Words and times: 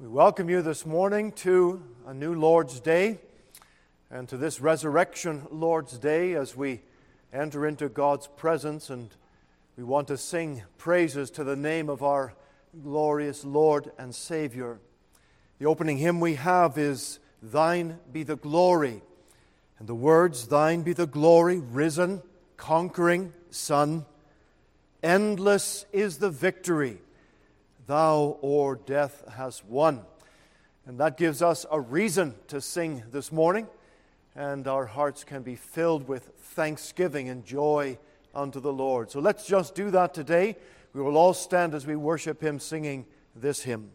We 0.00 0.08
welcome 0.08 0.48
you 0.48 0.62
this 0.62 0.86
morning 0.86 1.32
to 1.32 1.82
a 2.06 2.14
new 2.14 2.34
Lord's 2.34 2.80
Day 2.80 3.18
and 4.10 4.26
to 4.30 4.38
this 4.38 4.58
Resurrection 4.58 5.46
Lord's 5.50 5.98
Day 5.98 6.32
as 6.32 6.56
we 6.56 6.80
enter 7.34 7.66
into 7.66 7.90
God's 7.90 8.26
presence 8.26 8.88
and 8.88 9.10
we 9.76 9.84
want 9.84 10.08
to 10.08 10.16
sing 10.16 10.62
praises 10.78 11.30
to 11.32 11.44
the 11.44 11.54
name 11.54 11.90
of 11.90 12.02
our 12.02 12.32
glorious 12.82 13.44
Lord 13.44 13.92
and 13.98 14.14
Savior. 14.14 14.80
The 15.58 15.66
opening 15.66 15.98
hymn 15.98 16.18
we 16.18 16.36
have 16.36 16.78
is 16.78 17.18
Thine 17.42 17.98
be 18.10 18.22
the 18.22 18.36
glory. 18.36 19.02
And 19.78 19.86
the 19.86 19.94
words, 19.94 20.46
Thine 20.46 20.80
be 20.80 20.94
the 20.94 21.06
glory, 21.06 21.58
risen, 21.58 22.22
conquering 22.56 23.34
Son. 23.50 24.06
Endless 25.02 25.84
is 25.92 26.16
the 26.16 26.30
victory 26.30 27.00
Thou 27.90 28.38
o'er 28.40 28.76
death 28.76 29.24
hast 29.36 29.64
won. 29.64 30.02
And 30.86 31.00
that 31.00 31.16
gives 31.16 31.42
us 31.42 31.66
a 31.72 31.80
reason 31.80 32.36
to 32.46 32.60
sing 32.60 33.02
this 33.10 33.32
morning, 33.32 33.66
and 34.36 34.68
our 34.68 34.86
hearts 34.86 35.24
can 35.24 35.42
be 35.42 35.56
filled 35.56 36.06
with 36.06 36.30
thanksgiving 36.38 37.28
and 37.28 37.44
joy 37.44 37.98
unto 38.32 38.60
the 38.60 38.72
Lord. 38.72 39.10
So 39.10 39.18
let's 39.18 39.44
just 39.44 39.74
do 39.74 39.90
that 39.90 40.14
today. 40.14 40.56
We 40.92 41.02
will 41.02 41.16
all 41.16 41.34
stand 41.34 41.74
as 41.74 41.84
we 41.84 41.96
worship 41.96 42.40
Him 42.40 42.60
singing 42.60 43.06
this 43.34 43.64
hymn. 43.64 43.90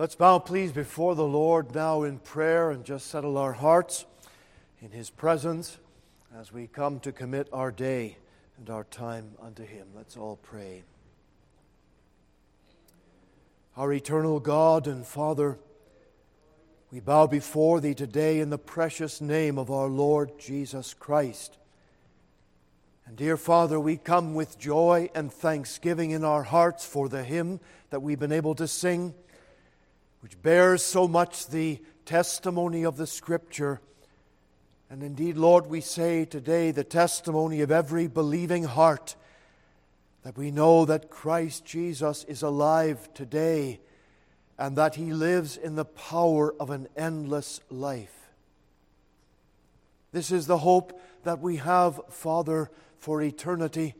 Let's 0.00 0.14
bow, 0.14 0.38
please, 0.38 0.70
before 0.70 1.16
the 1.16 1.26
Lord 1.26 1.74
now 1.74 2.04
in 2.04 2.20
prayer 2.20 2.70
and 2.70 2.84
just 2.84 3.08
settle 3.08 3.36
our 3.36 3.54
hearts 3.54 4.06
in 4.80 4.92
His 4.92 5.10
presence 5.10 5.76
as 6.38 6.52
we 6.52 6.68
come 6.68 7.00
to 7.00 7.10
commit 7.10 7.48
our 7.52 7.72
day 7.72 8.16
and 8.58 8.70
our 8.70 8.84
time 8.84 9.32
unto 9.42 9.64
Him. 9.64 9.88
Let's 9.96 10.16
all 10.16 10.36
pray. 10.36 10.84
Our 13.76 13.92
eternal 13.92 14.38
God 14.38 14.86
and 14.86 15.04
Father, 15.04 15.58
we 16.92 17.00
bow 17.00 17.26
before 17.26 17.80
Thee 17.80 17.94
today 17.94 18.38
in 18.38 18.50
the 18.50 18.56
precious 18.56 19.20
name 19.20 19.58
of 19.58 19.68
our 19.68 19.88
Lord 19.88 20.38
Jesus 20.38 20.94
Christ. 20.94 21.58
And 23.04 23.16
dear 23.16 23.36
Father, 23.36 23.80
we 23.80 23.96
come 23.96 24.36
with 24.36 24.60
joy 24.60 25.10
and 25.12 25.32
thanksgiving 25.32 26.12
in 26.12 26.22
our 26.22 26.44
hearts 26.44 26.86
for 26.86 27.08
the 27.08 27.24
hymn 27.24 27.58
that 27.90 28.00
we've 28.00 28.20
been 28.20 28.30
able 28.30 28.54
to 28.54 28.68
sing 28.68 29.12
which 30.20 30.40
bears 30.42 30.82
so 30.82 31.06
much 31.06 31.48
the 31.48 31.80
testimony 32.04 32.84
of 32.84 32.96
the 32.96 33.06
Scripture. 33.06 33.80
And 34.90 35.02
indeed, 35.02 35.36
Lord, 35.36 35.66
we 35.66 35.80
say 35.80 36.24
today 36.24 36.70
the 36.70 36.84
testimony 36.84 37.60
of 37.60 37.70
every 37.70 38.06
believing 38.06 38.64
heart 38.64 39.16
that 40.22 40.36
we 40.36 40.50
know 40.50 40.84
that 40.84 41.10
Christ 41.10 41.64
Jesus 41.64 42.24
is 42.24 42.42
alive 42.42 43.08
today 43.14 43.80
and 44.58 44.76
that 44.76 44.96
he 44.96 45.12
lives 45.12 45.56
in 45.56 45.76
the 45.76 45.84
power 45.84 46.54
of 46.58 46.70
an 46.70 46.88
endless 46.96 47.60
life. 47.70 48.30
This 50.12 50.32
is 50.32 50.46
the 50.46 50.58
hope 50.58 51.00
that 51.24 51.40
we 51.40 51.56
have, 51.56 52.00
Father, 52.08 52.70
for 52.98 53.22
eternity. 53.22 53.94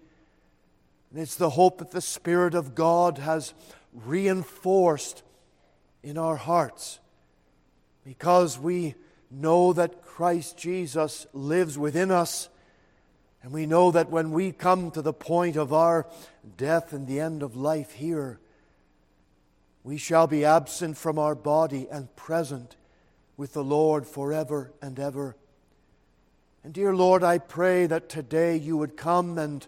And 1.11 1.21
it's 1.21 1.37
the 1.37 1.51
hope 1.51 1.79
that 1.79 1.93
the 1.93 2.01
Spirit 2.01 2.55
of 2.55 2.75
God 2.75 3.19
has 3.19 3.55
reinforced 3.93 5.23
in 6.03 6.19
our 6.19 6.37
hearts 6.37 7.01
because 8.05 8.59
we 8.59 8.95
know 9.31 9.73
that 9.73 10.03
Christ 10.03 10.57
Jesus 10.57 11.27
lives 11.33 11.79
within 11.79 12.11
us. 12.11 12.49
And 13.43 13.53
we 13.53 13.67
know 13.67 13.91
that 13.91 14.11
when 14.11 14.33
we 14.33 14.53
come 14.53 14.91
to 14.93 15.03
the 15.03 15.13
point 15.13 15.57
of 15.57 15.73
our 15.73 16.07
death 16.57 16.93
and 16.93 17.07
the 17.07 17.21
end 17.21 17.43
of 17.43 17.57
life 17.57 17.93
here, 17.93 18.41
we 19.85 19.97
shall 19.97 20.27
be 20.27 20.45
absent 20.45 20.97
from 20.97 21.19
our 21.19 21.35
body 21.35 21.87
and 21.91 22.15
present 22.17 22.77
with 23.37 23.53
the 23.53 23.63
Lord 23.63 24.07
forever 24.07 24.73
and 24.83 24.99
ever. 24.99 25.37
And 26.65 26.75
dear 26.75 26.95
Lord, 26.95 27.23
I 27.23 27.39
pray 27.39 27.87
that 27.87 28.09
today 28.09 28.57
you 28.57 28.77
would 28.77 28.97
come 28.97 29.39
and 29.39 29.67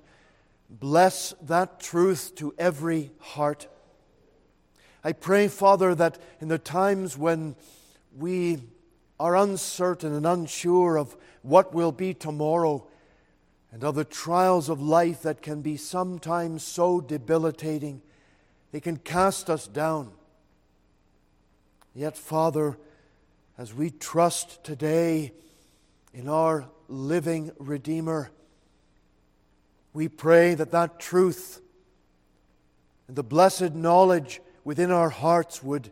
bless 0.68 1.32
that 1.42 1.80
truth 1.80 2.34
to 2.36 2.54
every 2.58 3.12
heart. 3.18 3.68
I 5.02 5.12
pray, 5.12 5.48
Father, 5.48 5.94
that 5.94 6.18
in 6.40 6.48
the 6.48 6.58
times 6.58 7.16
when 7.16 7.56
we 8.16 8.58
are 9.18 9.36
uncertain 9.36 10.14
and 10.14 10.26
unsure 10.26 10.98
of 10.98 11.16
what 11.42 11.74
will 11.74 11.92
be 11.92 12.12
tomorrow 12.12 12.86
and 13.72 13.84
of 13.84 13.94
the 13.94 14.04
trials 14.04 14.68
of 14.68 14.82
life 14.82 15.22
that 15.22 15.42
can 15.42 15.62
be 15.62 15.76
sometimes 15.76 16.62
so 16.62 17.00
debilitating, 17.00 18.02
they 18.72 18.80
can 18.80 18.96
cast 18.96 19.48
us 19.48 19.66
down. 19.66 20.12
Yet, 21.94 22.16
Father, 22.16 22.78
as 23.56 23.74
we 23.74 23.90
trust 23.90 24.62
today 24.64 25.32
in 26.12 26.28
our 26.28 26.68
living 26.88 27.52
Redeemer, 27.58 28.30
we 29.92 30.08
pray 30.08 30.54
that 30.54 30.70
that 30.72 31.00
truth 31.00 31.60
and 33.08 33.16
the 33.16 33.22
blessed 33.22 33.74
knowledge 33.74 34.40
within 34.64 34.90
our 34.90 35.10
hearts 35.10 35.62
would 35.62 35.90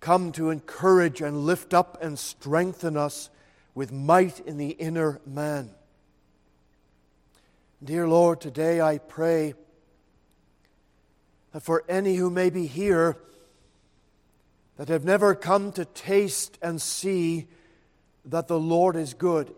come 0.00 0.32
to 0.32 0.50
encourage 0.50 1.20
and 1.20 1.46
lift 1.46 1.72
up 1.72 2.02
and 2.02 2.18
strengthen 2.18 2.96
us 2.96 3.30
with 3.74 3.90
might 3.90 4.40
in 4.40 4.58
the 4.58 4.70
inner 4.70 5.20
man. 5.26 5.70
Dear 7.82 8.06
Lord, 8.06 8.40
today 8.40 8.80
I 8.80 8.98
pray 8.98 9.54
that 11.52 11.62
for 11.62 11.84
any 11.88 12.16
who 12.16 12.30
may 12.30 12.50
be 12.50 12.66
here 12.66 13.16
that 14.76 14.88
have 14.88 15.04
never 15.04 15.34
come 15.34 15.72
to 15.72 15.84
taste 15.84 16.58
and 16.60 16.80
see 16.80 17.46
that 18.24 18.48
the 18.48 18.58
Lord 18.58 18.96
is 18.96 19.14
good, 19.14 19.54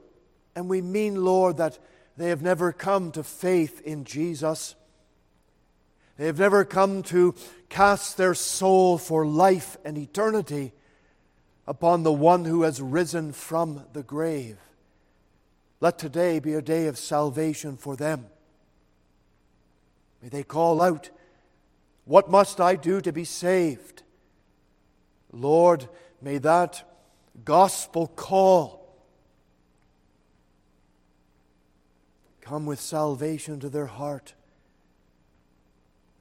and 0.55 0.69
we 0.69 0.83
mean, 0.83 1.25
Lord, 1.25 1.57
that 1.57 1.79
they 2.17 2.29
have 2.29 2.43
never 2.43 2.73
come 2.73 3.13
to 3.13 3.23
faith 3.23 3.81
in 3.83 4.05
Jesus. 4.05 4.75
They 6.17 6.27
have 6.27 6.39
never 6.39 6.65
come 6.65 7.03
to 7.05 7.35
cast 7.69 8.17
their 8.17 8.35
soul 8.35 8.97
for 8.97 9.27
life 9.27 9.77
and 9.85 9.99
eternity 9.99 10.73
upon 11.67 12.03
the 12.03 12.13
one 12.13 12.45
who 12.45 12.63
has 12.63 12.81
risen 12.81 13.33
from 13.33 13.85
the 13.93 14.03
grave. 14.03 14.59
Let 15.81 15.99
today 15.99 16.39
be 16.39 16.55
a 16.55 16.63
day 16.63 16.87
of 16.87 16.97
salvation 16.97 17.77
for 17.77 17.97
them. 17.97 18.27
May 20.23 20.29
they 20.29 20.43
call 20.43 20.81
out, 20.81 21.11
What 22.05 22.31
must 22.31 22.61
I 22.61 22.77
do 22.77 23.01
to 23.03 23.13
be 23.13 23.25
saved? 23.25 24.03
Lord, 25.33 25.89
may 26.23 26.39
that 26.39 26.83
gospel 27.45 28.07
call 28.07 28.97
come 32.41 32.65
with 32.65 32.81
salvation 32.81 33.61
to 33.61 33.69
their 33.69 33.87
heart. 33.87 34.35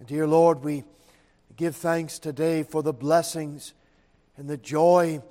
Dear 0.04 0.28
Lord, 0.28 0.62
we 0.64 0.84
give 1.56 1.76
thanks 1.76 2.20
today 2.20 2.64
for 2.64 2.84
the 2.84 2.94
blessings 2.94 3.74
and 4.36 4.48
the 4.48 4.58
joy 4.58 5.22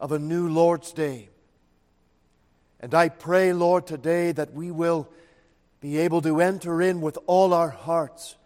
of 0.00 0.12
a 0.12 0.18
new 0.18 0.48
Lord's 0.48 0.92
Day. 0.92 1.28
And 2.80 2.94
I 2.94 3.08
pray, 3.08 3.52
Lord, 3.52 3.86
today 3.86 4.30
that 4.32 4.54
we 4.54 4.70
will 4.70 5.10
be 5.80 5.98
able 5.98 6.22
to 6.22 6.40
enter 6.40 6.80
in 6.80 7.00
with 7.00 7.18
all 7.26 7.52
our 7.52 7.70
hearts 7.70 8.36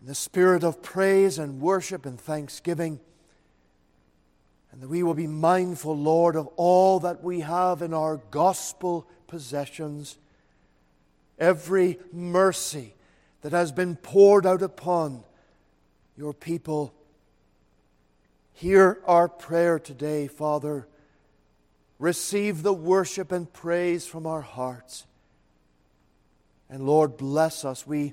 in 0.00 0.06
the 0.06 0.14
spirit 0.14 0.64
of 0.64 0.82
praise 0.82 1.38
and 1.38 1.60
worship 1.60 2.06
and 2.06 2.18
thanksgiving. 2.18 3.00
And 4.72 4.80
that 4.80 4.88
we 4.88 5.02
will 5.02 5.14
be 5.14 5.26
mindful, 5.26 5.96
Lord, 5.96 6.36
of 6.36 6.46
all 6.56 7.00
that 7.00 7.22
we 7.22 7.40
have 7.40 7.82
in 7.82 7.92
our 7.92 8.16
gospel 8.30 9.06
possessions, 9.28 10.16
every 11.38 11.98
mercy 12.12 12.94
that 13.42 13.52
has 13.52 13.72
been 13.72 13.96
poured 13.96 14.46
out 14.46 14.62
upon 14.62 15.24
your 16.16 16.32
people. 16.32 16.94
Hear 18.52 19.00
our 19.06 19.28
prayer 19.28 19.78
today, 19.78 20.26
Father. 20.26 20.86
Receive 21.98 22.62
the 22.62 22.72
worship 22.72 23.32
and 23.32 23.50
praise 23.52 24.06
from 24.06 24.26
our 24.26 24.42
hearts. 24.42 25.06
And 26.68 26.86
Lord, 26.86 27.16
bless 27.16 27.64
us. 27.64 27.86
We 27.86 28.12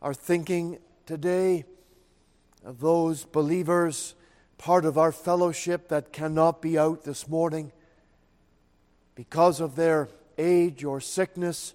are 0.00 0.14
thinking 0.14 0.78
today 1.06 1.64
of 2.64 2.80
those 2.80 3.24
believers, 3.24 4.14
part 4.58 4.84
of 4.84 4.96
our 4.96 5.12
fellowship, 5.12 5.88
that 5.88 6.12
cannot 6.12 6.62
be 6.62 6.78
out 6.78 7.04
this 7.04 7.28
morning 7.28 7.72
because 9.14 9.60
of 9.60 9.76
their 9.76 10.08
age 10.38 10.84
or 10.84 11.00
sickness 11.00 11.74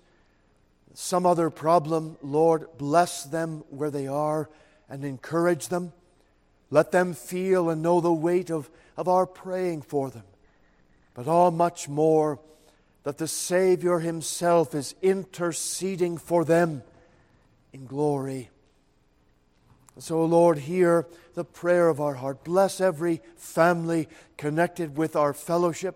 some 1.00 1.28
other 1.28 1.52
problem, 1.52 2.18
Lord, 2.24 2.66
bless 2.80 3.24
them 3.24 3.64
where 3.70 3.92
they 3.92 4.08
are 4.08 4.50
and 4.90 5.06
encourage 5.06 5.68
them. 5.68 5.94
Let 6.72 6.92
them 6.92 7.14
feel 7.14 7.70
and 7.70 7.84
know 7.84 8.02
the 8.02 8.12
weight 8.12 8.50
of, 8.50 8.68
of 8.98 9.08
our 9.08 9.28
praying 9.28 9.84
for 9.84 10.10
them. 10.10 10.24
But 11.14 11.28
all 11.28 11.52
much 11.52 11.88
more, 11.88 12.40
that 13.04 13.20
the 13.20 13.28
Savior 13.28 14.00
Himself 14.00 14.74
is 14.74 14.96
interceding 15.04 16.18
for 16.18 16.44
them 16.44 16.82
in 17.72 17.86
glory. 17.86 18.50
So, 20.00 20.26
Lord, 20.26 20.58
hear 20.58 21.06
the 21.36 21.46
prayer 21.46 21.90
of 21.90 22.02
our 22.02 22.16
heart. 22.16 22.44
Bless 22.44 22.82
every 22.82 23.22
family 23.36 24.10
connected 24.36 24.98
with 24.98 25.16
our 25.16 25.36
fellowship. 25.36 25.96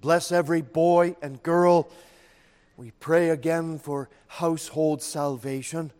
Bless 0.00 0.30
every 0.30 0.62
boy 0.62 1.16
and 1.20 1.42
girl 1.42 1.90
we 2.76 2.90
pray 2.90 3.30
again 3.30 3.78
for 3.78 4.10
household 4.26 5.02
salvation. 5.02 5.92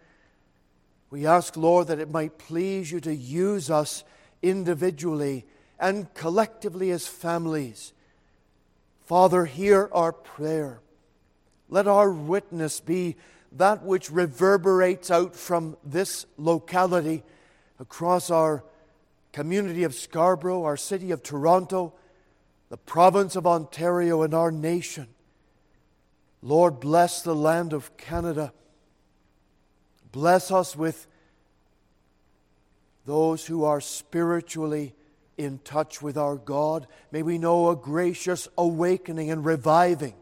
We 1.10 1.26
ask, 1.26 1.56
Lord, 1.56 1.86
that 1.86 1.98
it 1.98 2.10
might 2.10 2.38
please 2.38 2.92
you 2.92 3.00
to 3.00 3.14
use 3.14 3.70
us 3.70 4.04
individually 4.42 5.46
and 5.78 6.12
collectively 6.14 6.90
as 6.90 7.06
families. 7.06 7.92
Father, 9.04 9.46
hear 9.46 9.88
our 9.92 10.12
prayer. 10.12 10.80
Let 11.68 11.86
our 11.86 12.10
witness 12.10 12.80
be 12.80 13.16
that 13.52 13.82
which 13.82 14.10
reverberates 14.10 15.10
out 15.10 15.34
from 15.34 15.76
this 15.84 16.26
locality 16.36 17.22
across 17.80 18.30
our 18.30 18.64
community 19.32 19.84
of 19.84 19.94
Scarborough, 19.94 20.64
our 20.64 20.76
city 20.76 21.10
of 21.10 21.22
Toronto, 21.22 21.94
the 22.68 22.76
province 22.76 23.36
of 23.36 23.46
Ontario, 23.46 24.22
and 24.22 24.34
our 24.34 24.50
nation. 24.50 25.06
Lord, 26.46 26.78
bless 26.78 27.22
the 27.22 27.34
land 27.34 27.72
of 27.72 27.96
Canada. 27.96 28.52
Bless 30.12 30.52
us 30.52 30.76
with 30.76 31.08
those 33.04 33.44
who 33.44 33.64
are 33.64 33.80
spiritually 33.80 34.94
in 35.36 35.58
touch 35.64 36.00
with 36.00 36.16
our 36.16 36.36
God. 36.36 36.86
May 37.10 37.22
we 37.22 37.36
know 37.36 37.68
a 37.68 37.74
gracious 37.74 38.46
awakening 38.56 39.28
and 39.28 39.44
reviving. 39.44 40.14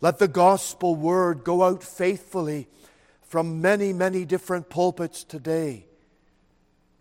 Let 0.00 0.18
the 0.18 0.26
gospel 0.26 0.96
word 0.96 1.44
go 1.44 1.64
out 1.64 1.82
faithfully 1.82 2.66
from 3.20 3.60
many, 3.60 3.92
many 3.92 4.24
different 4.24 4.70
pulpits 4.70 5.22
today. 5.22 5.84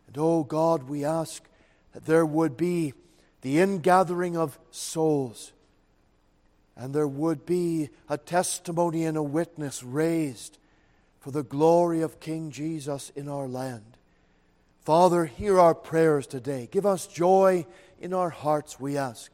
And 0.08 0.18
oh 0.18 0.44
God, 0.44 0.90
we 0.90 1.06
ask 1.06 1.48
that 1.94 2.06
there 2.06 2.26
would 2.26 2.58
be 2.58 2.96
the 3.44 3.62
ingathering 3.62 4.36
of 4.36 4.60
souls 4.72 5.54
and 6.80 6.94
there 6.94 7.08
would 7.08 7.46
be 7.46 7.90
a 8.08 8.18
testimony 8.18 9.04
and 9.04 9.18
a 9.18 9.22
witness 9.22 9.84
raised 9.84 10.58
for 11.20 11.30
the 11.30 11.44
glory 11.44 12.02
of 12.02 12.22
King 12.22 12.52
Jesus 12.52 13.12
in 13.18 13.28
our 13.28 13.50
land. 13.50 13.98
Father, 14.86 15.26
hear 15.26 15.60
our 15.60 15.76
prayers 15.76 16.26
today. 16.26 16.70
Give 16.72 16.86
us 16.86 17.06
joy 17.06 17.66
in 18.00 18.14
our 18.14 18.30
hearts, 18.30 18.80
we 18.80 18.98
ask. 18.98 19.30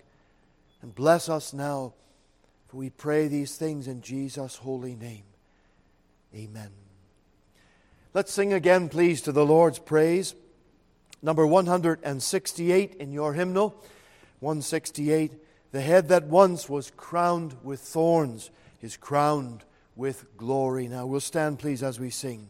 And 0.81 0.95
bless 0.95 1.29
us 1.29 1.53
now, 1.53 1.93
for 2.67 2.77
we 2.77 2.89
pray 2.89 3.27
these 3.27 3.55
things 3.55 3.87
in 3.87 4.01
Jesus' 4.01 4.55
holy 4.55 4.95
name. 4.95 5.23
Amen. 6.33 6.71
Let's 8.15 8.33
sing 8.33 8.53
again, 8.53 8.89
please, 8.89 9.21
to 9.21 9.31
the 9.31 9.45
Lord's 9.45 9.77
praise. 9.77 10.33
Number 11.21 11.45
168 11.45 12.95
in 12.95 13.11
your 13.11 13.33
hymnal. 13.33 13.69
168 14.39 15.44
the 15.75 15.81
head 15.81 16.07
that 16.07 16.23
once 16.23 16.69
was 16.69 16.89
crowned 16.95 17.53
with 17.61 17.81
thorns 17.81 18.49
is 18.81 18.95
crowned 18.95 19.65
with 19.97 20.25
glory. 20.37 20.87
Now 20.87 21.05
we'll 21.05 21.19
stand, 21.19 21.59
please, 21.59 21.83
as 21.83 21.99
we 21.99 22.09
sing. 22.11 22.47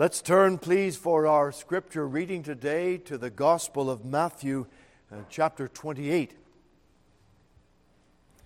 Let's 0.00 0.22
turn, 0.22 0.56
please, 0.56 0.96
for 0.96 1.26
our 1.26 1.52
scripture 1.52 2.08
reading 2.08 2.42
today 2.42 2.96
to 2.96 3.18
the 3.18 3.28
Gospel 3.28 3.90
of 3.90 4.02
Matthew, 4.02 4.64
uh, 5.12 5.16
chapter 5.28 5.68
28. 5.68 6.32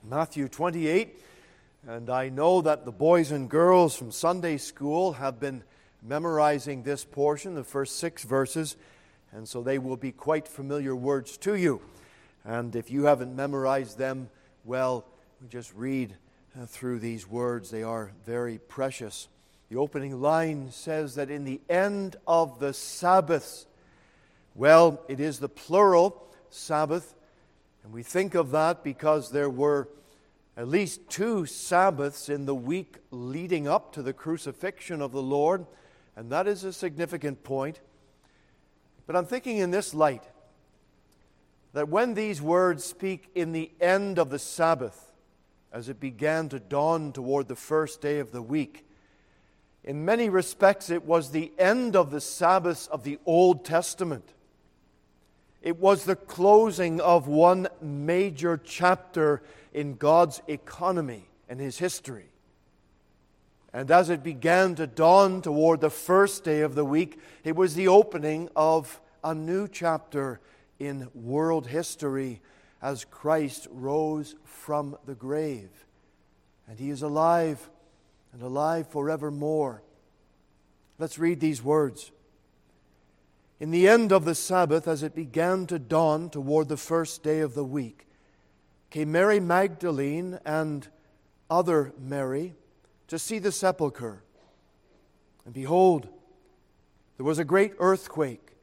Matthew 0.03 0.49
28, 0.49 1.23
and 1.87 2.11
I 2.11 2.29
know 2.29 2.61
that 2.61 2.85
the 2.85 2.91
boys 2.91 3.31
and 3.31 3.49
girls 3.49 3.95
from 3.95 4.11
Sunday 4.11 4.57
school 4.57 5.13
have 5.13 5.39
been 5.39 5.63
memorizing 6.03 6.83
this 6.83 7.05
portion, 7.05 7.55
the 7.55 7.63
first 7.63 8.01
six 8.01 8.25
verses, 8.25 8.77
and 9.31 9.49
so 9.49 9.63
they 9.63 9.79
will 9.79 9.97
be 9.97 10.11
quite 10.11 10.49
familiar 10.49 10.97
words 10.97 11.37
to 11.37 11.55
you. 11.55 11.81
And 12.45 12.75
if 12.75 12.91
you 12.91 13.05
haven't 13.05 13.37
memorized 13.37 13.97
them, 13.97 14.29
well, 14.65 15.07
just 15.49 15.73
read 15.75 16.17
uh, 16.61 16.67
through 16.67 16.99
these 16.99 17.29
words. 17.29 17.71
They 17.71 17.85
are 17.85 18.11
very 18.27 18.59
precious. 18.59 19.29
The 19.75 19.81
opening 19.81 20.23
line 20.23 20.71
says 20.71 21.17
that 21.17 21.33
in 21.33 21.43
the 21.43 21.61
end 21.69 22.15
of 22.29 22.61
the 22.61 22.73
Sabbaths, 22.73 23.67
well, 24.55 25.03
it 25.09 25.19
is 25.19 25.41
the 25.41 25.49
plural 25.49 26.33
Sabbath, 26.49 27.17
and 27.83 27.93
we 27.93 28.05
think 28.05 28.37
of 28.37 28.53
that 28.53 28.85
because 28.85 29.33
there 29.33 29.51
were 29.51 29.89
at 30.57 30.69
least 30.69 31.11
two 31.11 31.45
Sabbaths 31.45 32.29
in 32.29 32.47
the 32.47 32.55
week 32.55 32.99
leading 33.11 33.67
up 33.67 33.93
to 33.95 34.03
the 34.03 34.13
crucifixion 34.13 35.03
of 35.03 35.11
the 35.11 35.21
Lord, 35.21 35.67
and 36.15 36.31
that 36.31 36.47
is 36.47 36.63
a 36.63 36.73
significant 36.73 37.43
point. 37.43 37.81
But 39.09 39.17
I'm 39.17 39.27
thinking 39.27 39.57
in 39.57 39.73
this 39.73 39.93
light 39.93 40.23
that 41.73 41.89
when 41.89 42.15
these 42.15 42.41
words 42.41 42.85
speak 42.85 43.29
in 43.35 43.51
the 43.51 43.73
end 43.81 44.21
of 44.21 44.31
the 44.31 44.39
Sabbath, 44.39 45.11
as 45.73 45.89
it 45.89 45.99
began 45.99 46.49
to 46.51 46.61
dawn 46.61 47.11
toward 47.11 47.49
the 47.49 47.57
first 47.57 48.01
day 48.01 48.21
of 48.21 48.31
the 48.31 48.41
week, 48.41 48.84
in 49.85 50.05
many 50.05 50.31
respects, 50.31 50.89
it 50.89 51.05
was 51.05 51.31
the 51.31 51.53
end 51.59 51.95
of 51.95 52.11
the 52.11 52.21
Sabbaths 52.21 52.87
of 52.87 53.05
the 53.05 53.19
Old 53.27 53.65
Testament. 53.67 54.33
It 55.61 55.79
was 55.79 56.05
the 56.05 56.17
closing 56.17 57.01
of 57.01 57.29
one 57.29 57.69
major 57.83 58.61
chapter 58.63 59.43
in 59.75 59.97
God's 59.97 60.41
economy 60.49 61.29
and 61.49 61.61
His 61.61 61.79
history. 61.79 62.27
And 63.75 63.91
as 63.91 64.09
it 64.09 64.23
began 64.23 64.75
to 64.77 64.87
dawn 64.87 65.43
toward 65.43 65.81
the 65.81 65.91
first 65.91 66.45
day 66.45 66.61
of 66.61 66.75
the 66.75 66.85
week, 66.85 67.19
it 67.43 67.57
was 67.57 67.75
the 67.75 67.89
opening 67.89 68.49
of 68.57 69.01
a 69.23 69.35
new 69.35 69.69
chapter 69.69 70.41
in 70.79 71.09
world 71.15 71.67
history 71.67 72.41
as 72.81 73.05
Christ 73.05 73.67
rose 73.71 74.35
from 74.45 74.97
the 75.05 75.15
grave. 75.15 75.71
And 76.69 76.79
He 76.79 76.89
is 76.89 77.03
alive 77.03 77.69
and 78.35 78.43
alive 78.43 78.89
forevermore. 78.89 79.81
Let's 80.99 81.21
read 81.21 81.39
these 81.39 81.63
words. 81.63 82.11
In 83.61 83.71
the 83.71 83.89
end 83.89 84.13
of 84.13 84.25
the 84.25 84.35
Sabbath, 84.35 84.89
as 84.89 85.05
it 85.05 85.15
began 85.15 85.67
to 85.69 85.79
dawn 85.79 86.29
toward 86.29 86.69
the 86.69 86.77
first 86.77 87.23
day 87.23 87.39
of 87.41 87.55
the 87.55 87.65
week, 87.65 88.09
came 88.91 89.13
Mary 89.13 89.39
Magdalene 89.39 90.41
and 90.45 90.89
other 91.49 91.93
Mary 91.97 92.55
to 93.07 93.21
see 93.21 93.39
the 93.39 93.53
sepulchre. 93.53 94.25
And 95.45 95.55
behold, 95.55 96.09
there 97.17 97.27
was 97.27 97.39
a 97.39 97.45
great 97.45 97.75
earthquake, 97.79 98.57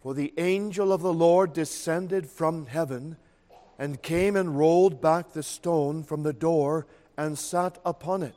for 0.00 0.14
the 0.14 0.32
angel 0.38 0.92
of 0.92 1.02
the 1.02 1.12
Lord 1.12 1.52
descended 1.52 2.28
from 2.28 2.66
heaven 2.66 3.16
and 3.80 4.00
came 4.00 4.36
and 4.36 4.56
rolled 4.56 5.00
back 5.00 5.32
the 5.32 5.42
stone 5.42 6.04
from 6.04 6.22
the 6.22 6.32
door 6.32 6.86
and 7.16 7.36
sat 7.36 7.78
upon 7.84 8.22
it. 8.22 8.36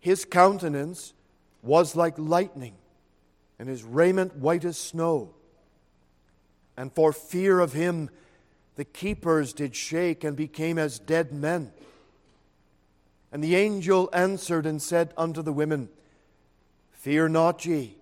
His 0.00 0.24
countenance 0.24 1.12
was 1.62 1.94
like 1.94 2.14
lightning, 2.16 2.74
and 3.58 3.68
his 3.68 3.84
raiment 3.84 4.36
white 4.36 4.64
as 4.64 4.78
snow. 4.78 5.34
And 6.76 6.90
for 6.92 7.12
fear 7.12 7.60
of 7.60 7.74
him, 7.74 8.08
the 8.76 8.84
keepers 8.86 9.52
did 9.52 9.76
shake 9.76 10.24
and 10.24 10.34
became 10.34 10.78
as 10.78 10.98
dead 10.98 11.32
men. 11.32 11.72
And 13.30 13.44
the 13.44 13.54
angel 13.54 14.08
answered 14.14 14.64
and 14.64 14.80
said 14.80 15.12
unto 15.18 15.42
the 15.42 15.52
women, 15.52 15.90
Fear 16.92 17.28
not 17.28 17.66
ye, 17.66 17.96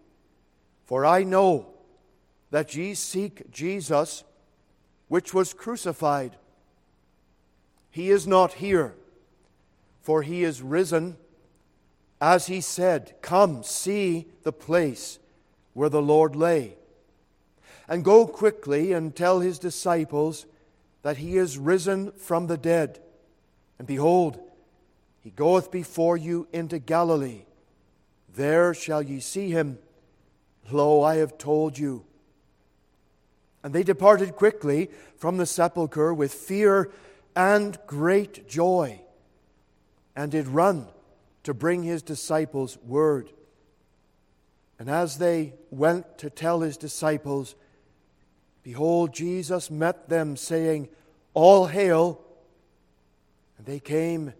for 0.84 1.04
I 1.04 1.24
know 1.24 1.66
that 2.50 2.76
ye 2.76 2.94
seek 2.94 3.50
Jesus, 3.50 4.22
which 5.08 5.34
was 5.34 5.52
crucified. 5.52 6.36
He 7.90 8.10
is 8.10 8.26
not 8.26 8.54
here, 8.54 8.94
for 10.00 10.22
he 10.22 10.44
is 10.44 10.62
risen 10.62 11.16
as 12.20 12.46
he 12.46 12.60
said, 12.60 13.14
Come, 13.22 13.62
see 13.62 14.26
the 14.42 14.52
place 14.52 15.18
where 15.72 15.88
the 15.88 16.02
Lord 16.02 16.34
lay. 16.34 16.76
And 17.88 18.04
go 18.04 18.26
quickly 18.26 18.92
and 18.92 19.14
tell 19.14 19.40
his 19.40 19.58
disciples 19.58 20.46
that 21.02 21.18
he 21.18 21.36
is 21.36 21.56
risen 21.56 22.12
from 22.12 22.46
the 22.46 22.58
dead. 22.58 23.00
And 23.78 23.86
behold, 23.86 24.40
he 25.20 25.30
goeth 25.30 25.70
before 25.70 26.16
you 26.16 26.48
into 26.52 26.78
Galilee. 26.78 27.42
There 28.34 28.74
shall 28.74 29.02
ye 29.02 29.20
see 29.20 29.50
him. 29.50 29.78
Lo, 30.70 31.02
I 31.02 31.16
have 31.16 31.38
told 31.38 31.78
you. 31.78 32.04
And 33.62 33.72
they 33.72 33.82
departed 33.82 34.36
quickly 34.36 34.90
from 35.16 35.36
the 35.36 35.46
sepulchre 35.46 36.12
with 36.12 36.32
fear 36.32 36.90
and 37.34 37.78
great 37.86 38.48
joy, 38.48 39.00
and 40.14 40.30
did 40.30 40.48
run 40.48 40.88
to 41.48 41.54
bring 41.54 41.82
his 41.82 42.02
disciples 42.02 42.76
word. 42.84 43.30
And 44.78 44.90
as 44.90 45.16
they 45.16 45.54
went 45.70 46.18
to 46.18 46.28
tell 46.28 46.60
his 46.60 46.76
disciples, 46.76 47.54
behold, 48.62 49.14
Jesus 49.14 49.70
met 49.70 50.10
them, 50.10 50.36
saying, 50.36 50.90
All 51.32 51.68
hail! 51.68 52.20
And 53.56 53.66
they 53.66 53.80
came 53.80 54.34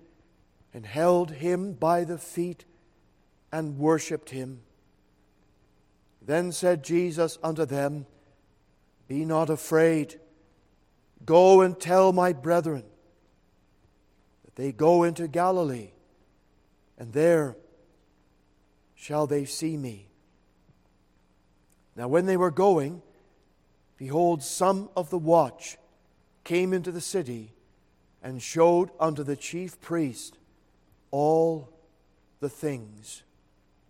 and 0.75 0.85
held 0.85 1.31
him 1.31 1.73
by 1.73 2.05
the 2.05 2.19
feet 2.19 2.67
and 3.51 3.79
worshipped 3.79 4.29
him. 4.29 4.61
Then 6.21 6.53
said 6.53 6.85
Jesus 6.85 7.39
unto 7.43 7.65
them, 7.65 8.05
Be 9.07 9.25
not 9.25 9.49
afraid. 9.49 10.21
Go 11.25 11.63
and 11.63 11.81
tell 11.81 12.13
my 12.13 12.35
brethren 12.35 12.85
that 14.45 14.57
they 14.57 14.73
go 14.73 15.05
into 15.05 15.27
Galilee 15.27 15.93
and 16.99 17.13
there 17.13 17.57
shall 18.95 19.27
they 19.27 19.45
see 19.45 19.77
me. 19.77 20.09
Now, 21.97 22.09
when 22.09 22.27
they 22.27 22.37
were 22.37 22.51
going, 22.51 23.03
behold, 23.97 24.43
some 24.43 24.91
of 24.97 25.11
the 25.11 25.19
watch 25.19 25.79
came 26.45 26.73
into 26.73 26.91
the 26.91 27.01
city 27.01 27.53
and 28.23 28.43
showed 28.43 28.91
unto 28.99 29.23
the 29.23 29.37
chief 29.37 29.81
priest 29.81 30.37
all 31.11 31.71
the 32.41 32.49
things 32.49 33.23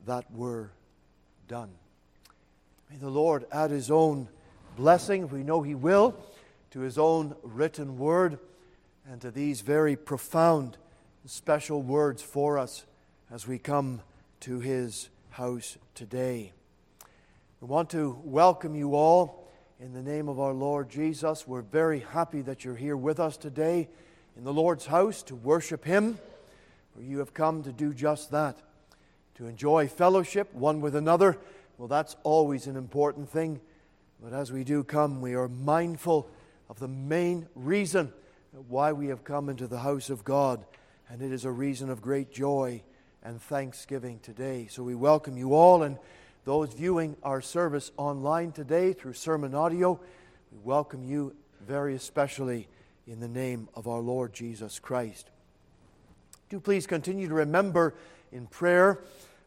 that 0.07 0.31
were 0.31 0.71
done. 1.49 1.71
May 2.91 2.97
the 2.97 3.11
Lord 3.11 3.45
add 3.51 3.71
his 3.71 3.91
own 3.91 4.29
blessing, 4.77 5.29
we 5.29 5.43
know 5.43 5.63
he 5.63 5.75
will, 5.75 6.15
to 6.71 6.81
his 6.81 6.99
own 6.99 7.35
written 7.43 7.99
word 7.99 8.39
and 9.11 9.21
to 9.23 9.31
these 9.31 9.63
very 9.63 9.97
profound, 9.97 10.77
special 11.25 11.83
words 11.83 12.23
for 12.23 12.59
us 12.59 12.85
as 13.31 13.47
we 13.47 13.59
come 13.59 14.01
to 14.41 14.59
his 14.59 15.11
house 15.31 15.77
today. 15.95 16.51
We 17.61 17.69
want 17.69 17.91
to 17.91 18.19
welcome 18.25 18.75
you 18.75 18.95
all 18.95 19.47
in 19.79 19.93
the 19.93 20.01
name 20.01 20.31
of 20.31 20.41
our 20.41 20.55
Lord 20.55 20.89
Jesus. 20.89 21.47
We're 21.47 21.61
very 21.61 22.01
happy 22.01 22.41
that 22.43 22.65
you're 22.65 22.75
here 22.75 22.97
with 22.97 23.21
us 23.21 23.37
today 23.37 23.91
in 24.35 24.45
the 24.45 24.53
Lord's 24.53 24.87
house 24.87 25.23
to 25.25 25.35
worship 25.35 25.85
him, 25.85 26.19
for 26.95 27.03
you 27.03 27.19
have 27.19 27.35
come 27.35 27.63
to 27.65 27.73
do 27.73 27.93
just 27.93 28.31
that, 28.31 28.57
to 29.35 29.47
enjoy 29.47 29.89
fellowship 29.89 30.55
one 30.55 30.81
with 30.81 30.97
another. 30.97 31.37
Well, 31.77 31.89
that's 31.89 32.17
always 32.23 32.67
an 32.67 32.77
important 32.77 33.29
thing. 33.29 33.61
But 34.23 34.33
as 34.33 34.51
we 34.51 34.65
do 34.65 34.83
come, 34.83 35.21
we 35.21 35.35
are 35.35 35.49
mindful 35.49 36.31
of 36.71 36.79
the 36.79 36.89
main 36.89 37.47
reason 37.55 38.11
why 38.69 38.93
we 38.93 39.09
have 39.09 39.23
come 39.23 39.51
into 39.51 39.67
the 39.67 39.81
house 39.81 40.09
of 40.09 40.25
God, 40.25 40.65
and 41.11 41.21
it 41.21 41.31
is 41.31 41.45
a 41.45 41.51
reason 41.51 41.91
of 41.91 42.01
great 42.01 42.33
joy 42.33 42.83
and 43.23 43.43
thanksgiving 43.43 44.21
today. 44.21 44.69
So 44.71 44.83
we 44.83 44.95
welcome 44.95 45.37
you 45.37 45.55
all 45.55 45.83
and 45.83 45.99
those 46.45 46.73
viewing 46.73 47.17
our 47.23 47.41
service 47.41 47.91
online 47.97 48.53
today 48.53 48.93
through 48.93 49.15
sermon 49.15 49.55
audio. 49.55 50.01
We 50.53 50.59
welcome 50.63 51.05
you 51.05 51.35
very 51.67 51.95
especially 51.95 52.69
in 53.07 53.21
the 53.21 53.29
name 53.29 53.69
of 53.75 53.89
our 53.89 54.01
Lord 54.01 54.33
Jesus 54.33 54.79
Christ. 54.79 55.31
Do 56.49 56.61
please 56.61 56.87
continue 56.87 57.29
to 57.29 57.35
remember 57.35 57.95
in 58.33 58.47
prayer 58.47 59.01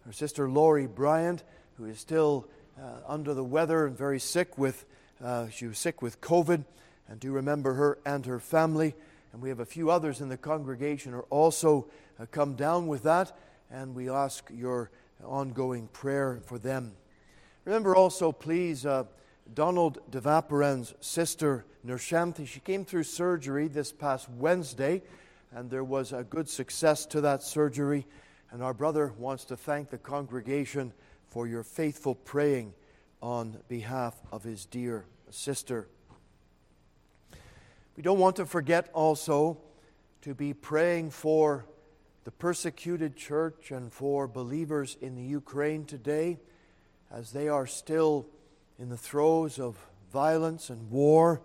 our 0.05 0.11
sister 0.11 0.49
Laurie 0.49 0.87
Bryant, 0.87 1.43
who 1.77 1.85
is 1.85 1.99
still 1.99 2.47
uh, 2.79 2.97
under 3.07 3.33
the 3.33 3.43
weather 3.43 3.87
and 3.87 3.97
very 3.97 4.19
sick 4.19 4.57
with, 4.57 4.85
uh, 5.23 5.47
she 5.49 5.67
was 5.67 5.77
sick 5.77 6.01
with 6.01 6.21
COVID. 6.21 6.65
And 7.07 7.19
do 7.19 7.31
remember 7.31 7.73
her 7.73 7.97
and 8.05 8.25
her 8.25 8.39
family. 8.39 8.95
And 9.33 9.41
we 9.41 9.49
have 9.49 9.59
a 9.59 9.65
few 9.65 9.89
others 9.89 10.21
in 10.21 10.29
the 10.29 10.37
congregation 10.37 11.11
who 11.11 11.19
are 11.19 11.23
also 11.23 11.87
uh, 12.19 12.25
come 12.31 12.55
down 12.55 12.87
with 12.87 13.03
that 13.03 13.37
and 13.71 13.95
we 13.95 14.09
ask 14.09 14.49
your 14.53 14.91
ongoing 15.23 15.87
prayer 15.87 16.39
for 16.45 16.59
them. 16.59 16.93
Remember 17.65 17.95
also, 17.95 18.31
please, 18.31 18.85
uh, 18.85 19.03
Donald 19.53 19.99
Devaparan's 20.11 20.93
sister, 20.99 21.65
Nershamthi. 21.85 22.47
She 22.47 22.59
came 22.59 22.85
through 22.85 23.03
surgery 23.03 23.67
this 23.67 23.91
past 23.91 24.29
Wednesday, 24.29 25.01
and 25.53 25.69
there 25.69 25.83
was 25.83 26.13
a 26.13 26.23
good 26.23 26.49
success 26.49 27.05
to 27.07 27.21
that 27.21 27.43
surgery. 27.43 28.05
And 28.51 28.61
our 28.61 28.73
brother 28.73 29.13
wants 29.17 29.45
to 29.45 29.57
thank 29.57 29.89
the 29.89 29.97
congregation 29.97 30.93
for 31.27 31.47
your 31.47 31.63
faithful 31.63 32.15
praying 32.15 32.73
on 33.21 33.57
behalf 33.67 34.15
of 34.31 34.43
his 34.43 34.65
dear 34.65 35.05
sister. 35.29 35.87
We 37.95 38.03
don't 38.03 38.19
want 38.19 38.37
to 38.37 38.45
forget 38.45 38.89
also 38.93 39.57
to 40.21 40.33
be 40.33 40.53
praying 40.53 41.11
for 41.11 41.65
the 42.23 42.31
persecuted 42.31 43.15
church 43.15 43.71
and 43.71 43.91
for 43.91 44.27
believers 44.27 44.95
in 45.01 45.15
the 45.15 45.23
Ukraine 45.23 45.85
today 45.85 46.37
as 47.11 47.31
they 47.31 47.47
are 47.47 47.65
still 47.65 48.27
in 48.77 48.89
the 48.89 48.97
throes 48.97 49.59
of 49.59 49.77
violence 50.13 50.69
and 50.69 50.91
war. 50.91 51.41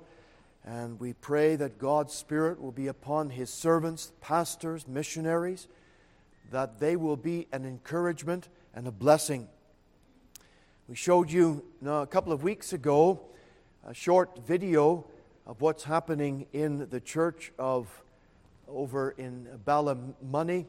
And 0.65 1.01
we 1.01 1.15
pray 1.15 1.57
that 1.57 1.79
God's 1.79 2.13
Spirit 2.13 2.61
will 2.61 2.73
be 2.73 2.89
upon 2.89 3.31
His 3.31 3.51
servants, 3.51 4.13
pastors, 4.21 4.87
missionaries, 4.87 5.67
that 6.51 6.79
they 6.79 6.97
will 6.97 7.17
be 7.17 7.47
an 7.53 7.65
encouragement 7.65 8.49
and 8.75 8.87
a 8.87 8.93
blessing. 8.93 9.49
We 10.89 10.95
showed 10.95 11.31
you 11.31 11.65
uh, 11.85 11.91
a 11.91 12.07
couple 12.07 12.33
of 12.33 12.43
weeks 12.43 12.73
ago 12.73 13.21
a 13.87 13.95
short 13.95 14.47
video 14.47 15.07
of 15.47 15.61
what's 15.61 15.85
happening 15.85 16.47
in 16.53 16.89
the 16.91 17.01
church 17.01 17.53
of 17.59 17.89
over 18.69 19.11
in 19.11 19.49
Ballymoney 19.65 20.67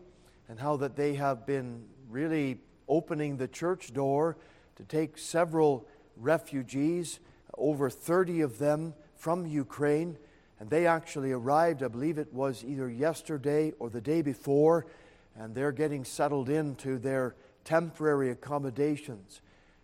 and 0.50 0.60
how 0.60 0.78
that 0.78 0.96
they 0.96 1.16
have 1.16 1.46
been 1.46 1.84
really 2.10 2.60
opening 2.88 3.38
the 3.38 3.48
church 3.48 3.94
door 3.94 4.38
to 4.76 4.84
take 4.84 5.18
several 5.18 5.88
refugees, 6.16 7.20
over 7.58 7.90
30 7.90 8.42
of 8.42 8.60
them 8.60 8.94
from 9.16 9.46
Ukraine. 9.46 10.18
And 10.60 10.70
they 10.70 10.88
actually 10.88 11.32
arrived, 11.32 11.84
I 11.84 11.88
believe 11.88 12.18
it 12.18 12.34
was 12.34 12.64
either 12.64 12.90
yesterday 12.90 13.74
or 13.80 13.90
the 13.90 14.02
day 14.02 14.22
before, 14.22 14.88
and 15.36 15.54
they're 15.54 15.72
getting 15.72 16.04
settled 16.04 16.50
into 16.50 16.98
their 16.98 17.36
temporary 17.64 18.32
accommodations. 18.32 19.42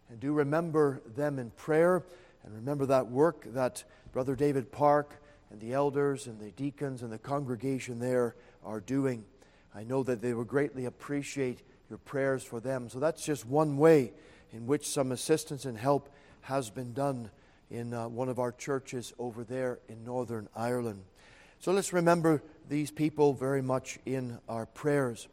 And 0.09 0.19
do 0.19 0.33
remember 0.33 1.01
them 1.15 1.37
in 1.37 1.51
prayer, 1.51 2.03
and 2.43 2.55
remember 2.55 2.85
that 2.87 3.07
work 3.07 3.45
that 3.53 3.83
Brother 4.11 4.35
David 4.35 4.71
Park 4.71 5.21
and 5.53 5.61
the 5.61 5.71
elders 5.71 6.25
and 6.25 6.39
the 6.39 6.49
deacons 6.49 7.03
and 7.03 7.11
the 7.11 7.19
congregation 7.19 7.99
there 7.99 8.35
are 8.65 8.79
doing. 8.79 9.23
I 9.75 9.83
know 9.83 10.01
that 10.01 10.19
they 10.19 10.33
will 10.33 10.43
greatly 10.43 10.85
appreciate 10.85 11.61
your 11.89 11.99
prayers 11.99 12.43
for 12.43 12.59
them. 12.59 12.89
So 12.89 12.99
that's 12.99 13.23
just 13.23 13.45
one 13.45 13.77
way 13.77 14.13
in 14.51 14.65
which 14.65 14.87
some 14.87 15.11
assistance 15.11 15.65
and 15.65 15.77
help 15.77 16.09
has 16.41 16.71
been 16.71 16.93
done 16.93 17.29
in 17.69 17.93
uh, 17.93 18.07
one 18.07 18.29
of 18.29 18.39
our 18.39 18.51
churches 18.51 19.13
over 19.19 19.43
there 19.43 19.77
in 19.87 20.03
Northern 20.03 20.49
Ireland. 20.55 21.03
So 21.59 21.71
let's 21.71 21.93
remember 21.93 22.41
these 22.67 22.89
people 22.89 23.33
very 23.33 23.61
much 23.61 23.99
in 24.07 24.39
our 24.49 24.65
prayers. 24.65 25.27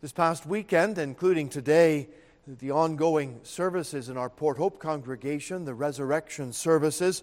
This 0.00 0.12
past 0.12 0.46
weekend, 0.46 0.96
including 0.96 1.50
today, 1.50 2.08
the 2.46 2.70
ongoing 2.70 3.40
services 3.42 4.08
in 4.08 4.16
our 4.16 4.30
Port 4.30 4.56
Hope 4.56 4.78
congregation, 4.78 5.66
the 5.66 5.74
resurrection 5.74 6.54
services, 6.54 7.22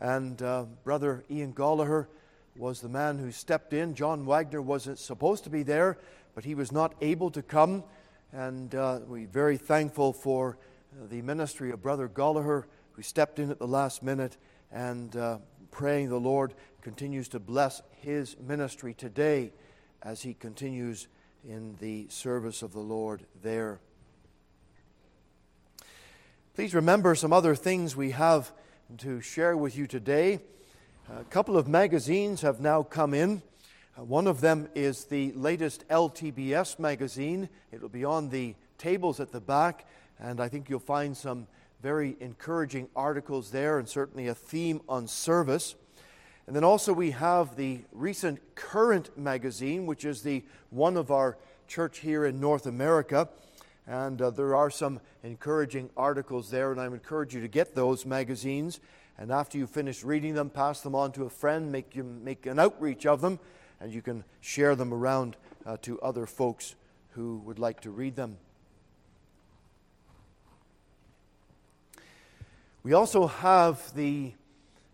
and 0.00 0.40
uh, 0.42 0.64
Brother 0.82 1.24
Ian 1.30 1.52
Gallagher 1.52 2.08
was 2.56 2.80
the 2.80 2.88
man 2.88 3.18
who 3.18 3.30
stepped 3.30 3.72
in. 3.72 3.94
John 3.94 4.24
Wagner 4.24 4.62
wasn't 4.62 4.98
supposed 4.98 5.44
to 5.44 5.50
be 5.50 5.62
there, 5.62 5.98
but 6.34 6.44
he 6.44 6.54
was 6.54 6.72
not 6.72 6.94
able 7.00 7.30
to 7.30 7.42
come. 7.42 7.84
And 8.32 8.74
uh, 8.74 9.00
we're 9.06 9.28
very 9.28 9.58
thankful 9.58 10.12
for 10.12 10.56
the 11.10 11.20
ministry 11.22 11.70
of 11.70 11.82
Brother 11.82 12.08
Gallagher, 12.08 12.66
who 12.92 13.02
stepped 13.02 13.38
in 13.38 13.50
at 13.50 13.58
the 13.58 13.66
last 13.66 14.02
minute 14.02 14.36
and 14.72 15.14
uh, 15.16 15.38
praying 15.70 16.08
the 16.08 16.18
Lord 16.18 16.54
continues 16.80 17.28
to 17.28 17.38
bless 17.38 17.82
his 18.00 18.36
ministry 18.38 18.94
today 18.94 19.52
as 20.02 20.22
he 20.22 20.32
continues 20.32 21.08
in 21.46 21.76
the 21.78 22.06
service 22.08 22.62
of 22.62 22.72
the 22.72 22.80
Lord 22.80 23.26
there. 23.42 23.80
Please 26.54 26.74
remember 26.74 27.14
some 27.14 27.32
other 27.32 27.54
things 27.54 27.94
we 27.94 28.12
have 28.12 28.50
to 28.98 29.20
share 29.20 29.56
with 29.56 29.76
you 29.76 29.86
today. 29.86 30.40
A 31.16 31.24
couple 31.24 31.56
of 31.56 31.68
magazines 31.68 32.40
have 32.40 32.60
now 32.60 32.82
come 32.82 33.14
in. 33.14 33.42
Uh, 33.98 34.04
one 34.04 34.26
of 34.26 34.40
them 34.40 34.68
is 34.74 35.04
the 35.04 35.32
latest 35.32 35.86
LTBS 35.88 36.78
magazine. 36.78 37.48
It 37.72 37.80
will 37.80 37.88
be 37.88 38.04
on 38.04 38.30
the 38.30 38.54
tables 38.78 39.20
at 39.20 39.32
the 39.32 39.40
back, 39.40 39.86
and 40.18 40.40
I 40.40 40.48
think 40.48 40.68
you'll 40.68 40.80
find 40.80 41.16
some 41.16 41.46
very 41.82 42.16
encouraging 42.20 42.88
articles 42.96 43.50
there 43.50 43.78
and 43.78 43.88
certainly 43.88 44.28
a 44.28 44.34
theme 44.34 44.80
on 44.88 45.06
service. 45.06 45.74
And 46.46 46.56
then 46.56 46.64
also 46.64 46.92
we 46.92 47.12
have 47.12 47.56
the 47.56 47.80
recent 47.92 48.40
Current 48.54 49.16
magazine, 49.16 49.86
which 49.86 50.04
is 50.04 50.22
the 50.22 50.44
one 50.70 50.96
of 50.96 51.10
our 51.10 51.36
church 51.68 51.98
here 51.98 52.24
in 52.24 52.40
North 52.40 52.66
America. 52.66 53.28
And 53.90 54.22
uh, 54.22 54.30
there 54.30 54.54
are 54.54 54.70
some 54.70 55.00
encouraging 55.24 55.90
articles 55.96 56.48
there, 56.48 56.70
and 56.70 56.80
I 56.80 56.86
encourage 56.86 57.34
you 57.34 57.40
to 57.40 57.48
get 57.48 57.74
those 57.74 58.06
magazines. 58.06 58.78
And 59.18 59.32
after 59.32 59.58
you 59.58 59.66
finish 59.66 60.04
reading 60.04 60.34
them, 60.34 60.48
pass 60.48 60.80
them 60.80 60.94
on 60.94 61.10
to 61.12 61.24
a 61.24 61.28
friend, 61.28 61.72
make, 61.72 61.96
you, 61.96 62.04
make 62.04 62.46
an 62.46 62.60
outreach 62.60 63.04
of 63.04 63.20
them, 63.20 63.40
and 63.80 63.92
you 63.92 64.00
can 64.00 64.22
share 64.40 64.76
them 64.76 64.94
around 64.94 65.36
uh, 65.66 65.76
to 65.82 66.00
other 66.02 66.24
folks 66.24 66.76
who 67.14 67.38
would 67.38 67.58
like 67.58 67.80
to 67.80 67.90
read 67.90 68.14
them. 68.14 68.36
We 72.84 72.92
also 72.92 73.26
have 73.26 73.92
the 73.96 74.34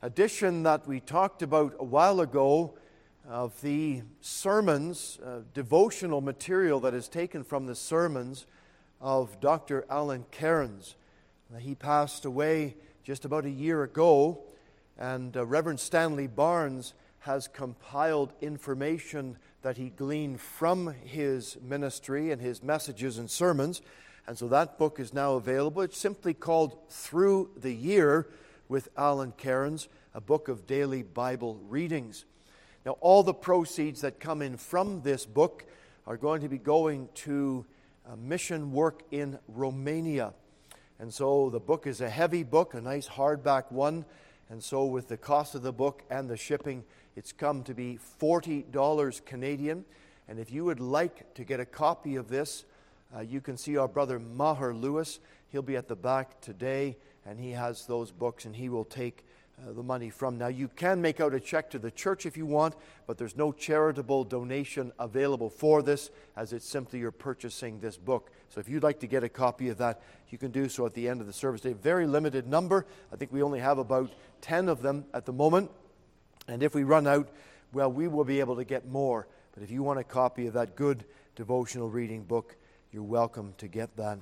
edition 0.00 0.62
that 0.62 0.88
we 0.88 1.00
talked 1.00 1.42
about 1.42 1.74
a 1.78 1.84
while 1.84 2.20
ago 2.20 2.78
of 3.28 3.60
the 3.60 4.04
sermons, 4.22 5.18
uh, 5.22 5.40
devotional 5.52 6.22
material 6.22 6.80
that 6.80 6.94
is 6.94 7.08
taken 7.08 7.44
from 7.44 7.66
the 7.66 7.74
sermons 7.74 8.46
of 9.00 9.40
Dr. 9.40 9.84
Alan 9.90 10.24
Cairns. 10.30 10.94
He 11.58 11.74
passed 11.74 12.24
away 12.24 12.76
just 13.04 13.24
about 13.24 13.44
a 13.44 13.50
year 13.50 13.82
ago, 13.82 14.40
and 14.98 15.36
uh, 15.36 15.46
Reverend 15.46 15.80
Stanley 15.80 16.26
Barnes 16.26 16.94
has 17.20 17.48
compiled 17.48 18.32
information 18.40 19.36
that 19.62 19.76
he 19.76 19.90
gleaned 19.90 20.40
from 20.40 20.94
his 21.04 21.56
ministry 21.62 22.30
and 22.30 22.40
his 22.40 22.62
messages 22.62 23.18
and 23.18 23.30
sermons. 23.30 23.82
And 24.26 24.36
so 24.36 24.48
that 24.48 24.78
book 24.78 24.98
is 24.98 25.14
now 25.14 25.34
available. 25.34 25.82
It's 25.82 25.98
simply 25.98 26.34
called 26.34 26.76
Through 26.88 27.50
the 27.56 27.72
Year 27.72 28.28
with 28.68 28.88
Alan 28.96 29.32
Cairns, 29.36 29.88
a 30.14 30.20
book 30.20 30.48
of 30.48 30.66
daily 30.66 31.02
Bible 31.02 31.60
readings. 31.68 32.24
Now, 32.84 32.92
all 33.00 33.22
the 33.22 33.34
proceeds 33.34 34.00
that 34.00 34.20
come 34.20 34.42
in 34.42 34.56
from 34.56 35.02
this 35.02 35.26
book 35.26 35.64
are 36.06 36.16
going 36.16 36.42
to 36.42 36.48
be 36.48 36.58
going 36.58 37.08
to 37.14 37.64
mission 38.14 38.72
work 38.72 39.02
in 39.10 39.38
Romania. 39.48 40.34
And 40.98 41.12
so 41.12 41.50
the 41.50 41.60
book 41.60 41.86
is 41.86 42.00
a 42.00 42.10
heavy 42.10 42.42
book, 42.42 42.74
a 42.74 42.80
nice 42.80 43.08
hardback 43.08 43.72
one. 43.72 44.04
And 44.48 44.62
so, 44.62 44.84
with 44.84 45.08
the 45.08 45.16
cost 45.16 45.56
of 45.56 45.62
the 45.62 45.72
book 45.72 46.04
and 46.08 46.30
the 46.30 46.36
shipping, 46.36 46.84
it's 47.16 47.32
come 47.32 47.64
to 47.64 47.74
be 47.74 47.98
$40 48.20 49.24
Canadian. 49.24 49.84
And 50.28 50.38
if 50.38 50.52
you 50.52 50.64
would 50.64 50.78
like 50.78 51.34
to 51.34 51.42
get 51.42 51.58
a 51.58 51.64
copy 51.64 52.14
of 52.14 52.28
this, 52.28 52.64
uh, 53.14 53.20
you 53.20 53.40
can 53.40 53.56
see 53.56 53.76
our 53.76 53.88
brother 53.88 54.20
Maher 54.20 54.72
Lewis. 54.72 55.18
He'll 55.48 55.62
be 55.62 55.76
at 55.76 55.88
the 55.88 55.96
back 55.96 56.40
today, 56.40 56.96
and 57.24 57.40
he 57.40 57.52
has 57.52 57.86
those 57.86 58.12
books, 58.12 58.44
and 58.44 58.54
he 58.54 58.68
will 58.68 58.84
take 58.84 59.24
uh, 59.58 59.72
the 59.72 59.82
money 59.82 60.10
from. 60.10 60.36
Now, 60.36 60.48
you 60.48 60.68
can 60.68 61.00
make 61.00 61.20
out 61.20 61.34
a 61.34 61.40
check 61.40 61.70
to 61.70 61.78
the 61.78 61.90
church 61.90 62.26
if 62.26 62.36
you 62.36 62.44
want, 62.44 62.74
but 63.06 63.16
there's 63.16 63.36
no 63.36 63.52
charitable 63.52 64.24
donation 64.24 64.92
available 64.98 65.48
for 65.48 65.82
this, 65.82 66.10
as 66.36 66.52
it's 66.52 66.68
simply 66.68 66.98
you're 66.98 67.10
purchasing 67.10 67.80
this 67.80 67.96
book. 67.96 68.30
So, 68.48 68.60
if 68.60 68.68
you'd 68.68 68.82
like 68.82 69.00
to 69.00 69.06
get 69.06 69.24
a 69.24 69.28
copy 69.28 69.68
of 69.68 69.78
that, 69.78 70.02
you 70.28 70.38
can 70.38 70.50
do 70.50 70.68
so 70.68 70.84
at 70.84 70.94
the 70.94 71.08
end 71.08 71.20
of 71.20 71.26
the 71.26 71.32
service 71.32 71.60
day. 71.62 71.72
Very 71.72 72.06
limited 72.06 72.46
number. 72.46 72.86
I 73.12 73.16
think 73.16 73.32
we 73.32 73.42
only 73.42 73.60
have 73.60 73.78
about 73.78 74.12
10 74.42 74.68
of 74.68 74.82
them 74.82 75.06
at 75.14 75.24
the 75.24 75.32
moment. 75.32 75.70
And 76.48 76.62
if 76.62 76.74
we 76.74 76.84
run 76.84 77.06
out, 77.06 77.28
well, 77.72 77.90
we 77.90 78.08
will 78.08 78.24
be 78.24 78.40
able 78.40 78.56
to 78.56 78.64
get 78.64 78.86
more. 78.86 79.26
But 79.54 79.62
if 79.62 79.70
you 79.70 79.82
want 79.82 79.98
a 79.98 80.04
copy 80.04 80.46
of 80.46 80.52
that 80.54 80.76
good 80.76 81.04
devotional 81.34 81.88
reading 81.88 82.24
book, 82.24 82.56
you're 82.92 83.02
welcome 83.02 83.54
to 83.58 83.68
get 83.68 83.96
that. 83.96 84.18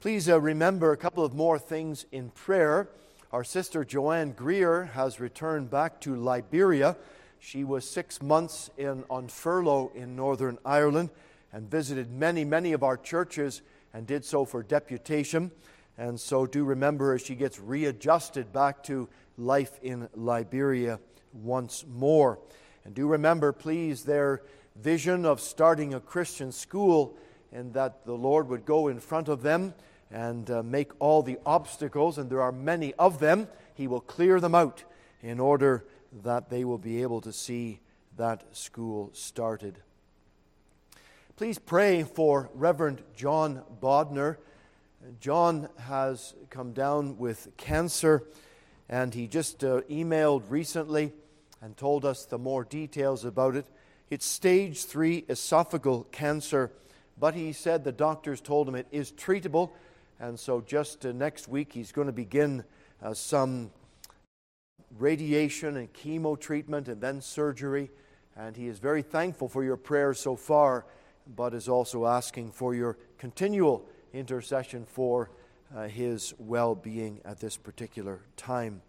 Please 0.00 0.28
uh, 0.28 0.40
remember 0.40 0.92
a 0.92 0.96
couple 0.96 1.24
of 1.24 1.34
more 1.34 1.58
things 1.58 2.06
in 2.12 2.30
prayer. 2.30 2.88
Our 3.32 3.42
sister 3.42 3.84
Joanne 3.84 4.30
Greer 4.30 4.84
has 4.84 5.18
returned 5.18 5.68
back 5.68 6.00
to 6.02 6.14
Liberia. 6.14 6.96
She 7.40 7.64
was 7.64 7.88
six 7.88 8.22
months 8.22 8.70
in, 8.78 9.02
on 9.10 9.26
furlough 9.26 9.90
in 9.96 10.14
Northern 10.14 10.58
Ireland 10.64 11.10
and 11.52 11.68
visited 11.68 12.08
many, 12.08 12.44
many 12.44 12.72
of 12.72 12.84
our 12.84 12.96
churches 12.96 13.62
and 13.92 14.06
did 14.06 14.24
so 14.24 14.44
for 14.44 14.62
deputation. 14.62 15.50
And 15.98 16.20
so 16.20 16.46
do 16.46 16.64
remember 16.64 17.14
as 17.14 17.22
she 17.22 17.34
gets 17.34 17.58
readjusted 17.58 18.52
back 18.52 18.84
to 18.84 19.08
life 19.36 19.80
in 19.82 20.08
Liberia 20.14 21.00
once 21.32 21.84
more. 21.84 22.38
And 22.84 22.94
do 22.94 23.08
remember, 23.08 23.52
please, 23.52 24.04
their 24.04 24.42
vision 24.76 25.24
of 25.26 25.40
starting 25.40 25.94
a 25.94 26.00
Christian 26.00 26.52
school 26.52 27.16
and 27.52 27.74
that 27.74 28.06
the 28.06 28.12
Lord 28.12 28.48
would 28.50 28.64
go 28.64 28.86
in 28.86 29.00
front 29.00 29.28
of 29.28 29.42
them 29.42 29.74
and 30.10 30.50
uh, 30.50 30.62
make 30.62 30.92
all 31.00 31.22
the 31.22 31.38
obstacles, 31.44 32.18
and 32.18 32.30
there 32.30 32.42
are 32.42 32.52
many 32.52 32.94
of 32.94 33.18
them, 33.18 33.48
He 33.74 33.86
will 33.86 34.00
clear 34.00 34.40
them 34.40 34.54
out 34.54 34.84
in 35.22 35.40
order 35.40 35.84
that 36.22 36.50
they 36.50 36.64
will 36.64 36.78
be 36.78 37.02
able 37.02 37.20
to 37.22 37.32
see 37.32 37.80
that 38.16 38.56
school 38.56 39.10
started. 39.12 39.80
Please 41.36 41.58
pray 41.58 42.02
for 42.02 42.48
Reverend 42.54 43.02
John 43.14 43.62
Bodner. 43.82 44.38
John 45.20 45.68
has 45.80 46.34
come 46.48 46.72
down 46.72 47.18
with 47.18 47.48
cancer, 47.58 48.22
and 48.88 49.12
he 49.12 49.26
just 49.26 49.62
uh, 49.62 49.82
emailed 49.90 50.44
recently 50.48 51.12
and 51.60 51.76
told 51.76 52.04
us 52.04 52.24
the 52.24 52.38
more 52.38 52.64
details 52.64 53.24
about 53.24 53.54
it. 53.56 53.66
It's 54.08 54.24
stage 54.24 54.84
three 54.84 55.22
esophageal 55.22 56.10
cancer, 56.10 56.72
but 57.18 57.34
he 57.34 57.52
said 57.52 57.84
the 57.84 57.92
doctors 57.92 58.40
told 58.40 58.68
him 58.68 58.74
it 58.74 58.86
is 58.90 59.12
treatable, 59.12 59.72
and 60.18 60.38
so 60.38 60.60
just 60.60 61.04
uh, 61.04 61.12
next 61.12 61.48
week 61.48 61.72
he's 61.72 61.92
going 61.92 62.06
to 62.06 62.12
begin 62.12 62.64
uh, 63.02 63.12
some 63.14 63.70
radiation 64.98 65.76
and 65.76 65.92
chemo 65.92 66.38
treatment 66.38 66.88
and 66.88 67.00
then 67.00 67.20
surgery. 67.20 67.90
And 68.36 68.56
he 68.56 68.68
is 68.68 68.78
very 68.78 69.02
thankful 69.02 69.48
for 69.48 69.64
your 69.64 69.76
prayers 69.76 70.20
so 70.20 70.36
far, 70.36 70.84
but 71.34 71.54
is 71.54 71.68
also 71.68 72.06
asking 72.06 72.52
for 72.52 72.74
your 72.74 72.96
continual 73.18 73.86
intercession 74.12 74.86
for 74.86 75.30
uh, 75.74 75.88
his 75.88 76.34
well 76.38 76.74
being 76.74 77.20
at 77.24 77.40
this 77.40 77.56
particular 77.56 78.20
time. 78.36 78.82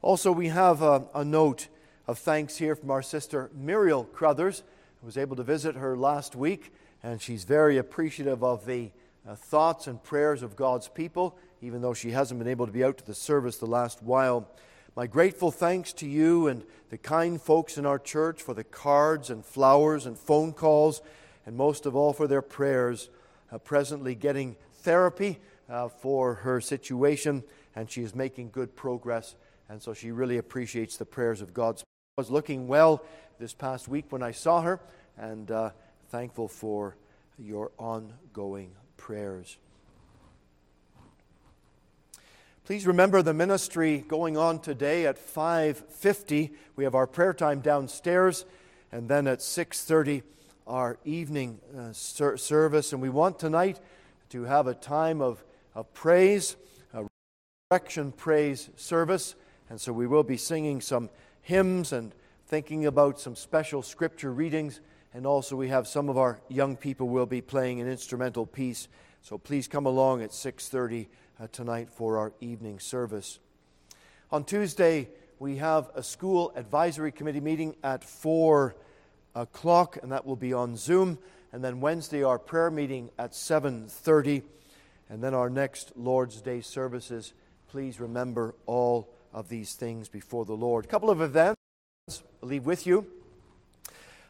Also, 0.00 0.32
we 0.32 0.48
have 0.48 0.82
a, 0.82 1.04
a, 1.14 1.24
note 1.24 1.68
of 2.08 2.18
thanks 2.18 2.56
here 2.56 2.74
from 2.74 2.90
our 2.90 3.02
sister 3.02 3.50
Muriel 3.54 4.02
Crothers, 4.02 4.64
who 5.00 5.06
was 5.06 5.16
able 5.16 5.36
to 5.36 5.44
visit 5.44 5.76
her 5.76 5.96
last 5.96 6.34
week, 6.34 6.72
and 7.04 7.22
she's 7.22 7.44
very 7.44 7.78
appreciative 7.78 8.42
of 8.42 8.66
the 8.66 8.90
uh, 9.28 9.34
thoughts 9.34 9.86
and 9.86 10.02
prayers 10.02 10.42
of 10.42 10.56
God's 10.56 10.88
people, 10.88 11.36
even 11.60 11.82
though 11.82 11.94
she 11.94 12.10
hasn't 12.10 12.38
been 12.38 12.48
able 12.48 12.66
to 12.66 12.72
be 12.72 12.84
out 12.84 12.98
to 12.98 13.06
the 13.06 13.14
service 13.14 13.58
the 13.58 13.66
last 13.66 14.02
while. 14.02 14.48
My 14.96 15.06
grateful 15.06 15.50
thanks 15.50 15.92
to 15.94 16.06
you 16.06 16.48
and 16.48 16.64
the 16.90 16.98
kind 16.98 17.40
folks 17.40 17.78
in 17.78 17.86
our 17.86 17.98
church 17.98 18.42
for 18.42 18.54
the 18.54 18.64
cards 18.64 19.30
and 19.30 19.44
flowers 19.44 20.06
and 20.06 20.18
phone 20.18 20.52
calls, 20.52 21.00
and 21.46 21.56
most 21.56 21.86
of 21.86 21.96
all 21.96 22.12
for 22.12 22.26
their 22.26 22.42
prayers. 22.42 23.08
Uh, 23.50 23.58
presently 23.58 24.14
getting 24.14 24.56
therapy 24.76 25.38
uh, 25.68 25.86
for 25.86 26.34
her 26.34 26.60
situation, 26.60 27.42
and 27.76 27.90
she 27.90 28.02
is 28.02 28.14
making 28.14 28.50
good 28.50 28.74
progress 28.74 29.34
and 29.72 29.82
so 29.82 29.94
she 29.94 30.10
really 30.10 30.36
appreciates 30.36 30.98
the 30.98 31.06
prayers 31.06 31.40
of 31.40 31.54
God's. 31.54 31.82
I 31.82 32.20
was 32.20 32.30
looking 32.30 32.68
well 32.68 33.02
this 33.38 33.54
past 33.54 33.88
week 33.88 34.04
when 34.10 34.22
I 34.22 34.30
saw 34.30 34.60
her, 34.60 34.80
and 35.16 35.50
uh, 35.50 35.70
thankful 36.10 36.46
for 36.46 36.94
your 37.38 37.72
ongoing 37.78 38.72
prayers. 39.02 39.58
Please 42.64 42.86
remember 42.86 43.20
the 43.20 43.34
ministry 43.34 44.04
going 44.06 44.36
on 44.36 44.60
today 44.60 45.06
at 45.06 45.18
5:50. 45.18 46.52
We 46.76 46.84
have 46.84 46.94
our 46.94 47.08
prayer 47.08 47.34
time 47.34 47.60
downstairs, 47.60 48.44
and 48.92 49.08
then 49.08 49.26
at 49.26 49.40
6:30 49.42 50.22
our 50.68 50.98
evening 51.04 51.60
uh, 51.76 51.92
ser- 51.92 52.36
service. 52.36 52.92
And 52.92 53.02
we 53.02 53.08
want 53.08 53.40
tonight 53.40 53.80
to 54.30 54.44
have 54.44 54.68
a 54.68 54.74
time 54.74 55.20
of, 55.20 55.42
of 55.74 55.92
praise, 55.92 56.54
a 56.94 57.04
resurrection 57.72 58.12
praise 58.12 58.70
service. 58.76 59.34
And 59.68 59.80
so 59.80 59.92
we 59.92 60.06
will 60.06 60.22
be 60.22 60.36
singing 60.36 60.80
some 60.80 61.10
hymns 61.40 61.92
and 61.92 62.14
thinking 62.46 62.86
about 62.86 63.18
some 63.18 63.34
special 63.34 63.82
scripture 63.82 64.32
readings. 64.32 64.80
And 65.14 65.26
also, 65.26 65.56
we 65.56 65.68
have 65.68 65.86
some 65.86 66.08
of 66.08 66.16
our 66.16 66.40
young 66.48 66.76
people 66.76 67.08
will 67.08 67.26
be 67.26 67.42
playing 67.42 67.80
an 67.80 67.88
instrumental 67.88 68.46
piece. 68.46 68.88
So 69.20 69.36
please 69.36 69.68
come 69.68 69.84
along 69.84 70.22
at 70.22 70.30
6:30 70.30 71.08
uh, 71.38 71.48
tonight 71.52 71.90
for 71.90 72.16
our 72.16 72.32
evening 72.40 72.80
service. 72.80 73.38
On 74.30 74.42
Tuesday, 74.42 75.10
we 75.38 75.56
have 75.56 75.90
a 75.94 76.02
school 76.02 76.52
advisory 76.56 77.12
committee 77.12 77.40
meeting 77.40 77.76
at 77.84 78.04
4 78.04 78.74
o'clock, 79.34 79.98
and 80.02 80.10
that 80.12 80.24
will 80.24 80.36
be 80.36 80.54
on 80.54 80.76
Zoom. 80.76 81.18
And 81.52 81.62
then 81.62 81.80
Wednesday, 81.80 82.22
our 82.22 82.38
prayer 82.38 82.70
meeting 82.70 83.10
at 83.18 83.34
7:30, 83.34 84.42
and 85.10 85.22
then 85.22 85.34
our 85.34 85.50
next 85.50 85.92
Lord's 85.94 86.40
Day 86.40 86.62
services. 86.62 87.34
Please 87.68 88.00
remember 88.00 88.54
all 88.64 89.10
of 89.34 89.50
these 89.50 89.74
things 89.74 90.08
before 90.08 90.46
the 90.46 90.56
Lord. 90.56 90.86
A 90.86 90.88
couple 90.88 91.10
of 91.10 91.20
events 91.20 91.58
I'll 92.08 92.48
leave 92.48 92.64
with 92.64 92.86
you. 92.86 93.21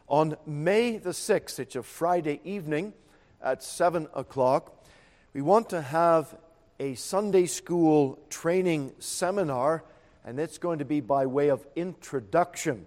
On 0.09 0.35
May 0.45 0.97
the 0.97 1.11
6th, 1.11 1.59
it's 1.59 1.77
a 1.77 1.81
Friday 1.81 2.41
evening 2.43 2.93
at 3.41 3.63
7 3.63 4.07
o'clock, 4.13 4.85
we 5.33 5.41
want 5.41 5.69
to 5.69 5.81
have 5.81 6.35
a 6.77 6.95
Sunday 6.95 7.45
school 7.45 8.19
training 8.29 8.91
seminar, 8.99 9.85
and 10.25 10.41
it's 10.41 10.57
going 10.57 10.79
to 10.79 10.85
be 10.85 10.99
by 10.99 11.25
way 11.25 11.47
of 11.47 11.65
introduction. 11.77 12.85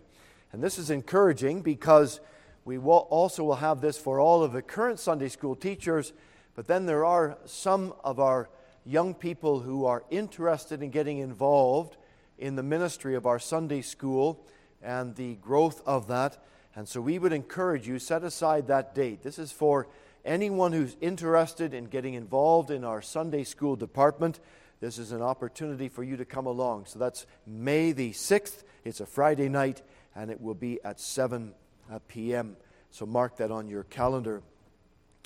And 0.53 0.63
this 0.63 0.79
is 0.79 0.91
encouraging 0.91 1.63
because 1.63 2.21
we 2.67 2.77
will 2.77 3.09
also 3.09 3.45
will 3.45 3.57
have 3.57 3.81
this 3.81 3.97
for 3.97 4.21
all 4.21 4.45
of 4.45 4.53
the 4.53 4.63
current 4.63 5.01
Sunday 5.01 5.31
school 5.31 5.57
teachers, 5.57 6.13
but 6.55 6.67
then 6.67 6.85
there 6.85 7.07
are 7.07 7.39
some 7.47 7.95
of 8.05 8.21
our 8.21 8.51
young 8.85 9.15
people 9.15 9.61
who 9.61 9.87
are 9.87 10.05
interested 10.11 10.83
in 10.83 10.91
getting 10.91 11.19
involved 11.19 11.97
in 12.37 12.57
the 12.57 12.63
ministry 12.63 13.15
of 13.15 13.25
our 13.25 13.39
Sunday 13.39 13.81
school 13.81 14.47
and 14.83 15.17
the 15.17 15.37
growth 15.37 15.83
of 15.87 16.09
that. 16.09 16.37
And 16.77 16.87
so 16.87 17.01
we 17.01 17.19
would 17.19 17.33
encourage 17.33 17.89
you, 17.89 17.99
set 17.99 18.23
aside 18.23 18.67
that 18.67 18.95
date. 18.95 19.23
This 19.23 19.39
is 19.39 19.51
for 19.51 19.89
anyone 20.27 20.73
who's 20.73 20.95
interested 21.01 21.73
in 21.73 21.87
getting 21.87 22.13
involved 22.15 22.71
in 22.71 22.85
our 22.85 23.01
Sunday 23.01 23.45
school 23.45 23.77
department. 23.77 24.39
This 24.81 24.99
is 24.99 25.11
an 25.11 25.23
opportunity 25.23 25.89
for 25.89 26.05
you 26.05 26.19
to 26.19 26.27
come 26.27 26.45
along. 26.45 26.85
So 26.85 26.99
that's 26.99 27.27
May 27.47 27.93
the 27.93 28.13
6th. 28.13 28.63
It's 28.85 29.01
a 29.01 29.07
Friday 29.07 29.49
night, 29.49 29.81
and 30.15 30.31
it 30.31 30.39
will 30.39 30.55
be 30.55 30.79
at 30.85 31.01
7 31.01 31.55
uh, 31.91 31.99
p.m. 32.09 32.59
So 32.91 33.07
mark 33.07 33.39
that 33.39 33.51
on 33.51 33.69
your 33.69 33.85
calendar. 33.85 34.43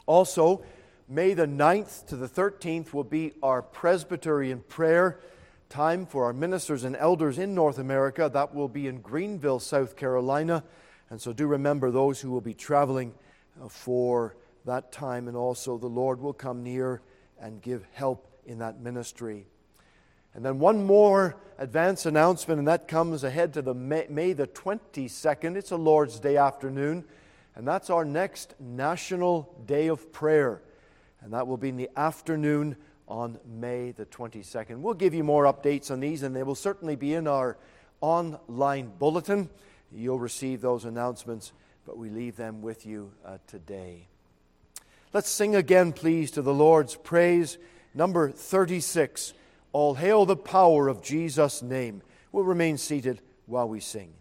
Also, 0.07 0.63
May 1.09 1.35
the 1.35 1.47
9th 1.47 2.07
to 2.07 2.17
the 2.17 2.29
13th 2.29 2.93
will 2.93 3.03
be 3.03 3.33
our 3.43 3.63
Presbyterian 3.63 4.61
prayer 4.69 5.19
time 5.69 6.07
for 6.07 6.27
our 6.27 6.33
ministers 6.33 6.85
and 6.85 6.95
elders 6.95 7.37
in 7.37 7.53
North 7.53 7.79
America. 7.79 8.31
That 8.33 8.55
will 8.55 8.69
be 8.69 8.87
in 8.87 9.01
Greenville, 9.01 9.59
South 9.59 9.97
Carolina. 9.97 10.63
And 11.11 11.21
so 11.21 11.33
do 11.33 11.47
remember 11.47 11.91
those 11.91 12.21
who 12.21 12.31
will 12.31 12.41
be 12.41 12.55
traveling 12.55 13.13
uh, 13.61 13.69
for 13.69 14.37
that 14.65 14.93
time. 14.93 15.29
And 15.29 15.37
also, 15.37 15.77
the 15.77 15.89
Lord 15.89 16.21
will 16.21 16.33
come 16.33 16.63
near 16.63 17.03
and 17.41 17.61
give 17.61 17.85
help 17.93 18.27
in 18.47 18.59
that 18.59 18.81
ministry. 18.81 19.47
And 20.35 20.45
then 20.45 20.59
one 20.61 20.85
more 20.85 21.37
advance 21.59 22.07
announcement, 22.07 22.61
and 22.61 22.69
that 22.69 22.87
comes 22.87 23.25
ahead 23.25 23.53
to 23.55 23.63
the 23.63 23.75
May, 23.75 24.07
May 24.09 24.33
the 24.33 24.47
22nd. 24.47 25.57
It's 25.57 25.73
a 25.73 25.77
Lord's 25.77 26.21
Day 26.21 26.37
afternoon, 26.37 27.05
and 27.57 27.67
that's 27.67 27.91
our 27.91 28.05
next 28.05 28.55
National 28.61 29.53
Day 29.67 29.89
of 29.89 30.13
Prayer. 30.13 30.63
And 31.21 31.33
that 31.33 31.47
will 31.47 31.57
be 31.57 31.71
in 31.71 31.77
the 31.77 31.91
afternoon 31.97 32.77
on 33.09 33.39
May 33.45 33.91
the 33.91 34.07
22nd. 34.07 34.81
We'll 34.81 34.95
give 34.95 35.15
you 35.15 35.25
more 35.25 35.45
updates 35.45 35.91
on 35.91 35.99
these, 35.99 36.23
and 36.23 36.35
they 36.35 36.45
will 36.45 36.55
certainly 36.55 36.95
be 36.95 37.15
in 37.15 37.27
our 37.27 37.59
online 38.01 38.93
bulletin. 38.99 39.51
You'll 39.93 40.19
receive 40.19 40.61
those 40.61 40.85
announcements, 40.85 41.53
but 41.87 41.99
we 41.99 42.11
leave 42.11 42.37
them 42.37 42.63
with 42.63 42.87
you 42.87 43.13
uh, 43.25 43.39
today. 43.47 44.07
Let's 45.13 45.29
sing 45.29 45.57
again, 45.57 45.93
please, 45.93 46.31
to 46.33 46.43
the 46.43 46.55
Lord's 46.55 46.95
praise. 46.95 47.59
Number 47.95 48.31
36 48.31 49.35
All 49.73 49.95
hail 49.95 50.25
the 50.27 50.37
power 50.37 50.89
of 50.89 51.03
Jesus' 51.03 51.63
name. 51.63 52.03
We'll 52.33 52.45
remain 52.45 52.79
seated 52.79 53.21
while 53.47 53.69
we 53.69 53.81
sing. 53.81 54.13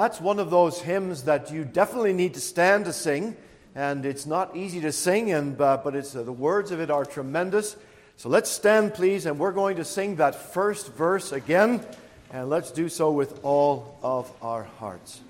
That's 0.00 0.18
one 0.18 0.38
of 0.38 0.48
those 0.48 0.80
hymns 0.80 1.24
that 1.24 1.52
you 1.52 1.62
definitely 1.62 2.14
need 2.14 2.32
to 2.32 2.40
stand 2.40 2.86
to 2.86 2.92
sing. 2.92 3.36
And 3.74 4.06
it's 4.06 4.24
not 4.24 4.56
easy 4.56 4.80
to 4.80 4.92
sing, 4.92 5.30
and, 5.30 5.60
uh, 5.60 5.76
but 5.84 5.94
it's, 5.94 6.16
uh, 6.16 6.22
the 6.22 6.32
words 6.32 6.70
of 6.70 6.80
it 6.80 6.90
are 6.90 7.04
tremendous. 7.04 7.76
So 8.16 8.30
let's 8.30 8.50
stand, 8.50 8.94
please, 8.94 9.26
and 9.26 9.38
we're 9.38 9.52
going 9.52 9.76
to 9.76 9.84
sing 9.84 10.16
that 10.16 10.34
first 10.34 10.94
verse 10.94 11.32
again. 11.32 11.84
And 12.32 12.48
let's 12.48 12.70
do 12.70 12.88
so 12.88 13.12
with 13.12 13.44
all 13.44 13.98
of 14.02 14.32
our 14.40 14.64
hearts. 14.78 15.20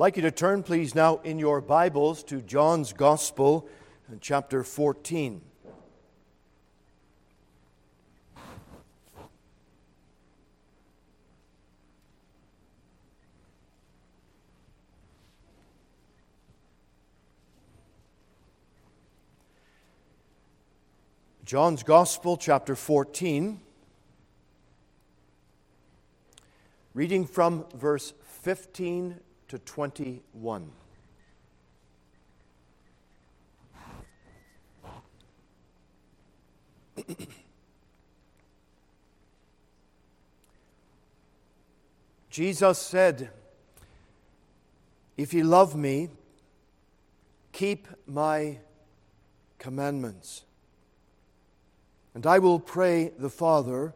Like 0.00 0.14
you 0.14 0.22
to 0.22 0.30
turn, 0.30 0.62
please, 0.62 0.94
now 0.94 1.16
in 1.24 1.40
your 1.40 1.60
Bibles 1.60 2.22
to 2.22 2.40
John's 2.40 2.92
Gospel, 2.92 3.68
chapter 4.20 4.62
14. 4.62 5.40
John's 21.44 21.82
Gospel, 21.82 22.36
chapter 22.36 22.76
14, 22.76 23.60
reading 26.94 27.26
from 27.26 27.64
verse 27.74 28.12
15 28.42 29.18
to 29.48 29.58
21. 29.58 30.70
Jesus 42.30 42.78
said, 42.78 43.30
If 45.16 45.32
you 45.32 45.44
love 45.44 45.74
me, 45.74 46.10
keep 47.52 47.88
my 48.06 48.58
commandments. 49.58 50.44
And 52.14 52.26
I 52.26 52.38
will 52.38 52.60
pray 52.60 53.12
the 53.18 53.30
Father, 53.30 53.94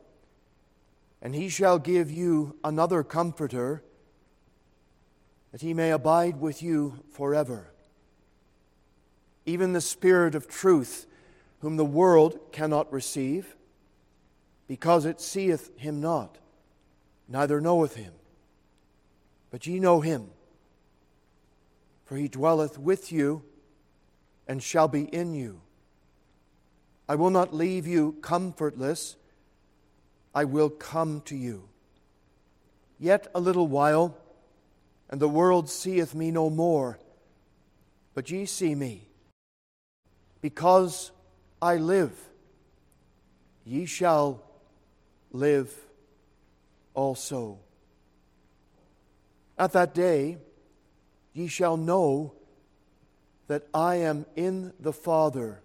and 1.20 1.34
he 1.34 1.48
shall 1.48 1.78
give 1.78 2.10
you 2.10 2.56
another 2.64 3.02
comforter 3.02 3.82
that 5.52 5.60
he 5.60 5.74
may 5.74 5.90
abide 5.90 6.40
with 6.40 6.62
you 6.62 7.04
forever. 7.12 7.70
Even 9.44 9.72
the 9.72 9.80
Spirit 9.80 10.34
of 10.34 10.48
truth, 10.48 11.06
whom 11.60 11.76
the 11.76 11.84
world 11.84 12.38
cannot 12.52 12.92
receive, 12.92 13.54
because 14.66 15.04
it 15.04 15.20
seeth 15.20 15.76
him 15.78 16.00
not, 16.00 16.38
neither 17.28 17.60
knoweth 17.60 17.96
him. 17.96 18.12
But 19.50 19.66
ye 19.66 19.78
know 19.78 20.00
him, 20.00 20.30
for 22.04 22.16
he 22.16 22.28
dwelleth 22.28 22.78
with 22.78 23.12
you 23.12 23.42
and 24.48 24.62
shall 24.62 24.88
be 24.88 25.02
in 25.04 25.34
you. 25.34 25.60
I 27.08 27.14
will 27.14 27.30
not 27.30 27.54
leave 27.54 27.86
you 27.86 28.16
comfortless, 28.22 29.16
I 30.34 30.44
will 30.44 30.70
come 30.70 31.20
to 31.26 31.36
you. 31.36 31.68
Yet 32.98 33.26
a 33.34 33.40
little 33.40 33.66
while, 33.66 34.16
and 35.12 35.20
the 35.20 35.29
world 35.29 35.68
seeth 35.68 36.14
me 36.14 36.31
no 36.31 36.48
more. 36.48 36.98
But 38.14 38.31
ye 38.31 38.46
see 38.46 38.75
me. 38.75 39.07
Because 40.40 41.12
I 41.61 41.77
live, 41.77 42.18
ye 43.66 43.85
shall 43.85 44.42
live 45.31 45.70
also. 46.94 47.59
At 49.59 49.72
that 49.72 49.94
day 49.94 50.38
ye 51.35 51.46
shall 51.46 51.77
know 51.77 52.33
that 53.48 53.66
I 53.75 53.96
am 53.96 54.25
in 54.35 54.72
the 54.81 54.94
Father, 54.94 55.61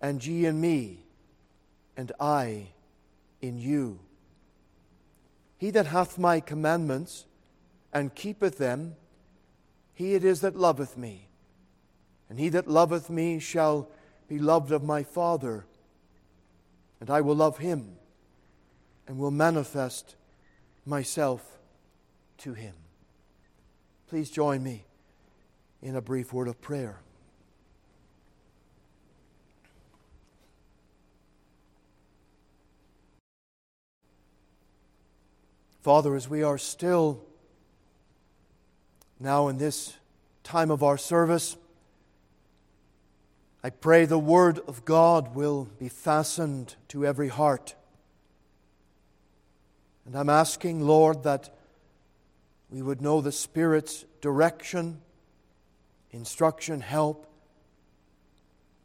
and 0.00 0.24
ye 0.24 0.46
in 0.46 0.60
me, 0.60 1.04
and 1.96 2.10
I 2.18 2.66
in 3.40 3.58
you. 3.58 4.00
He 5.58 5.70
that 5.70 5.86
hath 5.86 6.18
my 6.18 6.40
commandments, 6.40 7.26
and 7.92 8.14
keepeth 8.14 8.58
them, 8.58 8.96
he 9.94 10.14
it 10.14 10.24
is 10.24 10.40
that 10.40 10.56
loveth 10.56 10.96
me. 10.96 11.28
And 12.28 12.38
he 12.38 12.48
that 12.50 12.68
loveth 12.68 13.10
me 13.10 13.38
shall 13.38 13.88
be 14.28 14.38
loved 14.38 14.70
of 14.70 14.84
my 14.84 15.02
Father, 15.02 15.66
and 17.00 17.10
I 17.10 17.20
will 17.20 17.34
love 17.34 17.58
him, 17.58 17.96
and 19.08 19.18
will 19.18 19.32
manifest 19.32 20.14
myself 20.86 21.58
to 22.38 22.54
him. 22.54 22.74
Please 24.08 24.30
join 24.30 24.62
me 24.62 24.84
in 25.82 25.96
a 25.96 26.00
brief 26.00 26.32
word 26.32 26.46
of 26.46 26.60
prayer. 26.60 27.00
Father, 35.82 36.14
as 36.14 36.28
we 36.28 36.42
are 36.42 36.58
still 36.58 37.24
now, 39.22 39.48
in 39.48 39.58
this 39.58 39.94
time 40.42 40.70
of 40.70 40.82
our 40.82 40.96
service, 40.96 41.58
I 43.62 43.68
pray 43.68 44.06
the 44.06 44.18
Word 44.18 44.60
of 44.66 44.86
God 44.86 45.34
will 45.34 45.68
be 45.78 45.90
fastened 45.90 46.74
to 46.88 47.04
every 47.04 47.28
heart. 47.28 47.74
And 50.06 50.16
I'm 50.16 50.30
asking, 50.30 50.80
Lord, 50.80 51.24
that 51.24 51.54
we 52.70 52.80
would 52.80 53.02
know 53.02 53.20
the 53.20 53.30
Spirit's 53.30 54.06
direction, 54.22 55.02
instruction, 56.10 56.80
help. 56.80 57.26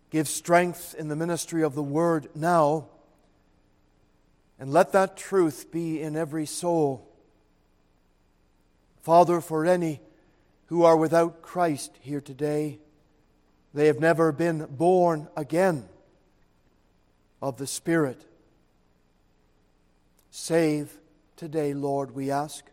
Give 0.09 0.27
strength 0.27 0.95
in 0.99 1.07
the 1.07 1.15
ministry 1.15 1.63
of 1.63 1.75
the 1.75 1.83
Word 1.83 2.27
now. 2.35 2.89
And 4.59 4.73
let 4.73 4.91
that 4.91 5.15
truth 5.15 5.71
be 5.71 6.01
in 6.01 6.17
every 6.17 6.45
soul. 6.45 7.07
Father, 9.01 9.39
for 9.39 9.65
any 9.65 10.01
who 10.75 10.83
are 10.83 10.97
without 10.97 11.41
Christ 11.41 11.97
here 12.01 12.19
today. 12.19 12.79
They 13.73 13.87
have 13.87 14.01
never 14.01 14.33
been 14.33 14.65
born 14.69 15.29
again 15.37 15.87
of 17.41 17.55
the 17.55 17.65
Spirit. 17.65 18.25
Save 20.31 20.91
today, 21.37 21.73
Lord, 21.73 22.11
we 22.11 22.29
ask. 22.29 22.65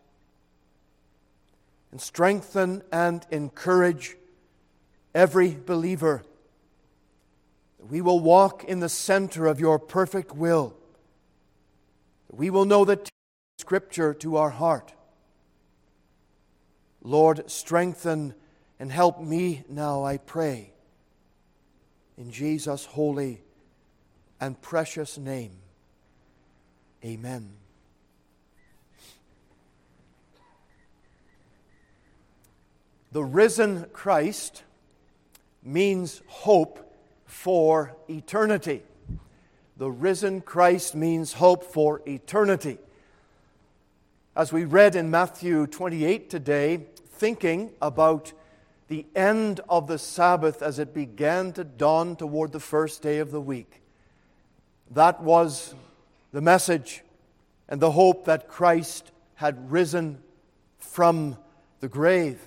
And 1.91 2.01
strengthen 2.01 2.83
and 2.91 3.25
encourage 3.31 4.17
every 5.15 5.55
believer. 5.65 6.23
That 7.79 7.89
we 7.89 8.01
will 8.01 8.19
walk 8.19 8.65
in 8.65 8.81
the 8.81 8.89
center 8.89 9.47
of 9.47 9.61
your 9.61 9.79
perfect 9.79 10.35
will. 10.35 10.75
That 12.27 12.35
we 12.35 12.49
will 12.49 12.65
know 12.65 12.83
the 12.83 12.99
Scripture 13.59 14.13
to 14.15 14.35
our 14.35 14.49
heart 14.49 14.93
Lord, 17.03 17.51
strengthen 17.51 18.33
and 18.79 18.91
help 18.91 19.21
me 19.21 19.63
now, 19.69 20.03
I 20.03 20.17
pray. 20.17 20.71
In 22.17 22.31
Jesus' 22.31 22.85
holy 22.85 23.41
and 24.39 24.59
precious 24.61 25.17
name. 25.17 25.51
Amen. 27.03 27.51
The 33.11 33.23
risen 33.23 33.85
Christ 33.93 34.63
means 35.61 36.21
hope 36.27 36.93
for 37.25 37.95
eternity. 38.09 38.81
the 39.75 39.91
risen 39.91 40.39
Christ 40.41 40.95
means 40.95 41.33
hope 41.33 41.63
for 41.63 42.01
eternity. 42.05 42.77
As 44.35 44.53
we 44.53 44.65
read 44.65 44.95
in 44.95 45.11
Matthew 45.11 45.67
28 45.67 46.29
today, 46.29 46.85
thinking 47.13 47.71
about 47.81 48.33
the 48.87 49.05
end 49.15 49.61
of 49.69 49.87
the 49.87 49.97
Sabbath 49.97 50.61
as 50.61 50.79
it 50.79 50.93
began 50.93 51.53
to 51.53 51.63
dawn 51.63 52.15
toward 52.15 52.51
the 52.51 52.59
first 52.59 53.01
day 53.01 53.19
of 53.19 53.31
the 53.31 53.41
week. 53.41 53.81
That 54.91 55.23
was 55.23 55.73
the 56.31 56.41
message 56.41 57.03
and 57.69 57.81
the 57.81 57.91
hope 57.91 58.25
that 58.25 58.47
Christ 58.47 59.11
had 59.35 59.71
risen 59.71 60.19
from 60.79 61.37
the 61.79 61.87
grave. 61.87 62.39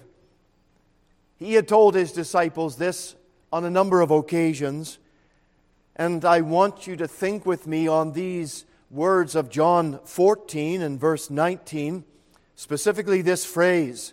He 1.37 1.55
had 1.55 1.69
told 1.69 1.95
his 1.95 2.13
disciples 2.13 2.77
this 2.77 3.17
on 3.53 3.65
a 3.65 3.71
number 3.71 4.01
of 4.01 4.11
occasions, 4.11 4.99
and 5.95 6.25
I 6.25 6.43
want 6.43 6.87
you 6.87 6.97
to 6.97 7.09
think 7.09 7.47
with 7.47 7.67
me 7.67 7.89
on 7.89 8.13
these 8.13 8.67
words 8.91 9.35
of 9.35 9.51
John 9.51 10.01
14 10.05 10.83
and 10.83 11.01
verse 11.01 11.31
19, 11.31 12.05
specifically 12.55 13.23
this 13.23 13.45
phrase 13.45 14.13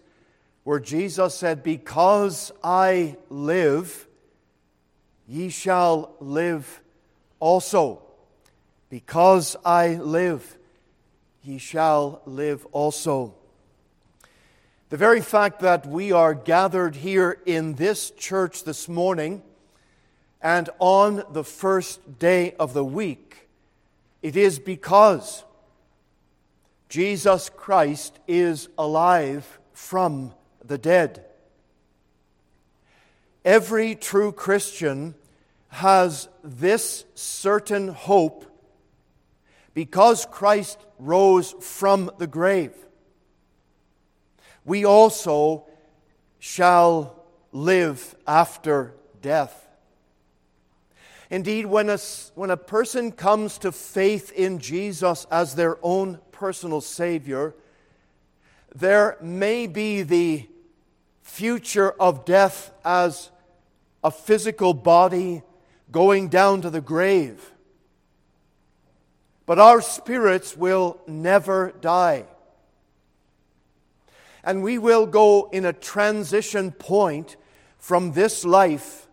where 0.63 0.80
Jesus 0.80 1.36
said, 1.36 1.63
Because 1.63 2.52
I 2.63 3.17
live, 3.30 4.08
ye 5.28 5.49
shall 5.49 6.15
live 6.19 6.82
also. 7.39 8.02
Because 8.89 9.56
I 9.65 9.95
live, 9.95 10.58
ye 11.43 11.58
shall 11.58 12.21
live 12.26 12.65
also. 12.71 13.36
The 14.89 14.97
very 14.97 15.21
fact 15.21 15.62
that 15.62 15.88
we 15.88 16.12
are 16.12 16.36
gathered 16.36 16.95
here 16.97 17.41
in 17.45 17.73
this 17.76 18.12
church 18.12 18.63
this 18.63 18.88
morning 18.88 19.41
and 20.39 20.69
on 20.78 21.23
the 21.32 21.43
first 21.43 22.19
day 22.19 22.54
of 22.60 22.73
the 22.73 22.84
week, 22.84 23.49
it 24.21 24.36
is 24.36 24.60
because 24.60 25.43
Jesus 26.89 27.49
Christ 27.49 28.19
is 28.28 28.69
alive 28.78 29.60
from 29.73 30.34
the 30.65 30.78
dead. 30.78 31.26
Every 33.45 33.95
true 33.95 34.32
Christian 34.32 35.15
has 35.69 36.30
this 36.43 37.06
certain 37.15 37.89
hope 37.89 38.45
because 39.73 40.26
Christ 40.26 40.80
rose 40.99 41.54
from 41.60 42.12
the 42.19 42.28
grave. 42.28 42.73
We 44.65 44.86
also 44.86 45.65
shall 46.39 47.23
live 47.52 48.15
after 48.28 48.93
death. 49.21 49.67
Indeed, 51.30 51.65
when 51.65 51.89
a, 51.89 51.97
when 52.36 52.52
a 52.52 52.58
person 52.58 53.12
comes 53.12 53.58
to 53.60 53.71
faith 53.71 54.32
in 54.32 54.60
Jesus 54.60 55.26
as 55.32 55.56
their 55.56 55.78
own 55.82 56.20
personal 56.32 56.80
Savior, 56.80 57.55
there 58.76 59.18
may 59.22 59.66
be 59.66 60.03
the 60.03 60.47
future 61.24 61.91
of 61.91 62.26
death 62.26 62.71
as 62.86 63.32
a 64.03 64.11
physical 64.11 64.74
body 64.74 65.41
going 65.91 66.28
down 66.28 66.61
to 66.61 66.69
the 66.69 66.82
grave. 66.82 67.51
But 69.45 69.57
our 69.57 69.82
spirits 69.82 70.55
will 70.55 70.99
never 71.07 71.74
die. 71.82 72.26
And 74.43 74.61
we 74.61 74.78
will 74.78 75.05
go 75.05 75.49
in 75.51 75.65
a 75.65 75.74
transition 75.74 76.71
point 76.71 77.38
from 77.78 78.11
this 78.11 78.43
life 78.43 79.07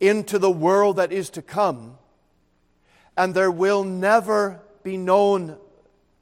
into 0.00 0.38
the 0.38 0.50
world 0.50 0.96
that 0.96 1.12
is 1.12 1.28
to 1.30 1.42
come. 1.42 1.98
And 3.16 3.34
there 3.34 3.50
will 3.50 3.84
never 3.84 4.60
be 4.82 4.96
known 4.96 5.58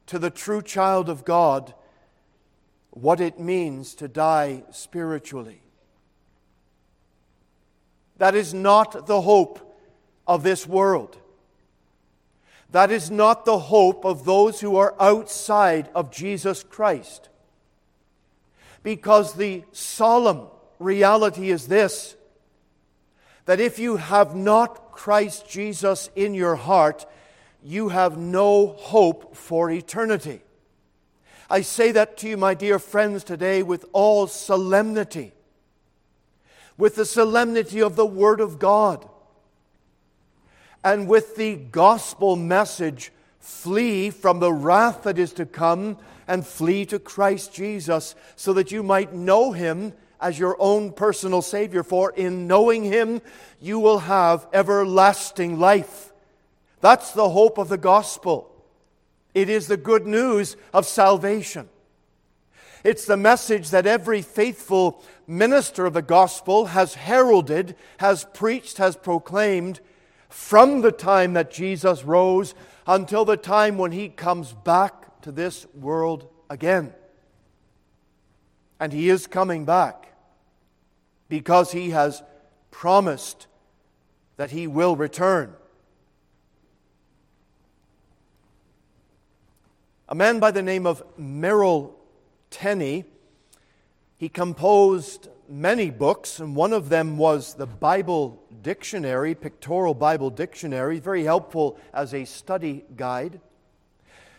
to 0.06 0.18
the 0.18 0.30
true 0.30 0.62
child 0.62 1.08
of 1.08 1.24
God 1.24 1.74
what 3.00 3.20
it 3.20 3.38
means 3.38 3.94
to 3.96 4.08
die 4.08 4.64
spiritually. 4.70 5.62
That 8.16 8.34
is 8.34 8.52
not 8.52 9.06
the 9.06 9.20
hope 9.20 9.76
of 10.26 10.42
this 10.42 10.66
world. 10.66 11.16
That 12.72 12.90
is 12.90 13.10
not 13.10 13.44
the 13.44 13.58
hope 13.58 14.04
of 14.04 14.24
those 14.24 14.60
who 14.60 14.76
are 14.76 14.94
outside 15.00 15.88
of 15.94 16.10
Jesus 16.10 16.62
Christ. 16.62 17.28
Because 18.82 19.34
the 19.34 19.64
solemn 19.72 20.48
reality 20.78 21.50
is 21.50 21.68
this 21.68 22.16
that 23.46 23.60
if 23.60 23.78
you 23.78 23.96
have 23.96 24.36
not 24.36 24.92
Christ 24.92 25.48
Jesus 25.48 26.10
in 26.14 26.34
your 26.34 26.54
heart, 26.54 27.06
you 27.62 27.88
have 27.88 28.18
no 28.18 28.66
hope 28.66 29.34
for 29.34 29.70
eternity. 29.70 30.42
I 31.50 31.62
say 31.62 31.92
that 31.92 32.18
to 32.18 32.28
you, 32.28 32.36
my 32.36 32.54
dear 32.54 32.78
friends, 32.78 33.24
today 33.24 33.62
with 33.62 33.86
all 33.92 34.26
solemnity, 34.26 35.32
with 36.76 36.96
the 36.96 37.06
solemnity 37.06 37.80
of 37.80 37.96
the 37.96 38.06
Word 38.06 38.40
of 38.40 38.58
God, 38.58 39.08
and 40.84 41.08
with 41.08 41.36
the 41.36 41.56
gospel 41.56 42.36
message 42.36 43.12
flee 43.40 44.10
from 44.10 44.40
the 44.40 44.52
wrath 44.52 45.04
that 45.04 45.18
is 45.18 45.32
to 45.34 45.46
come 45.46 45.96
and 46.26 46.46
flee 46.46 46.84
to 46.84 46.98
Christ 46.98 47.54
Jesus 47.54 48.14
so 48.36 48.52
that 48.52 48.70
you 48.70 48.82
might 48.82 49.14
know 49.14 49.52
Him 49.52 49.94
as 50.20 50.38
your 50.38 50.56
own 50.60 50.92
personal 50.92 51.40
Savior. 51.40 51.82
For 51.82 52.12
in 52.12 52.46
knowing 52.46 52.84
Him, 52.84 53.22
you 53.60 53.78
will 53.78 54.00
have 54.00 54.46
everlasting 54.52 55.58
life. 55.58 56.12
That's 56.80 57.12
the 57.12 57.30
hope 57.30 57.56
of 57.56 57.70
the 57.70 57.78
gospel. 57.78 58.54
It 59.38 59.48
is 59.48 59.68
the 59.68 59.76
good 59.76 60.04
news 60.04 60.56
of 60.74 60.84
salvation. 60.84 61.68
It's 62.82 63.04
the 63.04 63.16
message 63.16 63.70
that 63.70 63.86
every 63.86 64.20
faithful 64.20 65.00
minister 65.28 65.86
of 65.86 65.92
the 65.92 66.02
gospel 66.02 66.66
has 66.66 66.94
heralded, 66.94 67.76
has 67.98 68.26
preached, 68.34 68.78
has 68.78 68.96
proclaimed 68.96 69.78
from 70.28 70.80
the 70.80 70.90
time 70.90 71.34
that 71.34 71.52
Jesus 71.52 72.02
rose 72.02 72.52
until 72.84 73.24
the 73.24 73.36
time 73.36 73.78
when 73.78 73.92
he 73.92 74.08
comes 74.08 74.52
back 74.52 75.20
to 75.20 75.30
this 75.30 75.66
world 75.72 76.28
again. 76.50 76.92
And 78.80 78.92
he 78.92 79.08
is 79.08 79.28
coming 79.28 79.64
back 79.64 80.14
because 81.28 81.70
he 81.70 81.90
has 81.90 82.24
promised 82.72 83.46
that 84.36 84.50
he 84.50 84.66
will 84.66 84.96
return. 84.96 85.54
A 90.10 90.14
man 90.14 90.38
by 90.40 90.52
the 90.52 90.62
name 90.62 90.86
of 90.86 91.02
Merrill 91.18 91.94
Tenney, 92.48 93.04
he 94.16 94.30
composed 94.30 95.28
many 95.46 95.90
books, 95.90 96.40
and 96.40 96.56
one 96.56 96.72
of 96.72 96.88
them 96.88 97.18
was 97.18 97.52
the 97.52 97.66
Bible 97.66 98.42
Dictionary, 98.62 99.34
Pictorial 99.34 99.92
Bible 99.92 100.30
Dictionary, 100.30 100.98
very 100.98 101.24
helpful 101.24 101.78
as 101.92 102.14
a 102.14 102.24
study 102.24 102.86
guide. 102.96 103.38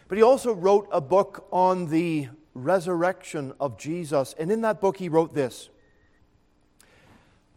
But 0.08 0.18
he 0.18 0.24
also 0.24 0.56
wrote 0.56 0.90
a 0.92 1.02
book 1.02 1.46
on 1.52 1.92
the 1.92 2.30
resurrection 2.56 3.54
of 3.60 3.78
Jesus, 3.78 4.34
and 4.40 4.52
in 4.52 4.62
that 4.62 4.82
book 4.82 4.98
he 4.98 5.08
wrote 5.08 5.36
this 5.36 5.70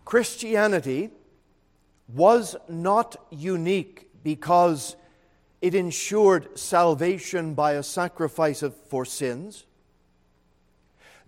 Christianity 0.04 1.08
was 2.08 2.56
not 2.68 3.16
unique 3.30 4.10
because 4.22 4.96
it 5.62 5.74
ensured 5.76 6.58
salvation 6.58 7.54
by 7.54 7.72
a 7.74 7.82
sacrifice 7.84 8.62
of, 8.62 8.76
for 8.88 9.06
sins, 9.06 9.64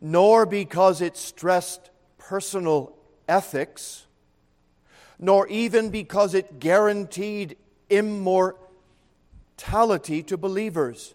nor 0.00 0.44
because 0.44 1.00
it 1.00 1.16
stressed 1.16 1.90
personal 2.18 2.92
ethics, 3.28 4.06
nor 5.20 5.46
even 5.46 5.88
because 5.90 6.34
it 6.34 6.58
guaranteed 6.58 7.56
immortality 7.88 8.60
to 10.24 10.36
believers. 10.36 11.14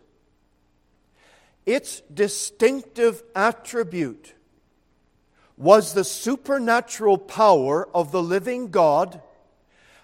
Its 1.66 2.00
distinctive 2.14 3.22
attribute 3.36 4.34
was 5.58 5.94
the 5.94 6.06
supernatural 6.06 7.18
power 7.18 7.90
of 7.94 8.14
the 8.14 8.24
living 8.24 8.72
God 8.72 9.22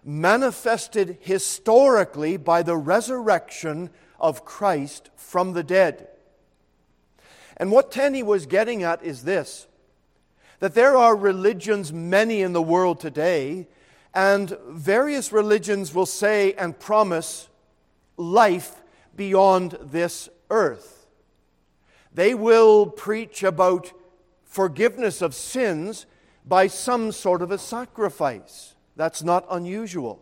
manifested 0.05 1.17
historically 1.21 2.37
by 2.37 2.61
the 2.61 2.77
resurrection 2.77 3.89
of 4.19 4.45
Christ 4.45 5.09
from 5.15 5.53
the 5.53 5.63
dead. 5.63 6.07
And 7.57 7.71
what 7.71 7.91
Tenney 7.91 8.21
was 8.21 8.45
getting 8.45 8.83
at 8.83 9.03
is 9.03 9.23
this 9.23 9.67
that 10.59 10.73
there 10.73 10.95
are 10.95 11.15
religions, 11.15 11.91
many 11.91 12.41
in 12.41 12.53
the 12.53 12.61
world 12.61 12.99
today, 12.99 13.67
and 14.13 14.57
various 14.69 15.33
religions 15.33 15.93
will 15.93 16.05
say 16.05 16.53
and 16.53 16.79
promise 16.79 17.49
life 18.15 18.81
beyond 19.15 19.77
this 19.81 20.29
earth. 20.49 21.07
They 22.13 22.33
will 22.33 22.87
preach 22.87 23.43
about 23.43 23.91
forgiveness 24.45 25.21
of 25.21 25.35
sins 25.35 26.05
by 26.45 26.67
some 26.67 27.11
sort 27.11 27.41
of 27.41 27.51
a 27.51 27.57
sacrifice. 27.57 28.74
That's 28.95 29.23
not 29.23 29.45
unusual. 29.49 30.21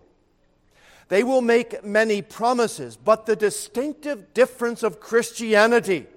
They 1.10 1.24
will 1.24 1.42
make 1.42 1.84
many 1.84 2.22
promises, 2.22 2.98
but 2.98 3.26
the 3.26 3.36
distinctive 3.36 4.34
difference 4.34 4.84
of 4.84 5.00
Christianity 5.00 6.08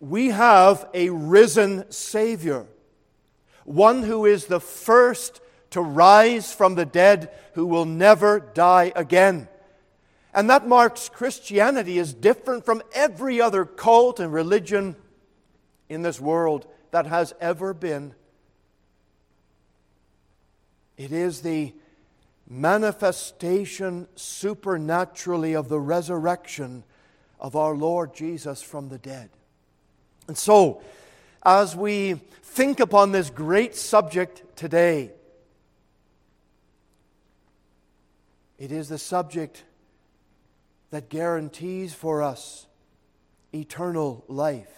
we 0.00 0.28
have 0.28 0.88
a 0.92 1.10
risen 1.10 1.90
Savior, 1.90 2.66
one 3.64 4.02
who 4.02 4.26
is 4.26 4.46
the 4.46 4.60
first 4.60 5.40
to 5.70 5.80
rise 5.80 6.52
from 6.52 6.74
the 6.74 6.84
dead, 6.84 7.30
who 7.54 7.66
will 7.66 7.84
never 7.84 8.38
die 8.38 8.92
again. 8.94 9.48
And 10.34 10.50
that 10.50 10.68
marks 10.68 11.08
Christianity 11.08 11.98
as 11.98 12.12
different 12.12 12.64
from 12.64 12.82
every 12.92 13.40
other 13.40 13.64
cult 13.64 14.20
and 14.20 14.32
religion 14.32 14.96
in 15.88 16.02
this 16.02 16.20
world 16.20 16.66
that 16.90 17.06
has 17.06 17.32
ever 17.40 17.72
been. 17.72 18.14
It 20.96 21.12
is 21.12 21.42
the 21.42 21.74
manifestation 22.48 24.08
supernaturally 24.14 25.54
of 25.54 25.68
the 25.68 25.80
resurrection 25.80 26.84
of 27.38 27.56
our 27.56 27.74
Lord 27.74 28.14
Jesus 28.14 28.62
from 28.62 28.88
the 28.88 28.98
dead. 28.98 29.30
And 30.28 30.38
so, 30.38 30.82
as 31.44 31.76
we 31.76 32.14
think 32.42 32.80
upon 32.80 33.12
this 33.12 33.30
great 33.30 33.76
subject 33.76 34.56
today, 34.56 35.12
it 38.58 38.72
is 38.72 38.88
the 38.88 38.98
subject 38.98 39.64
that 40.90 41.08
guarantees 41.08 41.92
for 41.92 42.22
us 42.22 42.66
eternal 43.52 44.24
life. 44.28 44.72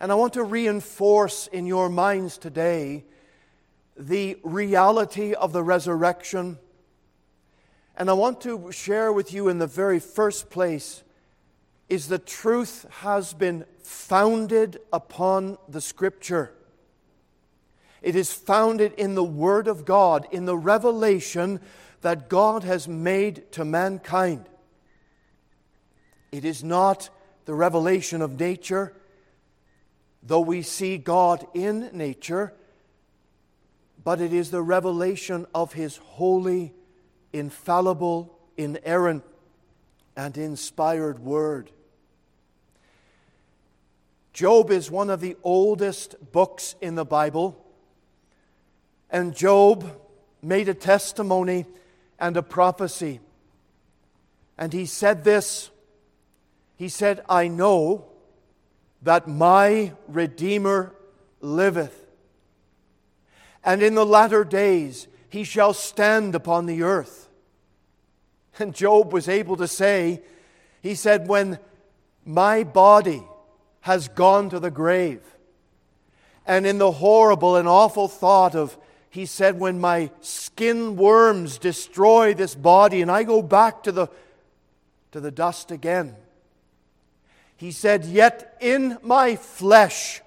And 0.00 0.10
I 0.10 0.14
want 0.14 0.32
to 0.32 0.42
reinforce 0.42 1.46
in 1.46 1.66
your 1.66 1.90
minds 1.90 2.38
today 2.38 3.04
the 4.00 4.38
reality 4.42 5.34
of 5.34 5.52
the 5.52 5.62
resurrection. 5.62 6.58
And 7.96 8.08
I 8.08 8.14
want 8.14 8.40
to 8.42 8.72
share 8.72 9.12
with 9.12 9.32
you 9.32 9.48
in 9.48 9.58
the 9.58 9.66
very 9.66 10.00
first 10.00 10.48
place 10.48 11.02
is 11.90 12.08
the 12.08 12.18
truth 12.18 12.86
has 13.00 13.34
been 13.34 13.66
founded 13.82 14.78
upon 14.92 15.58
the 15.68 15.80
Scripture. 15.80 16.52
It 18.00 18.16
is 18.16 18.32
founded 18.32 18.94
in 18.94 19.16
the 19.16 19.24
Word 19.24 19.68
of 19.68 19.84
God, 19.84 20.26
in 20.30 20.46
the 20.46 20.56
revelation 20.56 21.60
that 22.00 22.30
God 22.30 22.64
has 22.64 22.88
made 22.88 23.52
to 23.52 23.64
mankind. 23.66 24.46
It 26.32 26.46
is 26.46 26.64
not 26.64 27.10
the 27.44 27.54
revelation 27.54 28.22
of 28.22 28.40
nature, 28.40 28.94
though 30.22 30.40
we 30.40 30.62
see 30.62 30.96
God 30.96 31.46
in 31.52 31.90
nature, 31.92 32.54
but 34.02 34.20
it 34.20 34.32
is 34.32 34.50
the 34.50 34.62
revelation 34.62 35.46
of 35.54 35.72
His 35.72 35.96
holy, 35.98 36.72
infallible, 37.32 38.38
inerrant, 38.56 39.24
and 40.16 40.36
inspired 40.36 41.18
Word. 41.18 41.70
Job 44.32 44.70
is 44.70 44.90
one 44.90 45.10
of 45.10 45.20
the 45.20 45.36
oldest 45.42 46.32
books 46.32 46.74
in 46.80 46.94
the 46.94 47.04
Bible. 47.04 47.62
And 49.10 49.34
Job 49.34 50.00
made 50.40 50.68
a 50.68 50.74
testimony 50.74 51.66
and 52.18 52.36
a 52.36 52.42
prophecy. 52.42 53.20
And 54.56 54.72
he 54.72 54.86
said 54.86 55.24
this 55.24 55.70
He 56.76 56.88
said, 56.88 57.22
I 57.28 57.48
know 57.48 58.06
that 59.02 59.26
my 59.26 59.92
Redeemer 60.06 60.94
liveth, 61.40 62.06
and 63.64 63.82
in 63.82 63.94
the 63.94 64.06
latter 64.06 64.44
days 64.44 65.08
he 65.28 65.44
shall 65.44 65.72
stand 65.72 66.34
upon 66.34 66.66
the 66.66 66.82
earth. 66.82 67.28
And 68.58 68.74
Job 68.74 69.12
was 69.12 69.28
able 69.28 69.56
to 69.56 69.68
say, 69.68 70.22
He 70.82 70.94
said, 70.94 71.28
When 71.28 71.58
my 72.24 72.64
body 72.64 73.22
has 73.82 74.08
gone 74.08 74.50
to 74.50 74.60
the 74.60 74.70
grave. 74.70 75.22
And 76.46 76.66
in 76.66 76.78
the 76.78 76.92
horrible 76.92 77.56
and 77.56 77.68
awful 77.68 78.08
thought 78.08 78.54
of, 78.54 78.76
he 79.10 79.26
said, 79.26 79.58
when 79.58 79.80
my 79.80 80.10
skin 80.20 80.96
worms 80.96 81.58
destroy 81.58 82.32
this 82.32 82.54
body 82.54 83.02
and 83.02 83.10
I 83.10 83.24
go 83.24 83.42
back 83.42 83.82
to 83.84 83.92
the, 83.92 84.08
to 85.12 85.20
the 85.20 85.32
dust 85.32 85.70
again, 85.70 86.14
he 87.56 87.72
said, 87.72 88.04
Yet 88.04 88.56
in 88.60 88.98
my 89.02 89.36
flesh 89.36 90.22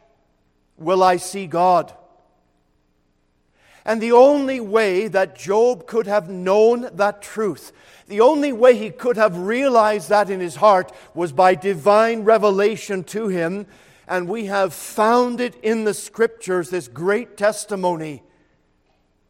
will 0.78 1.02
I 1.02 1.18
see 1.18 1.48
God. 1.48 1.94
And 3.86 4.02
the 4.02 4.14
only 4.14 4.60
way 4.60 5.08
that 5.10 5.38
Job 5.38 5.88
could 5.88 6.08
have 6.08 6.30
known 6.30 6.90
that 6.96 7.22
truth 7.22 7.74
the 8.08 8.22
only 8.22 8.52
way 8.52 8.78
he 8.78 8.90
could 8.90 9.18
have 9.18 9.38
realized 9.38 10.10
that 10.10 10.30
in 10.30 10.40
his 10.40 10.56
heart 10.56 10.92
was 11.14 11.32
by 11.32 11.56
divine 11.56 12.24
revelation 12.24 13.04
to 13.06 13.28
him. 13.28 13.66
And 14.08 14.28
we 14.28 14.46
have 14.46 14.74
found 14.74 15.40
it 15.40 15.56
in 15.64 15.86
the 15.86 15.94
scriptures, 15.94 16.70
this 16.70 16.88
great 16.88 17.38
testimony 17.38 18.22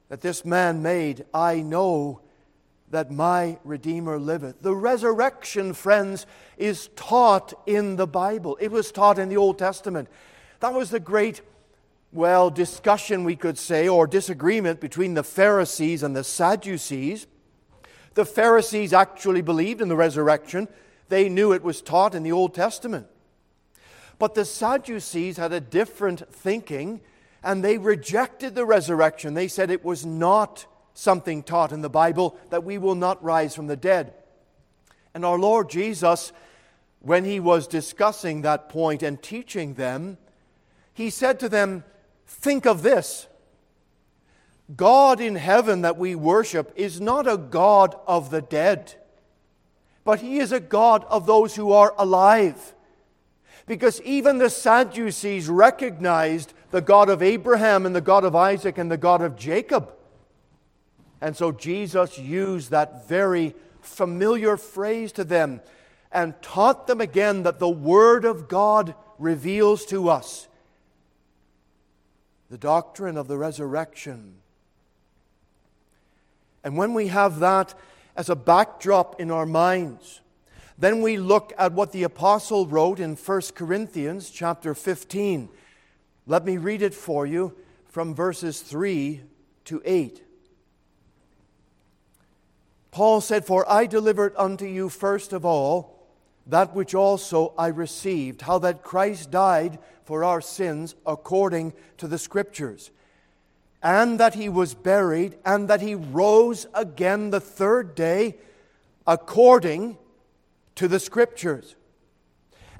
that 0.09 0.21
this 0.21 0.43
man 0.43 0.81
made. 0.81 1.25
I 1.33 1.61
know 1.61 2.21
that 2.89 3.11
my 3.11 3.57
Redeemer 3.63 4.19
liveth. 4.19 4.61
The 4.61 4.75
resurrection, 4.75 5.73
friends, 5.73 6.25
is 6.57 6.89
taught 6.95 7.53
in 7.65 7.95
the 7.95 8.07
Bible. 8.07 8.57
It 8.59 8.71
was 8.71 8.91
taught 8.91 9.19
in 9.19 9.29
the 9.29 9.37
Old 9.37 9.59
Testament. 9.59 10.09
That 10.59 10.73
was 10.73 10.89
the 10.89 10.99
great, 10.99 11.41
well, 12.14 12.49
discussion, 12.49 13.24
we 13.24 13.36
could 13.36 13.57
say, 13.57 13.88
or 13.88 14.05
disagreement 14.05 14.80
between 14.80 15.16
the 15.16 15.24
Pharisees 15.24 16.03
and 16.03 16.16
the 16.16 16.24
Sadducees. 16.24 17.26
The 18.14 18.26
Pharisees 18.26 18.93
actually 18.93 19.41
believed 19.41 19.82
in 19.82 19.89
the 19.89 19.95
resurrection, 19.95 20.68
they 21.09 21.28
knew 21.28 21.51
it 21.51 21.64
was 21.64 21.82
taught 21.82 22.16
in 22.16 22.24
the 22.24 22.32
Old 22.32 22.53
Testament. 22.53 23.07
But 24.20 24.36
the 24.36 24.45
Sadducees 24.45 25.38
had 25.38 25.51
a 25.51 25.59
different 25.59 26.32
thinking, 26.32 27.01
and 27.43 27.64
they 27.64 27.78
rejected 27.78 28.55
the 28.55 28.66
resurrection. 28.66 29.34
They 29.34 29.47
said 29.47 29.72
it 29.72 29.84
was 29.84 30.05
not 30.05 30.66
something 30.93 31.41
taught 31.41 31.72
in 31.72 31.82
the 31.82 31.89
Bible, 31.89 32.38
that 32.51 32.64
we 32.64 32.78
will 32.78 32.95
not 32.95 33.24
rise 33.24 33.55
from 33.55 33.68
the 33.68 33.76
dead. 33.76 34.14
And 35.16 35.26
our 35.26 35.39
Lord 35.39 35.70
Jesus, 35.70 36.32
when 36.99 37.26
he 37.26 37.39
was 37.39 37.68
discussing 37.68 38.43
that 38.43 38.70
point 38.70 39.01
and 39.01 39.22
teaching 39.22 39.74
them, 39.74 40.18
he 40.93 41.09
said 41.09 41.39
to 41.39 41.49
them, 41.49 41.84
Think 42.34 42.65
of 42.65 42.81
this. 42.81 43.27
God 44.75 45.21
in 45.21 45.36
heaven 45.36 45.81
that 45.81 45.97
we 45.97 46.15
worship 46.15 46.73
is 46.75 46.99
not 46.99 47.27
a 47.27 47.38
God 47.38 47.95
of 48.07 48.31
the 48.31 48.41
dead, 48.41 48.95
but 50.03 50.19
He 50.19 50.39
is 50.39 50.51
a 50.51 50.59
God 50.59 51.05
of 51.05 51.25
those 51.25 51.55
who 51.55 51.71
are 51.71 51.93
alive. 51.97 52.75
Because 53.65 54.01
even 54.01 54.39
the 54.39 54.49
Sadducees 54.49 55.47
recognized 55.47 56.53
the 56.71 56.81
God 56.81 57.07
of 57.07 57.21
Abraham 57.21 57.86
and 57.86 57.95
the 57.95 58.01
God 58.01 58.25
of 58.25 58.36
Isaac 58.36 58.77
and 58.77 58.91
the 58.91 58.97
God 58.97 59.21
of 59.21 59.38
Jacob. 59.38 59.93
And 61.21 61.38
so 61.38 61.51
Jesus 61.51 62.17
used 62.17 62.71
that 62.71 63.07
very 63.07 63.55
familiar 63.79 64.57
phrase 64.57 65.11
to 65.13 65.23
them 65.23 65.61
and 66.11 66.41
taught 66.41 66.88
them 66.88 66.99
again 66.99 67.43
that 67.43 67.59
the 67.59 67.69
Word 67.69 68.25
of 68.25 68.47
God 68.49 68.95
reveals 69.19 69.86
to 69.86 70.09
us 70.09 70.47
the 72.53 72.57
doctrine 72.59 73.17
of 73.17 73.27
the 73.27 73.35
resurrection 73.35 74.35
and 76.63 76.77
when 76.77 76.93
we 76.93 77.07
have 77.07 77.39
that 77.39 77.73
as 78.15 78.29
a 78.29 78.35
backdrop 78.35 79.19
in 79.19 79.31
our 79.31 79.45
minds, 79.45 80.21
then 80.77 81.01
we 81.01 81.17
look 81.17 81.51
at 81.57 81.73
what 81.73 81.91
the 81.91 82.03
apostle 82.03 82.65
wrote 82.65 82.99
in 82.99 83.15
1 83.15 83.41
Corinthians 83.53 84.29
chapter 84.29 84.73
15. 84.73 85.49
Let 86.25 86.45
me 86.45 86.57
read 86.57 86.81
it 86.81 86.93
for 86.93 87.25
you 87.25 87.55
from 87.89 88.15
verses 88.15 88.61
3 88.61 89.21
to 89.65 89.81
8. 89.83 90.23
Paul 92.91 93.21
said, 93.21 93.45
For 93.45 93.69
I 93.69 93.85
delivered 93.87 94.33
unto 94.37 94.65
you 94.65 94.89
first 94.89 95.33
of 95.33 95.45
all 95.45 95.92
that 96.47 96.75
which 96.75 96.93
also 96.93 97.53
I 97.57 97.67
received, 97.67 98.41
how 98.41 98.59
that 98.59 98.83
Christ 98.83 99.31
died 99.31 99.79
for 100.03 100.23
our 100.23 100.41
sins 100.41 100.95
according 101.05 101.73
to 101.97 102.07
the 102.07 102.17
Scriptures 102.17 102.91
and 103.83 104.17
that 104.17 104.33
he 104.33 104.47
was 104.47 104.73
buried, 104.73 105.37
and 105.45 105.67
that 105.67 105.81
he 105.81 105.93
rose 105.93 106.65
again 106.73 107.29
the 107.31 107.41
third 107.41 107.93
day 107.95 108.37
according 109.05 109.97
to 110.75 110.87
the 110.87 111.01
Scriptures, 111.01 111.75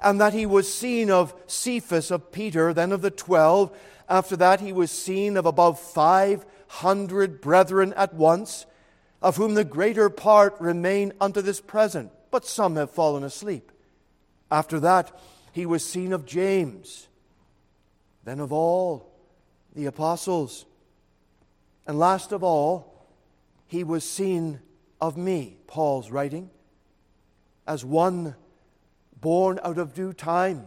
and 0.02 0.20
that 0.22 0.34
he 0.34 0.46
was 0.46 0.74
seen 0.74 1.12
of 1.12 1.34
Cephas, 1.46 2.10
of 2.10 2.32
Peter, 2.32 2.74
then 2.74 2.94
of 2.94 3.02
the 3.02 3.12
twelve. 3.12 3.78
After 4.08 4.38
that, 4.38 4.62
he 4.62 4.72
was 4.72 4.92
seen 4.92 5.36
of 5.36 5.46
above 5.46 5.78
five 5.78 6.46
hundred 6.68 7.42
brethren 7.42 7.94
at 7.98 8.14
once, 8.14 8.66
of 9.22 9.36
whom 9.36 9.56
the 9.56 9.66
greater 9.66 10.10
part 10.10 10.56
remain 10.62 11.12
unto 11.20 11.42
this 11.42 11.60
present, 11.60 12.12
but 12.34 12.48
some 12.48 12.78
have 12.78 12.90
fallen 12.90 13.24
asleep. 13.24 13.72
After 14.50 14.80
that, 14.80 15.16
he 15.52 15.68
was 15.68 15.88
seen 15.88 16.12
of 16.12 16.26
James, 16.26 17.08
then 18.24 18.40
of 18.40 18.52
all 18.52 19.14
the 19.76 19.86
apostles. 19.86 20.66
And 21.86 22.00
last 22.00 22.32
of 22.32 22.44
all, 22.44 23.08
he 23.68 23.84
was 23.84 24.04
seen 24.04 24.62
of 25.00 25.16
me, 25.16 25.58
Paul's 25.68 26.10
writing, 26.10 26.50
as 27.68 27.86
one 27.86 28.34
born 29.22 29.60
out 29.64 29.78
of 29.78 29.94
due 29.94 30.12
time. 30.12 30.66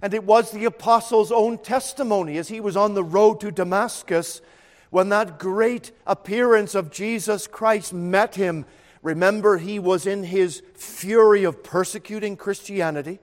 And 0.00 0.14
it 0.14 0.24
was 0.24 0.50
the 0.50 0.64
apostle's 0.64 1.32
own 1.32 1.58
testimony 1.58 2.38
as 2.38 2.48
he 2.48 2.60
was 2.60 2.78
on 2.78 2.94
the 2.94 3.04
road 3.04 3.40
to 3.40 3.50
Damascus 3.50 4.40
when 4.88 5.10
that 5.10 5.38
great 5.38 5.92
appearance 6.06 6.74
of 6.74 6.90
Jesus 6.90 7.46
Christ 7.46 7.92
met 7.92 8.36
him. 8.36 8.64
Remember, 9.04 9.58
he 9.58 9.78
was 9.78 10.06
in 10.06 10.24
his 10.24 10.62
fury 10.74 11.44
of 11.44 11.62
persecuting 11.62 12.38
Christianity. 12.38 13.20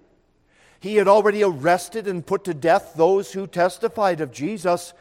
He 0.80 0.98
had 0.98 1.08
already 1.08 1.44
arrested 1.44 2.08
and 2.08 2.26
put 2.26 2.44
to 2.44 2.54
death 2.54 2.94
those 2.96 3.34
who 3.34 3.48
testified 3.48 4.22
of 4.22 4.32
Jesus. 4.32 4.94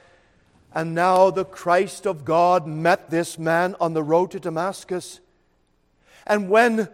And 0.74 0.94
now 0.94 1.30
the 1.30 1.44
Christ 1.44 2.06
of 2.06 2.24
God 2.24 2.66
met 2.66 3.10
this 3.10 3.38
man 3.38 3.76
on 3.78 3.92
the 3.92 4.02
road 4.02 4.30
to 4.30 4.40
Damascus. 4.40 5.20
And 6.26 6.48
when 6.48 6.88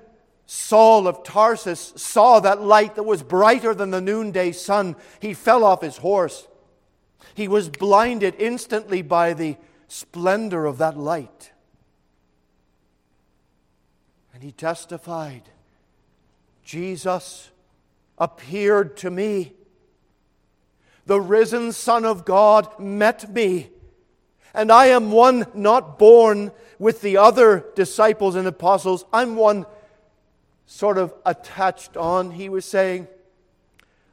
Saul 0.47 1.07
of 1.07 1.23
Tarsus 1.23 1.93
saw 1.95 2.41
that 2.41 2.61
light 2.61 2.97
that 2.97 3.05
was 3.05 3.23
brighter 3.23 3.73
than 3.73 3.93
the 3.93 4.01
noonday 4.01 4.51
sun, 4.51 4.97
he 5.21 5.33
fell 5.33 5.63
off 5.63 5.83
his 5.83 5.99
horse. 5.99 6.49
He 7.35 7.47
was 7.47 7.69
blinded 7.69 8.35
instantly 8.41 9.03
by 9.03 9.33
the 9.33 9.57
splendor 9.87 10.67
of 10.67 10.79
that 10.79 10.99
light. 10.99 11.53
And 14.37 14.45
he 14.45 14.53
testified 14.53 15.45
Jesus 16.63 17.49
appeared 18.19 18.99
to 18.99 19.11
me. 19.11 19.55
The 21.07 21.23
risen 21.23 21.73
Son 21.73 22.05
of 22.05 22.27
God 22.27 22.79
met 22.79 23.33
me. 23.33 23.71
And 24.53 24.71
I 24.71 24.89
am 24.89 25.11
one 25.11 25.47
not 25.55 25.99
born 25.99 26.53
with 26.79 27.01
the 27.01 27.17
other 27.17 27.65
disciples 27.77 28.35
and 28.35 28.47
apostles. 28.47 29.07
I'm 29.11 29.37
one 29.37 29.65
sort 30.67 30.99
of 30.99 31.15
attached 31.25 31.97
on, 31.97 32.33
he 32.33 32.51
was 32.51 32.67
saying. 32.67 33.09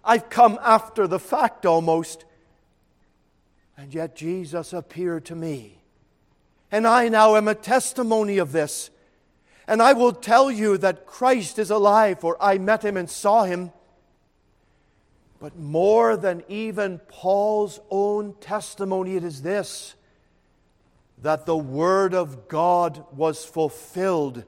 I've 0.06 0.30
come 0.30 0.58
after 0.64 1.06
the 1.06 1.20
fact 1.20 1.66
almost. 1.66 2.24
And 3.76 3.94
yet 3.94 4.16
Jesus 4.16 4.72
appeared 4.72 5.26
to 5.26 5.36
me. 5.36 5.80
And 6.72 6.88
I 6.88 7.10
now 7.10 7.36
am 7.36 7.50
a 7.50 7.56
testimony 7.56 8.38
of 8.38 8.54
this. 8.54 8.90
And 9.68 9.82
I 9.82 9.94
will 9.94 10.12
tell 10.12 10.52
you 10.52 10.78
that 10.78 11.06
Christ 11.06 11.58
is 11.58 11.70
alive, 11.70 12.20
for 12.20 12.38
I 12.42 12.58
met 12.58 12.84
him 12.84 12.98
and 12.98 13.10
saw 13.10 13.44
him. 13.44 13.72
But 15.40 15.58
more 15.58 16.18
than 16.18 16.44
even 16.48 17.00
Paul's 17.08 17.80
own 17.90 18.36
testimony, 18.40 19.16
it 19.16 19.24
is 19.24 19.42
this 19.42 19.96
that 21.22 21.46
the 21.46 21.58
Word 21.58 22.14
of 22.14 22.50
God 22.50 23.06
was 23.16 23.46
fulfilled 23.46 24.44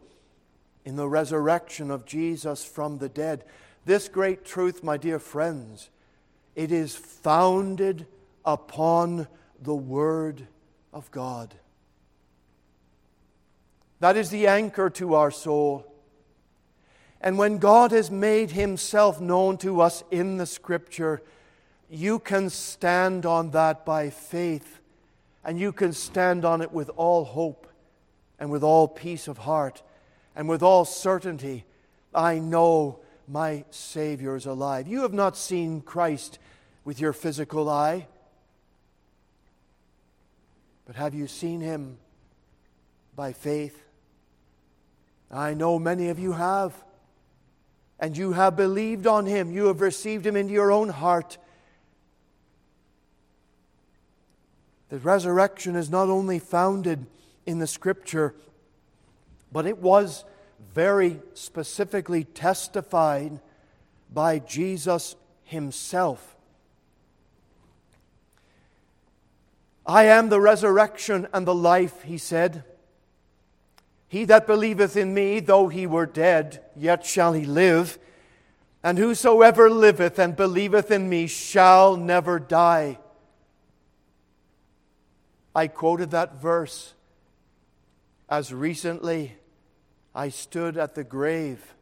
in 0.83 0.97
the 0.97 1.07
resurrection 1.07 1.89
of 1.89 2.05
Jesus 2.05 2.65
from 2.65 2.97
the 2.97 3.07
dead. 3.07 3.45
This 3.85 4.09
great 4.09 4.43
truth, 4.43 4.83
my 4.83 4.97
dear 4.97 5.19
friends, 5.19 5.89
it 6.53 6.71
is 6.71 6.95
founded 6.95 8.07
upon 8.43 9.27
the 9.61 9.75
Word 9.75 10.47
of 10.91 11.09
God. 11.11 11.55
That 14.05 14.17
is 14.17 14.29
the 14.29 14.45
anchor 14.45 14.91
to 14.91 15.15
our 15.15 15.31
soul. 15.31 15.91
And 17.21 17.39
when 17.39 17.57
God 17.57 17.89
has 17.89 18.11
made 18.11 18.51
himself 18.51 19.19
known 19.19 19.57
to 19.57 19.81
us 19.81 20.03
in 20.11 20.37
the 20.37 20.45
scripture, 20.45 21.23
you 21.89 22.19
can 22.19 22.51
stand 22.51 23.25
on 23.25 23.49
that 23.49 23.83
by 23.83 24.11
faith, 24.11 24.79
and 25.43 25.59
you 25.59 25.71
can 25.71 25.91
stand 25.91 26.45
on 26.45 26.61
it 26.61 26.71
with 26.71 26.91
all 26.95 27.25
hope 27.25 27.65
and 28.37 28.51
with 28.51 28.61
all 28.61 28.87
peace 28.87 29.27
of 29.27 29.39
heart 29.39 29.81
and 30.35 30.47
with 30.47 30.61
all 30.61 30.85
certainty. 30.85 31.65
I 32.13 32.37
know 32.37 32.99
my 33.27 33.65
Savior 33.71 34.35
is 34.35 34.45
alive. 34.45 34.87
You 34.87 35.01
have 35.01 35.13
not 35.13 35.35
seen 35.35 35.81
Christ 35.81 36.37
with 36.83 36.99
your 36.99 37.11
physical 37.11 37.67
eye, 37.67 38.05
but 40.85 40.95
have 40.95 41.15
you 41.15 41.25
seen 41.25 41.59
him 41.59 41.97
by 43.15 43.33
faith? 43.33 43.81
I 45.35 45.53
know 45.53 45.77
many 45.77 46.09
of 46.09 46.17
you 46.17 46.31
have 46.31 46.73
and 47.99 48.17
you 48.17 48.33
have 48.33 48.55
believed 48.55 49.07
on 49.07 49.25
him, 49.25 49.51
you 49.51 49.67
have 49.67 49.81
received 49.81 50.25
him 50.25 50.35
into 50.35 50.53
your 50.53 50.71
own 50.71 50.89
heart. 50.89 51.37
The 54.89 54.99
resurrection 54.99 55.75
is 55.75 55.89
not 55.89 56.09
only 56.09 56.39
founded 56.39 57.05
in 57.45 57.59
the 57.59 57.67
scripture, 57.67 58.35
but 59.51 59.65
it 59.65 59.79
was 59.79 60.23
very 60.73 61.19
specifically 61.33 62.23
testified 62.23 63.39
by 64.13 64.39
Jesus 64.39 65.15
himself. 65.43 66.35
I 69.85 70.05
am 70.05 70.29
the 70.29 70.41
resurrection 70.41 71.27
and 71.33 71.45
the 71.45 71.55
life, 71.55 72.03
he 72.03 72.17
said. 72.17 72.63
He 74.15 74.23
that 74.23 74.47
believeth 74.47 74.95
in 74.95 75.13
me, 75.13 75.41
though 75.41 75.67
he 75.67 75.85
were 75.85 76.05
dead, 76.05 76.63
yet 76.73 77.05
shall 77.05 77.33
he 77.33 77.43
live. 77.43 77.99
And 78.81 78.97
whosoever 78.97 79.69
liveth 79.69 80.17
and 80.17 80.37
believeth 80.37 80.89
in 80.89 81.09
me 81.09 81.27
shall 81.27 81.97
never 81.97 82.39
die. 82.39 82.97
I 85.53 85.67
quoted 85.67 86.11
that 86.11 86.41
verse 86.41 86.93
as 88.29 88.53
recently 88.53 89.35
I 90.15 90.29
stood 90.29 90.77
at 90.77 90.95
the 90.95 91.03
grave 91.03 91.75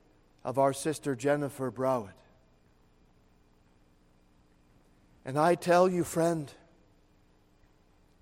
of 0.44 0.58
our 0.58 0.74
sister 0.74 1.16
Jennifer 1.16 1.70
Browett. 1.70 2.16
And 5.24 5.38
I 5.38 5.54
tell 5.54 5.88
you, 5.88 6.04
friend, 6.04 6.52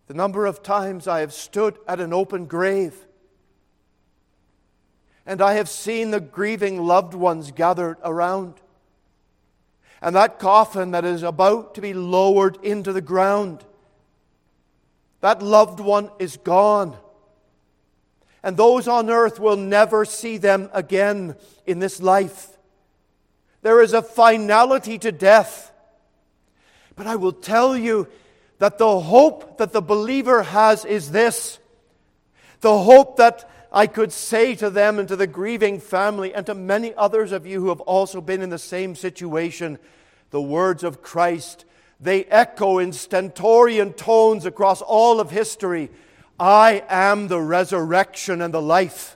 the 0.07 0.13
number 0.13 0.45
of 0.45 0.61
times 0.61 1.07
I 1.07 1.21
have 1.21 1.31
stood 1.31 1.77
at 1.87 2.01
an 2.01 2.11
open 2.11 2.45
grave 2.45 3.05
and 5.25 5.41
I 5.41 5.53
have 5.53 5.69
seen 5.69 6.11
the 6.11 6.19
grieving 6.19 6.83
loved 6.83 7.13
ones 7.13 7.51
gathered 7.51 7.97
around. 8.03 8.55
And 10.01 10.15
that 10.15 10.39
coffin 10.39 10.91
that 10.91 11.05
is 11.05 11.23
about 11.23 11.75
to 11.75 11.81
be 11.81 11.93
lowered 11.93 12.57
into 12.63 12.91
the 12.91 13.01
ground, 13.01 13.63
that 15.19 15.43
loved 15.43 15.79
one 15.79 16.09
is 16.17 16.37
gone. 16.37 16.97
And 18.43 18.57
those 18.57 18.87
on 18.87 19.11
earth 19.11 19.39
will 19.39 19.57
never 19.57 20.03
see 20.03 20.37
them 20.37 20.69
again 20.73 21.35
in 21.67 21.77
this 21.77 22.01
life. 22.01 22.47
There 23.61 23.81
is 23.81 23.93
a 23.93 24.01
finality 24.01 24.97
to 24.97 25.11
death. 25.11 25.71
But 26.95 27.05
I 27.05 27.15
will 27.15 27.33
tell 27.33 27.77
you 27.77 28.07
that 28.57 28.79
the 28.79 28.99
hope 28.99 29.59
that 29.59 29.71
the 29.71 29.81
believer 29.81 30.41
has 30.43 30.85
is 30.85 31.11
this 31.11 31.59
the 32.61 32.77
hope 32.77 33.17
that 33.17 33.49
I 33.71 33.87
could 33.87 34.11
say 34.11 34.55
to 34.55 34.69
them 34.69 34.99
and 34.99 35.07
to 35.07 35.15
the 35.15 35.27
grieving 35.27 35.79
family 35.79 36.33
and 36.33 36.45
to 36.45 36.53
many 36.53 36.93
others 36.95 37.31
of 37.31 37.45
you 37.45 37.61
who 37.61 37.69
have 37.69 37.79
also 37.81 38.19
been 38.19 38.41
in 38.41 38.49
the 38.49 38.59
same 38.59 38.95
situation 38.95 39.79
the 40.31 40.41
words 40.41 40.83
of 40.83 41.01
Christ. 41.01 41.65
They 41.99 42.25
echo 42.25 42.79
in 42.79 42.91
stentorian 42.93 43.93
tones 43.93 44.45
across 44.45 44.81
all 44.81 45.19
of 45.19 45.29
history 45.29 45.89
I 46.39 46.83
am 46.89 47.27
the 47.27 47.39
resurrection 47.39 48.41
and 48.41 48.51
the 48.51 48.61
life. 48.61 49.15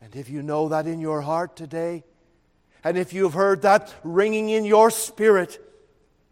And 0.00 0.14
if 0.14 0.30
you 0.30 0.40
know 0.40 0.68
that 0.68 0.86
in 0.86 1.00
your 1.00 1.22
heart 1.22 1.56
today, 1.56 2.04
and 2.84 2.96
if 2.96 3.12
you've 3.12 3.34
heard 3.34 3.62
that 3.62 3.92
ringing 4.04 4.48
in 4.48 4.64
your 4.64 4.90
spirit, 4.90 5.60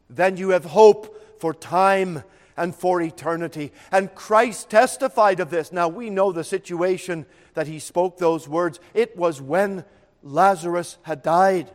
then 0.09 0.37
you 0.37 0.51
have 0.51 0.65
hope 0.65 1.41
for 1.41 1.53
time 1.53 2.23
and 2.61 2.75
for 2.75 3.01
eternity. 3.01 3.73
And 3.91 4.15
Christ 4.15 4.69
testified 4.69 5.41
of 5.41 5.49
this. 5.49 5.73
Now 5.73 5.89
we 5.89 6.11
know 6.11 6.31
the 6.31 6.45
situation 6.45 7.25
that 7.55 7.67
he 7.67 7.79
spoke 7.79 8.19
those 8.19 8.47
words. 8.47 8.79
It 8.93 9.17
was 9.17 9.41
when 9.41 9.83
Lazarus 10.23 10.99
had 11.03 11.23
died. 11.23 11.71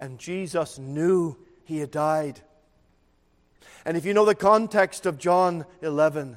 And 0.00 0.18
Jesus 0.18 0.76
knew 0.76 1.36
he 1.62 1.78
had 1.78 1.92
died. 1.92 2.40
And 3.84 3.96
if 3.96 4.04
you 4.04 4.12
know 4.12 4.24
the 4.24 4.34
context 4.34 5.06
of 5.06 5.16
John 5.16 5.64
11, 5.80 6.36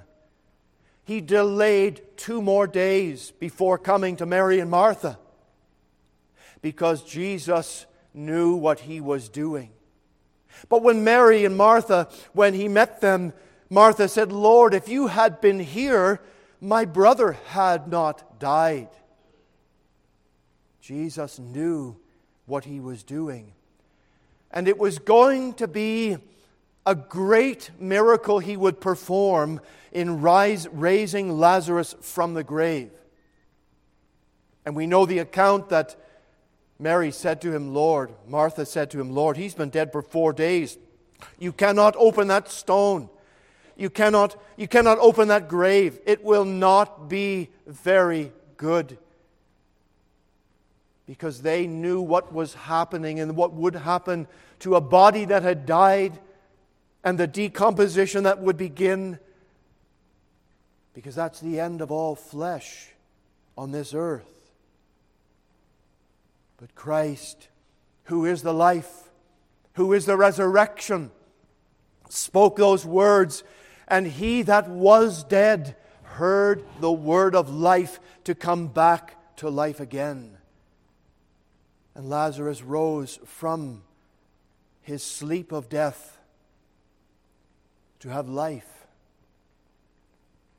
he 1.05 1.21
delayed 1.21 2.01
two 2.17 2.39
more 2.39 2.67
days 2.67 3.31
before 3.31 3.79
coming 3.79 4.17
to 4.17 4.27
Mary 4.27 4.59
and 4.59 4.69
Martha 4.69 5.17
because 6.61 7.03
Jesus 7.03 7.87
knew 8.13 8.53
what 8.53 8.81
he 8.81 9.01
was 9.01 9.27
doing. 9.27 9.71
But 10.69 10.83
when 10.83 11.03
Mary 11.03 11.45
and 11.45 11.55
Martha, 11.55 12.09
when 12.33 12.53
he 12.53 12.67
met 12.67 13.01
them, 13.01 13.33
Martha 13.69 14.07
said, 14.07 14.31
Lord, 14.31 14.73
if 14.73 14.87
you 14.87 15.07
had 15.07 15.41
been 15.41 15.59
here, 15.59 16.21
my 16.61 16.85
brother 16.85 17.33
had 17.47 17.87
not 17.87 18.39
died. 18.39 18.89
Jesus 20.81 21.37
knew 21.37 21.97
what 22.45 22.65
he 22.65 22.79
was 22.79 23.03
doing. 23.03 23.53
And 24.51 24.67
it 24.67 24.77
was 24.77 24.99
going 24.99 25.53
to 25.55 25.67
be 25.67 26.17
a 26.85 26.95
great 26.95 27.69
miracle 27.77 28.39
he 28.39 28.55
would 28.55 28.79
perform 28.79 29.59
in 29.91 30.21
rise, 30.21 30.67
raising 30.71 31.37
Lazarus 31.37 31.93
from 32.01 32.33
the 32.33 32.43
grave. 32.43 32.91
And 34.65 34.75
we 34.75 34.87
know 34.87 35.05
the 35.05 35.19
account 35.19 35.69
that 35.69 35.95
Mary 36.79 37.11
said 37.11 37.41
to 37.41 37.53
him, 37.53 37.73
Lord, 37.73 38.11
Martha 38.27 38.65
said 38.65 38.91
to 38.91 38.99
him, 38.99 39.11
Lord, 39.11 39.37
he's 39.37 39.55
been 39.55 39.69
dead 39.69 39.91
for 39.91 40.01
four 40.01 40.31
days. 40.31 40.77
You 41.39 41.51
cannot 41.51 41.95
open 41.97 42.27
that 42.27 42.49
stone. 42.49 43.09
You 43.75 43.89
cannot, 43.89 44.39
you 44.57 44.67
cannot 44.67 44.99
open 44.99 45.27
that 45.29 45.47
grave. 45.47 45.99
It 46.05 46.23
will 46.23 46.45
not 46.45 47.09
be 47.09 47.49
very 47.65 48.31
good. 48.57 48.97
Because 51.05 51.41
they 51.41 51.67
knew 51.67 52.01
what 52.01 52.33
was 52.33 52.53
happening 52.53 53.19
and 53.19 53.35
what 53.35 53.53
would 53.53 53.75
happen 53.75 54.27
to 54.59 54.75
a 54.75 54.81
body 54.81 55.25
that 55.25 55.43
had 55.43 55.65
died 55.65 56.19
and 57.03 57.17
the 57.17 57.27
decomposition 57.27 58.23
that 58.23 58.39
would 58.39 58.57
begin. 58.57 59.17
Because 60.93 61.15
that's 61.15 61.39
the 61.39 61.59
end 61.59 61.81
of 61.81 61.91
all 61.91 62.15
flesh 62.15 62.89
on 63.57 63.71
this 63.71 63.93
earth. 63.93 64.36
But 66.57 66.75
Christ, 66.75 67.49
who 68.05 68.25
is 68.25 68.41
the 68.41 68.53
life, 68.53 69.11
who 69.73 69.93
is 69.93 70.05
the 70.05 70.17
resurrection, 70.17 71.11
spoke 72.09 72.57
those 72.57 72.85
words, 72.85 73.43
and 73.87 74.07
he 74.07 74.41
that 74.41 74.67
was 74.67 75.23
dead 75.23 75.75
heard 76.03 76.63
the 76.79 76.91
word 76.91 77.35
of 77.35 77.49
life 77.49 77.99
to 78.23 78.33
come 78.33 78.67
back 78.67 79.35
to 79.37 79.49
life 79.49 79.79
again. 79.79 80.37
And 81.93 82.09
Lazarus 82.09 82.63
rose 82.63 83.19
from 83.25 83.83
his 84.81 85.03
sleep 85.03 85.51
of 85.51 85.69
death 85.69 86.17
to 87.99 88.09
have 88.09 88.29
life. 88.29 88.87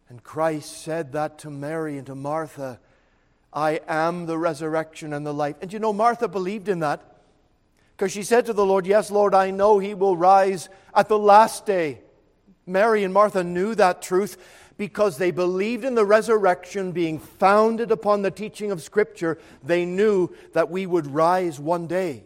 And 0.09 0.23
Christ 0.23 0.83
said 0.83 1.13
that 1.13 1.39
to 1.41 1.51
Mary 1.51 1.99
and 1.99 2.07
to 2.07 2.15
Martha 2.15 2.81
I 3.53 3.81
am 3.89 4.27
the 4.27 4.39
resurrection 4.39 5.13
and 5.13 5.27
the 5.27 5.33
life. 5.33 5.57
And 5.61 5.73
you 5.73 5.79
know, 5.79 5.93
Martha 5.93 6.29
believed 6.29 6.69
in 6.69 6.81
that 6.81 7.03
because 7.97 8.13
she 8.13 8.23
said 8.23 8.47
to 8.47 8.53
the 8.53 8.65
Lord, 8.65 8.87
Yes, 8.87 9.11
Lord, 9.11 9.35
I 9.35 9.51
know 9.51 9.79
he 9.79 9.95
will 9.95 10.17
rise 10.17 10.69
at 10.95 11.09
the 11.09 11.19
last 11.19 11.67
day. 11.67 12.01
Mary 12.67 13.03
and 13.03 13.15
Martha 13.15 13.43
knew 13.43 13.75
that 13.75 14.03
truth 14.03 14.37
because 14.77 15.19
they 15.19 15.31
believed 15.31 15.85
in 15.85 15.95
the 15.95 16.05
resurrection 16.05 16.93
being 16.93 17.19
founded 17.19 17.91
upon 17.91 18.23
the 18.23 18.31
teaching 18.31 18.71
of 18.71 18.83
Scripture. 18.83 19.39
They 19.65 19.85
knew 19.85 20.31
that 20.53 20.71
we 20.71 20.87
would 20.87 21.07
rise 21.07 21.59
one 21.59 21.87
day. 21.87 22.23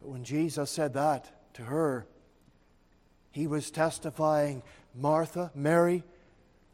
But 0.00 0.10
when 0.10 0.24
Jesus 0.24 0.70
said 0.70 0.94
that 0.94 1.54
to 1.54 1.62
her, 1.62 2.06
he 3.30 3.46
was 3.46 3.70
testifying, 3.70 4.62
Martha, 4.94 5.50
Mary, 5.54 6.02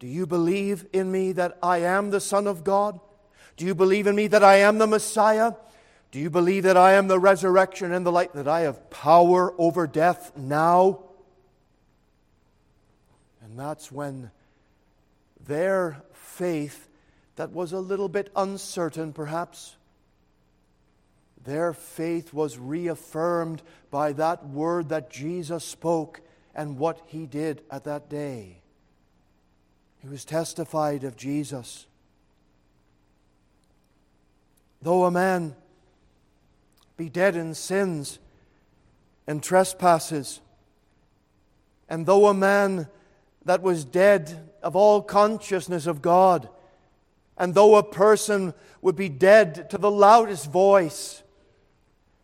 do 0.05 0.11
you 0.11 0.27
believe 0.27 0.85
in 0.93 1.11
me 1.11 1.33
that 1.33 1.57
I 1.63 1.79
am 1.79 2.11
the 2.11 2.21
Son 2.21 2.47
of 2.47 2.63
God? 2.63 3.01
Do 3.57 3.65
you 3.65 3.75
believe 3.75 4.07
in 4.07 4.15
me 4.15 4.27
that 4.27 4.45
I 4.45 4.57
am 4.57 4.77
the 4.77 4.87
Messiah? 4.87 5.55
Do 6.11 6.19
you 6.19 6.29
believe 6.29 6.65
that 6.65 6.77
I 6.77 6.93
am 6.93 7.09
the 7.09 7.19
resurrection 7.19 7.91
and 7.91 8.05
the 8.05 8.13
light, 8.13 8.35
that 8.35 8.47
I 8.47 8.61
have 8.61 8.91
power 8.91 9.55
over 9.57 9.87
death 9.87 10.37
now? 10.37 11.05
And 13.43 13.59
that's 13.59 13.91
when 13.91 14.31
their 15.47 16.03
faith, 16.13 16.87
that 17.37 17.53
was 17.53 17.73
a 17.73 17.81
little 17.81 18.11
bit 18.11 18.31
uncertain 18.37 19.15
perhaps, 19.15 19.75
their 21.45 21.73
faith 21.73 22.35
was 22.35 22.59
reaffirmed 22.59 23.63
by 23.91 24.13
that 24.13 24.47
word 24.47 24.91
that 24.91 25.11
Jesus 25.11 25.65
spoke 25.65 26.21
and 26.55 26.77
what 26.77 27.01
he 27.07 27.25
did 27.25 27.63
at 27.71 27.85
that 27.85 28.11
day. 28.11 28.59
It 30.05 30.11
was 30.11 30.27
testified 30.27 31.03
of 31.05 31.17
Jesus. 31.17 31.87
Though 34.83 35.05
a 35.05 35.11
man 35.11 35.57
be 36.99 37.09
dead 37.09 37.37
in 37.37 37.55
sins 37.55 38.19
and 39.27 39.43
trespasses. 39.43 40.43
And 41.89 42.05
though 42.05 42.27
a 42.27 42.35
man 42.35 42.89
that 43.47 43.63
was 43.63 43.87
dead 43.87 44.51
of 44.63 44.77
all 44.77 45.01
consciousness 45.01 45.87
of 45.87 46.03
God, 46.03 46.51
and 47.39 47.55
though 47.55 47.77
a 47.77 47.83
person 47.83 48.53
would 48.83 48.97
be 48.97 49.09
dead 49.09 49.71
to 49.71 49.79
the 49.79 49.91
loudest 49.91 50.51
voice, 50.51 51.23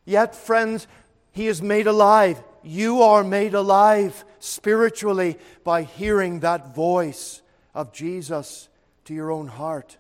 yet, 0.05 0.35
friends, 0.35 0.87
he 1.33 1.47
is 1.47 1.63
made 1.63 1.87
alive. 1.87 2.43
You 2.63 3.01
are 3.01 3.25
made 3.25 3.55
alive 3.55 4.23
spiritually 4.39 5.39
by 5.65 5.85
hearing 5.85 6.41
that 6.41 6.75
voice 6.75 7.41
of 7.75 7.93
Jesus 7.93 8.69
to 9.05 9.15
your 9.15 9.31
own 9.31 9.49
heart. 9.49 9.99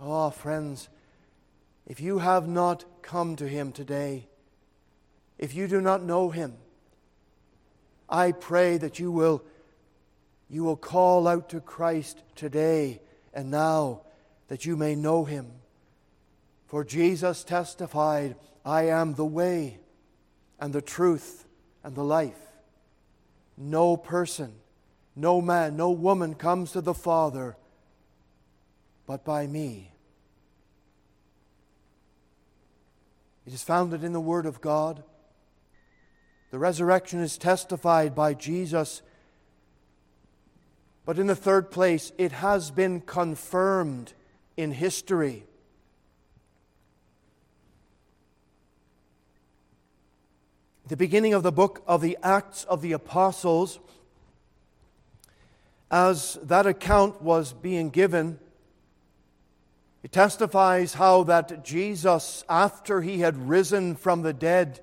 Oh, 0.00 0.30
friends, 0.30 0.88
if 1.86 2.00
you 2.00 2.18
have 2.18 2.48
not 2.48 2.84
come 3.02 3.36
to 3.36 3.48
Him 3.48 3.72
today, 3.72 4.28
if 5.38 5.54
you 5.54 5.68
do 5.68 5.80
not 5.80 6.02
know 6.02 6.30
Him, 6.30 6.54
I 8.08 8.32
pray 8.32 8.76
that 8.78 8.98
you 8.98 9.10
will, 9.10 9.42
you 10.48 10.64
will 10.64 10.76
call 10.76 11.26
out 11.26 11.48
to 11.50 11.60
Christ 11.60 12.22
today 12.34 13.00
and 13.32 13.50
now 13.50 14.02
that 14.48 14.64
you 14.64 14.76
may 14.76 14.94
know 14.94 15.24
Him. 15.24 15.50
For 16.66 16.84
Jesus 16.84 17.44
testified, 17.44 18.36
I 18.64 18.88
am 18.88 19.14
the 19.14 19.24
way 19.24 19.78
and 20.58 20.72
the 20.72 20.82
truth 20.82 21.46
and 21.82 21.94
the 21.94 22.04
life. 22.04 22.38
No 23.56 23.96
person, 23.96 24.54
no 25.16 25.40
man, 25.40 25.76
no 25.76 25.90
woman 25.90 26.34
comes 26.34 26.72
to 26.72 26.80
the 26.80 26.94
Father 26.94 27.56
but 29.06 29.24
by 29.24 29.46
me. 29.46 29.90
It 33.46 33.52
is 33.52 33.62
founded 33.62 34.02
in 34.02 34.12
the 34.12 34.20
Word 34.20 34.46
of 34.46 34.60
God. 34.60 35.02
The 36.50 36.58
resurrection 36.58 37.20
is 37.20 37.36
testified 37.36 38.14
by 38.14 38.34
Jesus. 38.34 39.02
But 41.04 41.18
in 41.18 41.26
the 41.26 41.36
third 41.36 41.70
place, 41.70 42.12
it 42.16 42.32
has 42.32 42.70
been 42.70 43.00
confirmed 43.00 44.14
in 44.56 44.72
history. 44.72 45.44
The 50.86 50.96
beginning 50.96 51.34
of 51.34 51.42
the 51.42 51.52
book 51.52 51.82
of 51.86 52.00
the 52.00 52.16
Acts 52.22 52.64
of 52.64 52.80
the 52.80 52.92
Apostles, 52.92 53.78
as 55.94 56.36
that 56.42 56.66
account 56.66 57.22
was 57.22 57.52
being 57.52 57.88
given, 57.88 58.36
it 60.02 60.10
testifies 60.10 60.94
how 60.94 61.22
that 61.22 61.64
Jesus, 61.64 62.44
after 62.48 63.00
he 63.00 63.20
had 63.20 63.48
risen 63.48 63.94
from 63.94 64.22
the 64.22 64.32
dead, 64.32 64.80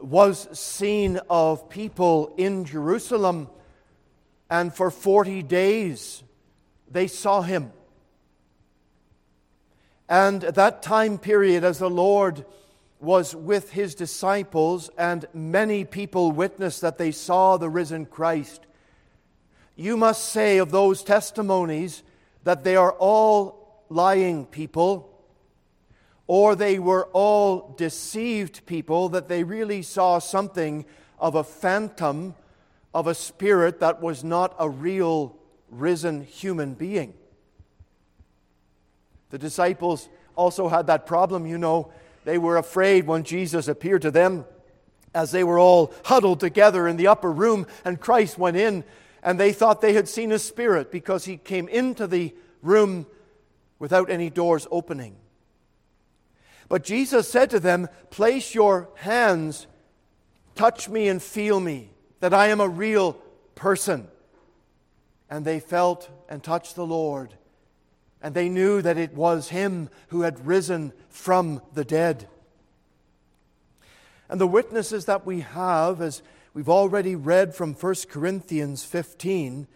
was 0.00 0.56
seen 0.56 1.18
of 1.28 1.68
people 1.68 2.32
in 2.36 2.64
Jerusalem, 2.64 3.48
and 4.48 4.72
for 4.72 4.92
40 4.92 5.42
days 5.42 6.22
they 6.88 7.08
saw 7.08 7.42
him. 7.42 7.72
And 10.08 10.44
at 10.44 10.54
that 10.54 10.80
time 10.80 11.18
period, 11.18 11.64
as 11.64 11.80
the 11.80 11.90
Lord 11.90 12.46
was 13.00 13.34
with 13.34 13.72
his 13.72 13.96
disciples, 13.96 14.90
and 14.96 15.26
many 15.34 15.84
people 15.84 16.30
witnessed 16.30 16.82
that 16.82 16.98
they 16.98 17.10
saw 17.10 17.56
the 17.56 17.68
risen 17.68 18.06
Christ, 18.06 18.67
you 19.78 19.96
must 19.96 20.30
say 20.30 20.58
of 20.58 20.72
those 20.72 21.04
testimonies 21.04 22.02
that 22.42 22.64
they 22.64 22.74
are 22.74 22.92
all 22.92 23.84
lying 23.88 24.44
people, 24.44 25.08
or 26.26 26.56
they 26.56 26.80
were 26.80 27.06
all 27.12 27.74
deceived 27.78 28.66
people, 28.66 29.08
that 29.10 29.28
they 29.28 29.44
really 29.44 29.82
saw 29.82 30.18
something 30.18 30.84
of 31.20 31.36
a 31.36 31.44
phantom 31.44 32.34
of 32.92 33.06
a 33.06 33.14
spirit 33.14 33.78
that 33.78 34.02
was 34.02 34.24
not 34.24 34.56
a 34.58 34.68
real 34.68 35.36
risen 35.70 36.24
human 36.24 36.74
being. 36.74 37.14
The 39.30 39.38
disciples 39.38 40.08
also 40.34 40.68
had 40.68 40.88
that 40.88 41.06
problem, 41.06 41.46
you 41.46 41.56
know. 41.56 41.92
They 42.24 42.38
were 42.38 42.56
afraid 42.56 43.06
when 43.06 43.22
Jesus 43.22 43.68
appeared 43.68 44.02
to 44.02 44.10
them 44.10 44.44
as 45.14 45.30
they 45.30 45.44
were 45.44 45.60
all 45.60 45.94
huddled 46.04 46.40
together 46.40 46.88
in 46.88 46.96
the 46.96 47.06
upper 47.06 47.30
room 47.30 47.68
and 47.84 48.00
Christ 48.00 48.38
went 48.38 48.56
in 48.56 48.82
and 49.28 49.38
they 49.38 49.52
thought 49.52 49.82
they 49.82 49.92
had 49.92 50.08
seen 50.08 50.32
a 50.32 50.38
spirit 50.38 50.90
because 50.90 51.26
he 51.26 51.36
came 51.36 51.68
into 51.68 52.06
the 52.06 52.34
room 52.62 53.06
without 53.78 54.08
any 54.08 54.30
doors 54.30 54.66
opening. 54.70 55.16
But 56.70 56.82
Jesus 56.82 57.30
said 57.30 57.50
to 57.50 57.60
them, 57.60 57.90
Place 58.08 58.54
your 58.54 58.88
hands, 58.94 59.66
touch 60.54 60.88
me 60.88 61.08
and 61.08 61.22
feel 61.22 61.60
me, 61.60 61.90
that 62.20 62.32
I 62.32 62.46
am 62.46 62.62
a 62.62 62.68
real 62.70 63.18
person. 63.54 64.08
And 65.28 65.44
they 65.44 65.60
felt 65.60 66.08
and 66.30 66.42
touched 66.42 66.74
the 66.74 66.86
Lord, 66.86 67.34
and 68.22 68.34
they 68.34 68.48
knew 68.48 68.80
that 68.80 68.96
it 68.96 69.12
was 69.12 69.50
Him 69.50 69.90
who 70.06 70.22
had 70.22 70.46
risen 70.46 70.94
from 71.10 71.60
the 71.74 71.84
dead. 71.84 72.26
And 74.30 74.40
the 74.40 74.46
witnesses 74.46 75.04
that 75.04 75.26
we 75.26 75.40
have, 75.40 76.00
as 76.00 76.22
we've 76.54 76.68
already 76.68 77.14
read 77.14 77.54
from 77.54 77.74
1 77.74 77.94
Corinthians 78.08 78.84
15, 78.84 79.66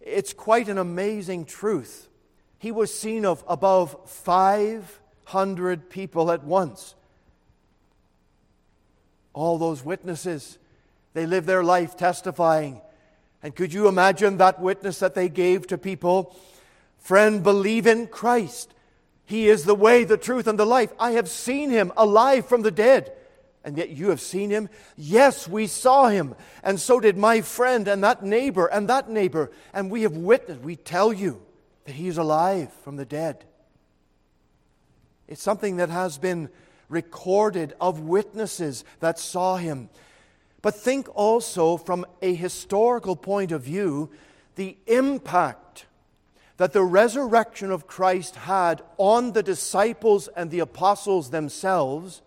it's 0.00 0.32
quite 0.32 0.68
an 0.68 0.78
amazing 0.78 1.44
truth. 1.44 2.08
He 2.58 2.72
was 2.72 2.92
seen 2.92 3.24
of 3.24 3.44
above 3.46 3.96
500 4.08 5.90
people 5.90 6.30
at 6.30 6.44
once. 6.44 6.94
All 9.32 9.58
those 9.58 9.84
witnesses, 9.84 10.58
they 11.14 11.26
live 11.26 11.46
their 11.46 11.62
life 11.62 11.96
testifying. 11.96 12.80
And 13.42 13.54
could 13.54 13.72
you 13.72 13.86
imagine 13.86 14.38
that 14.38 14.60
witness 14.60 14.98
that 14.98 15.14
they 15.14 15.28
gave 15.28 15.66
to 15.68 15.78
people? 15.78 16.36
Friend, 16.98 17.42
believe 17.42 17.86
in 17.86 18.08
Christ. 18.08 18.74
He 19.24 19.48
is 19.48 19.64
the 19.64 19.74
way, 19.74 20.04
the 20.04 20.16
truth, 20.16 20.46
and 20.46 20.58
the 20.58 20.64
life. 20.64 20.92
I 20.98 21.12
have 21.12 21.28
seen 21.28 21.70
him 21.70 21.92
alive 21.96 22.46
from 22.46 22.62
the 22.62 22.70
dead. 22.70 23.12
And 23.64 23.76
yet 23.76 23.90
you 23.90 24.10
have 24.10 24.20
seen 24.20 24.50
him? 24.50 24.68
Yes, 24.96 25.48
we 25.48 25.66
saw 25.66 26.08
him. 26.08 26.34
And 26.62 26.80
so 26.80 27.00
did 27.00 27.16
my 27.16 27.40
friend 27.40 27.88
and 27.88 28.02
that 28.04 28.22
neighbor 28.22 28.66
and 28.66 28.88
that 28.88 29.10
neighbor. 29.10 29.50
And 29.72 29.90
we 29.90 30.02
have 30.02 30.16
witnessed, 30.16 30.60
we 30.60 30.76
tell 30.76 31.12
you 31.12 31.42
that 31.84 31.94
he 31.94 32.08
is 32.08 32.18
alive 32.18 32.72
from 32.84 32.96
the 32.96 33.04
dead. 33.04 33.44
It's 35.26 35.42
something 35.42 35.76
that 35.76 35.90
has 35.90 36.18
been 36.18 36.48
recorded 36.88 37.74
of 37.80 38.00
witnesses 38.00 38.84
that 39.00 39.18
saw 39.18 39.56
him. 39.56 39.90
But 40.62 40.74
think 40.74 41.08
also 41.14 41.76
from 41.76 42.06
a 42.22 42.34
historical 42.34 43.16
point 43.16 43.52
of 43.52 43.62
view 43.62 44.10
the 44.54 44.76
impact 44.86 45.86
that 46.56 46.72
the 46.72 46.82
resurrection 46.82 47.70
of 47.70 47.86
Christ 47.86 48.34
had 48.34 48.82
on 48.96 49.32
the 49.32 49.42
disciples 49.42 50.28
and 50.28 50.50
the 50.50 50.58
apostles 50.58 51.30
themselves, 51.30 52.22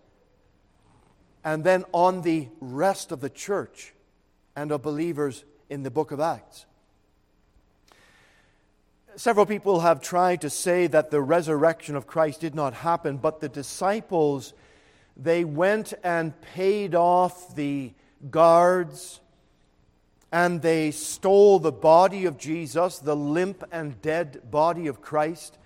and 1.43 1.63
then 1.63 1.85
on 1.91 2.21
the 2.21 2.47
rest 2.59 3.11
of 3.11 3.21
the 3.21 3.29
church 3.29 3.93
and 4.55 4.71
of 4.71 4.81
believers 4.81 5.43
in 5.69 5.83
the 5.83 5.91
book 5.91 6.11
of 6.11 6.19
Acts. 6.19 6.65
Several 9.15 9.45
people 9.45 9.81
have 9.81 10.01
tried 10.01 10.41
to 10.41 10.49
say 10.49 10.87
that 10.87 11.11
the 11.11 11.21
resurrection 11.21 11.95
of 11.95 12.07
Christ 12.07 12.39
did 12.41 12.55
not 12.55 12.73
happen, 12.73 13.17
but 13.17 13.41
the 13.41 13.49
disciples, 13.49 14.53
they 15.17 15.43
went 15.43 15.93
and 16.03 16.39
paid 16.41 16.95
off 16.95 17.55
the 17.55 17.91
guards 18.29 19.19
and 20.31 20.61
they 20.61 20.91
stole 20.91 21.59
the 21.59 21.71
body 21.71 22.25
of 22.25 22.37
Jesus, 22.37 22.99
the 22.99 23.15
limp 23.15 23.63
and 23.71 24.01
dead 24.01 24.49
body 24.49 24.87
of 24.87 25.01
Christ, 25.01 25.57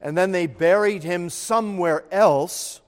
and 0.00 0.18
then 0.18 0.32
they 0.32 0.46
buried 0.46 1.04
him 1.04 1.30
somewhere 1.30 2.04
else. 2.10 2.80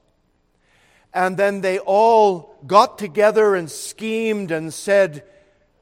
And 1.15 1.37
then 1.37 1.61
they 1.61 1.79
all 1.79 2.57
got 2.67 2.99
together 2.99 3.55
and 3.55 3.71
schemed 3.71 4.51
and 4.51 4.73
said, 4.73 5.25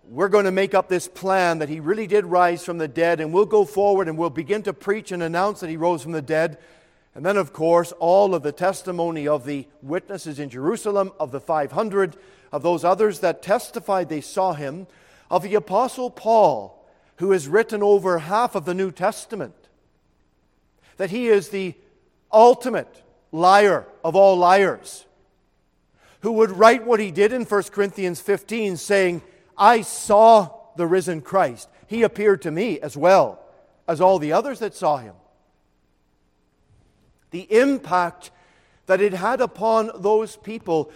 We're 0.08 0.28
going 0.28 0.44
to 0.44 0.50
make 0.50 0.74
up 0.74 0.88
this 0.88 1.06
plan 1.06 1.58
that 1.58 1.68
he 1.68 1.80
really 1.80 2.06
did 2.06 2.24
rise 2.26 2.64
from 2.64 2.78
the 2.78 2.88
dead, 2.88 3.20
and 3.20 3.32
we'll 3.32 3.46
go 3.46 3.64
forward 3.64 4.08
and 4.08 4.18
we'll 4.18 4.30
begin 4.30 4.62
to 4.64 4.72
preach 4.72 5.12
and 5.12 5.22
announce 5.22 5.60
that 5.60 5.70
he 5.70 5.76
rose 5.76 6.02
from 6.02 6.12
the 6.12 6.22
dead. 6.22 6.58
And 7.14 7.24
then, 7.24 7.36
of 7.36 7.52
course, 7.52 7.92
all 7.98 8.34
of 8.34 8.42
the 8.42 8.52
testimony 8.52 9.26
of 9.26 9.44
the 9.44 9.66
witnesses 9.82 10.38
in 10.38 10.48
Jerusalem, 10.48 11.12
of 11.18 11.32
the 11.32 11.40
500, 11.40 12.16
of 12.52 12.62
those 12.62 12.84
others 12.84 13.20
that 13.20 13.42
testified 13.42 14.08
they 14.08 14.20
saw 14.20 14.52
him, 14.52 14.86
of 15.30 15.42
the 15.42 15.54
Apostle 15.54 16.10
Paul, 16.10 16.88
who 17.16 17.32
has 17.32 17.48
written 17.48 17.82
over 17.82 18.18
half 18.18 18.54
of 18.54 18.64
the 18.64 18.74
New 18.74 18.90
Testament, 18.90 19.54
that 20.96 21.10
he 21.10 21.28
is 21.28 21.48
the 21.48 21.74
ultimate 22.32 23.02
liar 23.32 23.86
of 24.04 24.16
all 24.16 24.36
liars, 24.36 25.04
who 26.20 26.32
would 26.32 26.50
write 26.50 26.86
what 26.86 27.00
he 27.00 27.10
did 27.10 27.32
in 27.32 27.44
1 27.44 27.62
Corinthians 27.64 28.20
15, 28.20 28.76
saying, 28.76 29.22
I 29.56 29.82
saw 29.82 30.50
the 30.76 30.86
risen 30.86 31.20
Christ. 31.20 31.68
He 31.86 32.02
appeared 32.02 32.42
to 32.42 32.50
me 32.50 32.80
as 32.80 32.96
well 32.96 33.42
as 33.88 34.00
all 34.00 34.18
the 34.18 34.32
others 34.32 34.60
that 34.60 34.74
saw 34.74 34.98
him. 34.98 35.14
The 37.30 37.46
impact 37.50 38.30
that 38.86 39.00
it 39.00 39.12
had 39.12 39.40
upon 39.40 39.90
those 39.96 40.36
people 40.36 40.90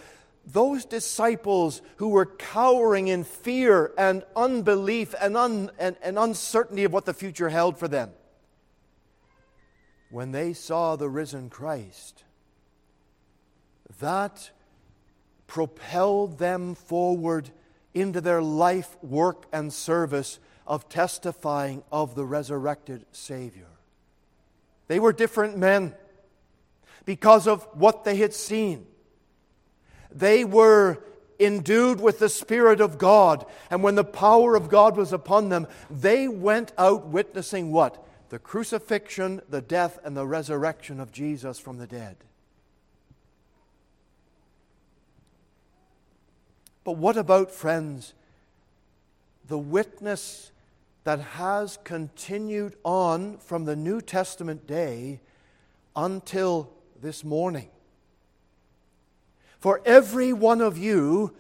those 0.47 0.85
disciples 0.85 1.81
who 1.97 2.09
were 2.09 2.27
cowering 2.27 3.09
in 3.09 3.25
fear 3.25 3.93
and 3.97 4.25
unbelief 4.37 5.15
and, 5.21 5.37
un, 5.37 5.71
and, 5.79 5.97
and, 6.03 6.19
uncertainty 6.19 6.85
of 6.85 6.93
what 6.93 7.07
the 7.07 7.15
future 7.15 7.49
held 7.49 7.79
for 7.79 7.89
them, 7.89 8.11
when 10.11 10.33
they 10.33 10.53
saw 10.53 10.97
the 10.97 11.09
risen 11.09 11.49
Christ, 11.49 12.25
that 14.01 14.51
propelled 15.47 16.39
them 16.39 16.75
forward 16.75 17.51
into 17.93 18.21
their 18.21 18.43
life, 18.43 18.97
work, 19.03 19.47
and 19.53 19.73
service 19.73 20.39
of 20.67 20.89
testifying 20.89 21.83
of 21.93 22.15
the 22.15 22.25
resurrected 22.25 23.05
Savior. 23.13 23.69
They 24.89 24.99
were 24.99 25.13
different 25.13 25.57
men 25.57 25.95
because 27.05 27.47
of 27.47 27.67
what 27.75 28.05
they 28.05 28.17
had 28.17 28.35
seen 28.35 28.87
they 30.15 30.45
were 30.45 30.99
endued 31.39 32.01
with 32.01 32.21
the 32.21 32.29
Spirit 32.29 32.81
of 32.81 32.97
God. 32.97 33.45
And 33.71 33.83
when 33.83 33.97
the 33.97 34.05
power 34.05 34.55
of 34.55 34.69
God 34.69 34.97
was 34.97 35.13
upon 35.13 35.49
them, 35.49 35.67
they 35.91 36.29
went 36.29 36.73
out 36.79 37.09
witnessing 37.09 37.73
what? 37.73 38.03
The 38.29 38.39
crucifixion, 38.39 39.43
the 39.49 39.61
death, 39.61 39.99
and 40.05 40.17
the 40.17 40.27
resurrection 40.27 41.01
of 41.01 41.13
Jesus 41.13 41.59
from 41.59 41.79
the 41.79 41.87
dead. 41.87 42.17
But 46.85 46.93
what 46.93 47.17
about, 47.17 47.51
friends, 47.51 48.15
the 49.49 49.59
witness 49.59 50.53
that 51.05 51.21
has 51.21 51.79
continued 51.85 52.77
on 52.85 53.39
from 53.39 53.65
the 53.65 53.77
New 53.77 54.01
Testament 54.01 54.67
day 54.67 55.21
until 55.97 56.71
this 57.01 57.25
morning? 57.25 57.69
for 59.65 59.81
every 59.87 60.31
one 60.31 60.61
of 60.61 60.77
you 60.77 61.35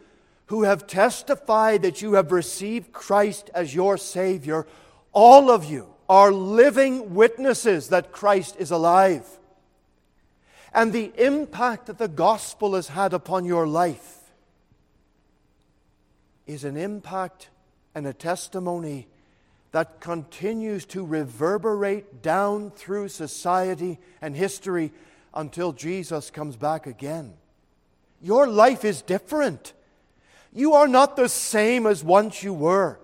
who 0.46 0.62
have 0.62 0.86
testified 0.86 1.82
that 1.82 2.00
you 2.00 2.14
have 2.14 2.32
received 2.32 2.90
Christ 2.90 3.50
as 3.52 3.74
your 3.74 3.98
Savior, 3.98 4.66
all 5.12 5.50
of 5.50 5.66
you 5.66 5.88
are 6.08 6.32
living 6.32 7.14
witnesses 7.14 7.90
that 7.90 8.12
Christ 8.12 8.56
is 8.58 8.70
alive. 8.70 9.26
And 10.72 10.90
the 10.90 11.12
impact 11.18 11.84
that 11.84 11.98
the 11.98 12.08
gospel 12.08 12.76
has 12.76 12.88
had 12.88 13.12
upon 13.12 13.44
your 13.44 13.66
life 13.66 14.23
is 16.46 16.64
an 16.64 16.76
impact 16.76 17.48
and 17.94 18.06
a 18.06 18.12
testimony 18.12 19.06
that 19.72 20.00
continues 20.00 20.84
to 20.86 21.04
reverberate 21.04 22.22
down 22.22 22.70
through 22.70 23.08
society 23.08 23.98
and 24.22 24.36
history 24.36 24.92
until 25.34 25.72
Jesus 25.72 26.30
comes 26.30 26.56
back 26.56 26.86
again. 26.86 27.34
Your 28.22 28.46
life 28.46 28.84
is 28.84 29.02
different. 29.02 29.72
You 30.52 30.74
are 30.74 30.86
not 30.86 31.16
the 31.16 31.28
same 31.28 31.86
as 31.86 32.04
once 32.04 32.42
you 32.42 32.54
were. 32.54 33.00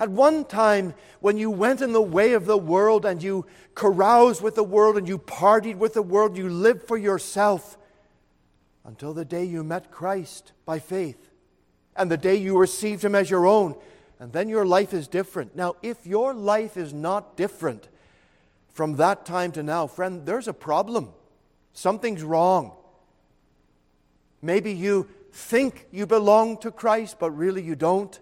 At 0.00 0.10
one 0.10 0.44
time, 0.44 0.94
when 1.20 1.38
you 1.38 1.50
went 1.50 1.80
in 1.80 1.92
the 1.92 2.02
way 2.02 2.32
of 2.32 2.46
the 2.46 2.58
world 2.58 3.04
and 3.04 3.22
you 3.22 3.46
caroused 3.74 4.42
with 4.42 4.54
the 4.54 4.64
world 4.64 4.96
and 4.96 5.08
you 5.08 5.18
partied 5.18 5.76
with 5.76 5.94
the 5.94 6.02
world, 6.02 6.36
you 6.36 6.48
lived 6.48 6.82
for 6.82 6.96
yourself 6.96 7.78
until 8.84 9.14
the 9.14 9.24
day 9.24 9.44
you 9.44 9.62
met 9.62 9.90
Christ 9.90 10.52
by 10.64 10.78
faith 10.78 11.27
and 11.98 12.10
the 12.10 12.16
day 12.16 12.36
you 12.36 12.56
received 12.56 13.04
Him 13.04 13.14
as 13.14 13.28
your 13.28 13.46
own. 13.46 13.74
And 14.20 14.32
then 14.32 14.48
your 14.48 14.66
life 14.66 14.92
is 14.92 15.06
different. 15.06 15.54
Now, 15.54 15.76
if 15.82 16.06
your 16.06 16.34
life 16.34 16.76
is 16.76 16.92
not 16.92 17.36
different 17.36 17.88
from 18.72 18.96
that 18.96 19.24
time 19.24 19.52
to 19.52 19.62
now, 19.62 19.86
friend, 19.86 20.26
there's 20.26 20.48
a 20.48 20.52
problem. 20.52 21.10
Something's 21.72 22.22
wrong. 22.22 22.72
Maybe 24.42 24.72
you 24.72 25.08
think 25.32 25.86
you 25.92 26.06
belong 26.06 26.58
to 26.58 26.70
Christ, 26.70 27.18
but 27.20 27.30
really 27.30 27.62
you 27.62 27.76
don't. 27.76 28.18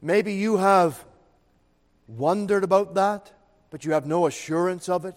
Maybe 0.00 0.34
you 0.34 0.58
have 0.58 1.04
wondered 2.06 2.64
about 2.64 2.94
that, 2.94 3.32
but 3.70 3.84
you 3.84 3.92
have 3.92 4.06
no 4.06 4.26
assurance 4.26 4.88
of 4.88 5.04
it. 5.04 5.16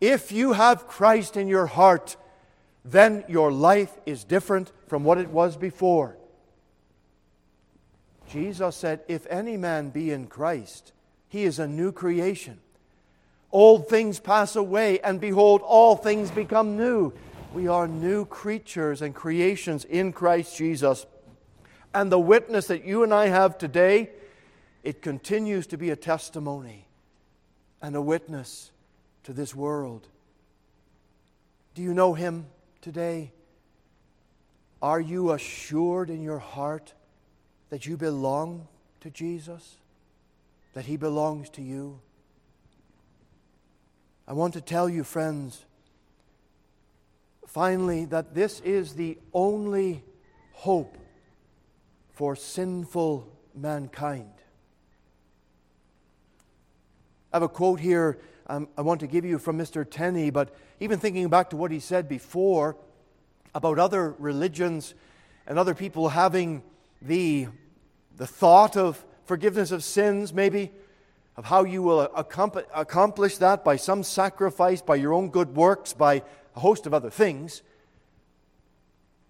If 0.00 0.32
you 0.32 0.52
have 0.54 0.88
Christ 0.88 1.36
in 1.36 1.48
your 1.48 1.66
heart, 1.66 2.16
then 2.84 3.24
your 3.28 3.52
life 3.52 3.96
is 4.06 4.24
different 4.24 4.72
from 4.88 5.04
what 5.04 5.18
it 5.18 5.28
was 5.28 5.56
before. 5.56 6.16
Jesus 8.28 8.76
said, 8.76 9.00
If 9.08 9.26
any 9.28 9.56
man 9.56 9.90
be 9.90 10.10
in 10.10 10.26
Christ, 10.26 10.92
he 11.28 11.44
is 11.44 11.58
a 11.58 11.68
new 11.68 11.92
creation. 11.92 12.58
Old 13.52 13.88
things 13.88 14.18
pass 14.18 14.56
away, 14.56 14.98
and 15.00 15.20
behold, 15.20 15.60
all 15.62 15.96
things 15.96 16.30
become 16.30 16.76
new. 16.76 17.12
We 17.52 17.68
are 17.68 17.86
new 17.86 18.24
creatures 18.24 19.02
and 19.02 19.14
creations 19.14 19.84
in 19.84 20.12
Christ 20.12 20.56
Jesus. 20.56 21.06
And 21.94 22.10
the 22.10 22.18
witness 22.18 22.68
that 22.68 22.84
you 22.84 23.02
and 23.02 23.12
I 23.12 23.26
have 23.26 23.58
today, 23.58 24.10
it 24.82 25.02
continues 25.02 25.66
to 25.68 25.76
be 25.76 25.90
a 25.90 25.96
testimony 25.96 26.86
and 27.82 27.94
a 27.94 28.00
witness 28.00 28.70
to 29.24 29.34
this 29.34 29.54
world. 29.54 30.08
Do 31.74 31.82
you 31.82 31.92
know 31.92 32.14
Him 32.14 32.46
today? 32.82 33.32
Are 34.82 35.00
you 35.00 35.30
assured 35.30 36.10
in 36.10 36.20
your 36.20 36.40
heart 36.40 36.92
that 37.70 37.86
you 37.86 37.96
belong 37.96 38.66
to 39.00 39.10
Jesus? 39.10 39.76
That 40.74 40.84
He 40.84 40.96
belongs 40.96 41.48
to 41.50 41.62
you? 41.62 42.00
I 44.26 44.34
want 44.34 44.54
to 44.54 44.60
tell 44.60 44.88
you, 44.88 45.04
friends, 45.04 45.64
finally, 47.46 48.04
that 48.06 48.34
this 48.34 48.60
is 48.60 48.94
the 48.94 49.18
only 49.32 50.02
hope 50.52 50.98
for 52.12 52.34
sinful 52.34 53.28
mankind. 53.54 54.32
I 57.32 57.36
have 57.36 57.42
a 57.42 57.48
quote 57.48 57.80
here 57.80 58.18
um, 58.46 58.68
I 58.76 58.82
want 58.82 59.00
to 59.00 59.06
give 59.06 59.24
you 59.24 59.38
from 59.38 59.56
Mr. 59.56 59.86
Tenney, 59.88 60.30
but 60.30 60.54
even 60.82 60.98
thinking 60.98 61.28
back 61.28 61.50
to 61.50 61.56
what 61.56 61.70
he 61.70 61.78
said 61.78 62.08
before 62.08 62.76
about 63.54 63.78
other 63.78 64.16
religions 64.18 64.94
and 65.46 65.56
other 65.56 65.74
people 65.74 66.08
having 66.08 66.60
the, 67.00 67.46
the 68.16 68.26
thought 68.26 68.76
of 68.76 69.04
forgiveness 69.24 69.70
of 69.70 69.84
sins, 69.84 70.34
maybe, 70.34 70.72
of 71.36 71.44
how 71.44 71.62
you 71.62 71.84
will 71.84 72.00
accomplish 72.00 73.36
that 73.36 73.62
by 73.62 73.76
some 73.76 74.02
sacrifice, 74.02 74.82
by 74.82 74.96
your 74.96 75.12
own 75.12 75.28
good 75.28 75.54
works, 75.54 75.92
by 75.92 76.20
a 76.56 76.60
host 76.60 76.84
of 76.84 76.92
other 76.92 77.10
things. 77.10 77.62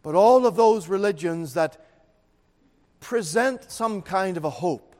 But 0.02 0.14
all 0.14 0.46
of 0.46 0.56
those 0.56 0.88
religions 0.88 1.52
that 1.52 1.76
present 2.98 3.70
some 3.70 4.00
kind 4.00 4.38
of 4.38 4.44
a 4.46 4.50
hope, 4.50 4.96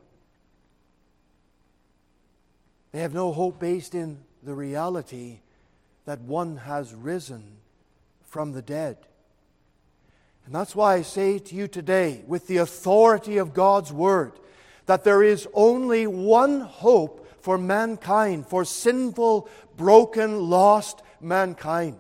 they 2.93 3.01
have 3.01 3.15
no 3.15 3.33
hope 3.33 3.59
based 3.59 3.95
in 3.95 4.19
the 4.43 4.53
reality 4.53 5.39
that 6.05 6.21
one 6.21 6.57
has 6.57 6.95
risen 6.95 7.59
from 8.25 8.53
the 8.53 8.63
dead. 8.63 8.97
And 10.45 10.55
that's 10.55 10.75
why 10.75 10.95
I 10.95 11.03
say 11.03 11.39
to 11.39 11.55
you 11.55 11.69
today, 11.69 12.25
with 12.27 12.47
the 12.47 12.57
authority 12.57 13.39
of 13.39 13.55
God's 13.55 13.93
Word, 13.93 14.33
that 14.87 15.05
there 15.05 15.23
is 15.23 15.47
only 15.55 16.07
one 16.07 16.61
hope 16.61 17.29
for 17.41 17.59
mankind, 17.59 18.47
for 18.47 18.65
sinful, 18.65 19.49
broken, 19.77 20.51
lost 20.51 21.03
mankind. 21.21 21.99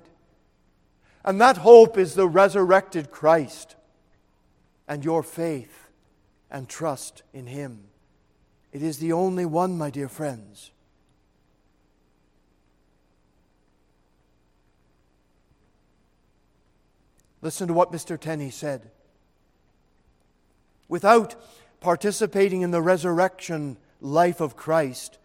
And 1.25 1.41
that 1.41 1.59
hope 1.59 1.97
is 1.97 2.15
the 2.15 2.27
resurrected 2.27 3.11
Christ 3.11 3.77
and 4.89 5.05
your 5.05 5.23
faith 5.23 5.89
and 6.51 6.69
trust 6.69 7.23
in 7.33 7.47
Him. 7.47 7.85
It 8.73 8.83
is 8.83 8.99
the 8.99 9.13
only 9.13 9.47
one, 9.47 9.79
my 9.79 9.91
dear 9.91 10.09
friends. 10.09 10.73
Listen 17.43 17.67
to 17.67 17.75
what 17.75 17.93
Mr. 17.93 18.19
Tenney 18.19 18.51
said. 18.51 18.91
Without 20.89 21.35
participating 21.81 22.63
in 22.63 22.71
the 22.71 22.81
resurrection 22.81 23.77
life 24.01 24.41
of 24.41 24.57
Christ, 24.57 25.19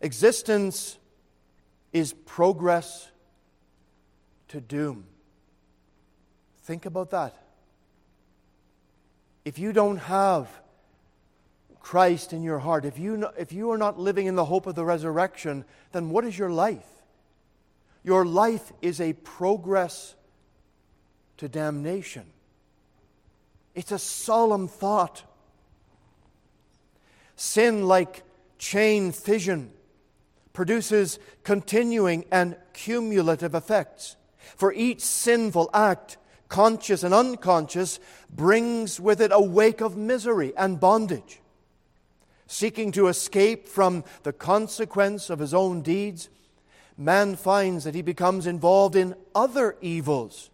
existence 0.00 0.98
is 1.92 2.14
progress 2.14 3.10
to 4.48 4.60
doom. 4.60 5.04
Think 6.62 6.86
about 6.86 7.10
that. 7.10 7.36
If 9.44 9.58
you 9.58 9.72
don't 9.72 9.98
have 9.98 10.48
Christ 11.80 12.32
in 12.32 12.42
your 12.42 12.60
heart, 12.60 12.84
if 12.84 12.98
you, 12.98 13.26
if 13.36 13.52
you 13.52 13.72
are 13.72 13.78
not 13.78 13.98
living 13.98 14.26
in 14.26 14.36
the 14.36 14.44
hope 14.44 14.66
of 14.66 14.74
the 14.74 14.84
resurrection, 14.84 15.64
then 15.90 16.10
what 16.10 16.24
is 16.24 16.38
your 16.38 16.50
life? 16.50 16.86
Your 18.04 18.24
life 18.24 18.72
is 18.80 19.00
a 19.00 19.12
progress 19.12 20.14
to 21.38 21.48
damnation. 21.48 22.26
It's 23.74 23.92
a 23.92 23.98
solemn 23.98 24.68
thought. 24.68 25.22
Sin, 27.36 27.88
like 27.88 28.22
chain 28.58 29.12
fission, 29.12 29.72
produces 30.52 31.18
continuing 31.42 32.24
and 32.30 32.56
cumulative 32.74 33.54
effects. 33.54 34.16
For 34.56 34.72
each 34.72 35.00
sinful 35.00 35.70
act, 35.72 36.18
conscious 36.48 37.02
and 37.02 37.14
unconscious, 37.14 37.98
brings 38.30 39.00
with 39.00 39.20
it 39.20 39.32
a 39.32 39.40
wake 39.40 39.80
of 39.80 39.96
misery 39.96 40.52
and 40.56 40.78
bondage. 40.78 41.40
Seeking 42.46 42.92
to 42.92 43.08
escape 43.08 43.66
from 43.66 44.04
the 44.24 44.32
consequence 44.32 45.30
of 45.30 45.38
his 45.38 45.54
own 45.54 45.80
deeds, 45.80 46.28
man 46.98 47.34
finds 47.34 47.84
that 47.84 47.94
he 47.94 48.02
becomes 48.02 48.46
involved 48.46 48.94
in 48.94 49.14
other 49.34 49.76
evils 49.80 50.50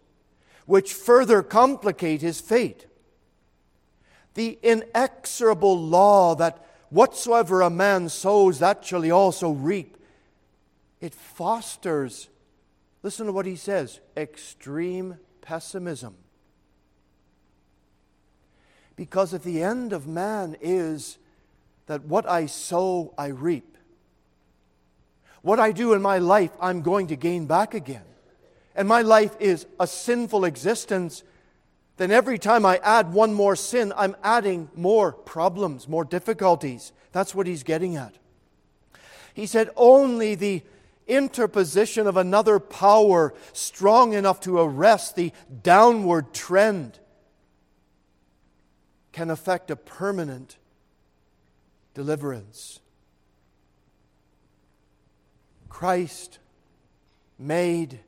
which 0.69 0.93
further 0.93 1.41
complicate 1.41 2.21
his 2.21 2.39
fate. 2.39 2.85
The 4.35 4.59
inexorable 4.61 5.75
law 5.75 6.35
that 6.35 6.63
whatsoever 6.91 7.61
a 7.61 7.71
man 7.71 8.07
sows, 8.07 8.59
that 8.59 8.85
shall 8.85 9.01
he 9.01 9.09
also 9.09 9.49
reap, 9.49 9.97
it 11.01 11.15
fosters, 11.15 12.29
listen 13.01 13.25
to 13.25 13.31
what 13.31 13.47
he 13.47 13.55
says, 13.55 13.99
extreme 14.15 15.17
pessimism. 15.41 16.13
Because 18.95 19.33
if 19.33 19.41
the 19.41 19.63
end 19.63 19.91
of 19.91 20.05
man 20.05 20.55
is 20.61 21.17
that 21.87 22.05
what 22.05 22.29
I 22.29 22.45
sow, 22.45 23.15
I 23.17 23.29
reap, 23.29 23.75
what 25.41 25.59
I 25.59 25.71
do 25.71 25.93
in 25.93 26.01
my 26.03 26.19
life, 26.19 26.51
I'm 26.61 26.83
going 26.83 27.07
to 27.07 27.15
gain 27.15 27.47
back 27.47 27.73
again 27.73 28.05
and 28.79 28.87
my 28.87 29.01
life 29.01 29.35
is 29.41 29.67
a 29.77 29.85
sinful 29.85 30.45
existence, 30.45 31.23
then 31.97 32.11
every 32.11 32.39
time 32.39 32.65
I 32.65 32.79
add 32.81 33.11
one 33.11 33.33
more 33.33 33.57
sin, 33.57 33.91
I'm 33.93 34.15
adding 34.23 34.69
more 34.73 35.11
problems, 35.11 35.89
more 35.89 36.05
difficulties. 36.05 36.93
That's 37.11 37.35
what 37.35 37.45
he's 37.45 37.63
getting 37.63 37.97
at. 37.97 38.15
He 39.33 39.47
said, 39.47 39.69
only 39.75 40.33
the 40.33 40.63
interposition 41.07 42.07
of 42.07 42.15
another 42.15 42.57
power 42.57 43.33
strong 43.51 44.13
enough 44.13 44.39
to 44.41 44.57
arrest 44.57 45.17
the 45.17 45.33
downward 45.61 46.33
trend 46.33 46.99
can 49.11 49.29
affect 49.29 49.69
a 49.71 49.75
permanent 49.75 50.55
deliverance. 51.93 52.79
Christ 55.67 56.39
made 57.37 57.99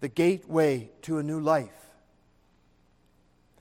the 0.00 0.08
gateway 0.08 0.90
to 1.02 1.18
a 1.18 1.22
new 1.22 1.40
life. 1.40 1.90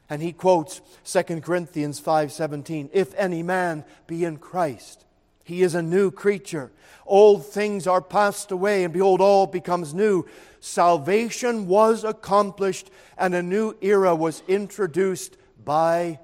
And 0.09 0.21
he 0.21 0.33
quotes 0.33 0.81
2 1.03 1.43
Corinthians 1.43 1.99
5:17, 1.99 2.89
"If 2.93 3.13
any 3.15 3.43
man 3.43 3.85
be 4.07 4.25
in 4.25 4.37
Christ, 4.37 5.05
he 5.43 5.61
is 5.61 5.75
a 5.75 5.81
new 5.81 6.11
creature. 6.11 6.71
Old 7.05 7.45
things 7.45 7.87
are 7.87 8.01
passed 8.01 8.51
away, 8.51 8.83
and 8.83 8.93
behold, 8.93 9.21
all 9.21 9.47
becomes 9.47 9.93
new. 9.93 10.25
Salvation 10.59 11.67
was 11.67 12.03
accomplished, 12.03 12.89
and 13.17 13.33
a 13.33 13.43
new 13.43 13.75
era 13.81 14.15
was 14.15 14.43
introduced 14.47 15.37
by 15.63 16.19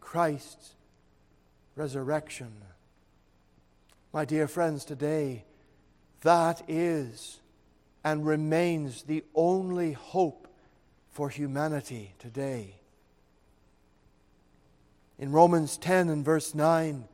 Christ's 0.00 0.74
resurrection. 1.76 2.52
My 4.12 4.24
dear 4.24 4.46
friends, 4.46 4.84
today, 4.84 5.44
that 6.22 6.62
is 6.68 7.40
and 8.04 8.26
remains 8.26 9.04
the 9.04 9.24
only 9.34 9.92
hope 9.92 10.46
for 11.10 11.30
humanity 11.30 12.12
today. 12.18 12.76
In 15.18 15.32
Romans 15.32 15.76
10 15.78 16.08
and 16.08 16.24
verse 16.24 16.54
9, 16.54 17.04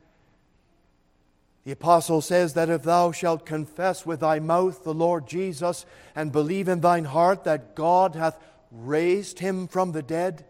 the 1.63 1.71
apostle 1.71 2.21
says 2.21 2.55
that 2.55 2.69
if 2.69 2.83
thou 2.83 3.11
shalt 3.11 3.45
confess 3.45 4.05
with 4.05 4.21
thy 4.21 4.39
mouth 4.39 4.83
the 4.83 4.93
Lord 4.93 5.27
Jesus 5.27 5.85
and 6.15 6.31
believe 6.31 6.67
in 6.67 6.81
thine 6.81 7.05
heart 7.05 7.43
that 7.43 7.75
God 7.75 8.15
hath 8.15 8.37
raised 8.71 9.39
him 9.39 9.67
from 9.67 9.91
the 9.91 10.01
dead, 10.01 10.43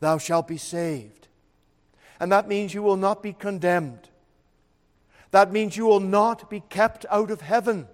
thou 0.00 0.18
shalt 0.18 0.46
be 0.46 0.58
saved. 0.58 1.28
And 2.20 2.30
that 2.30 2.48
means 2.48 2.74
you 2.74 2.82
will 2.82 2.96
not 2.96 3.22
be 3.22 3.32
condemned. 3.32 4.10
That 5.30 5.50
means 5.50 5.76
you 5.76 5.86
will 5.86 6.00
not 6.00 6.50
be 6.50 6.60
kept 6.60 7.06
out 7.10 7.30
of 7.30 7.40
heaven. 7.40 7.88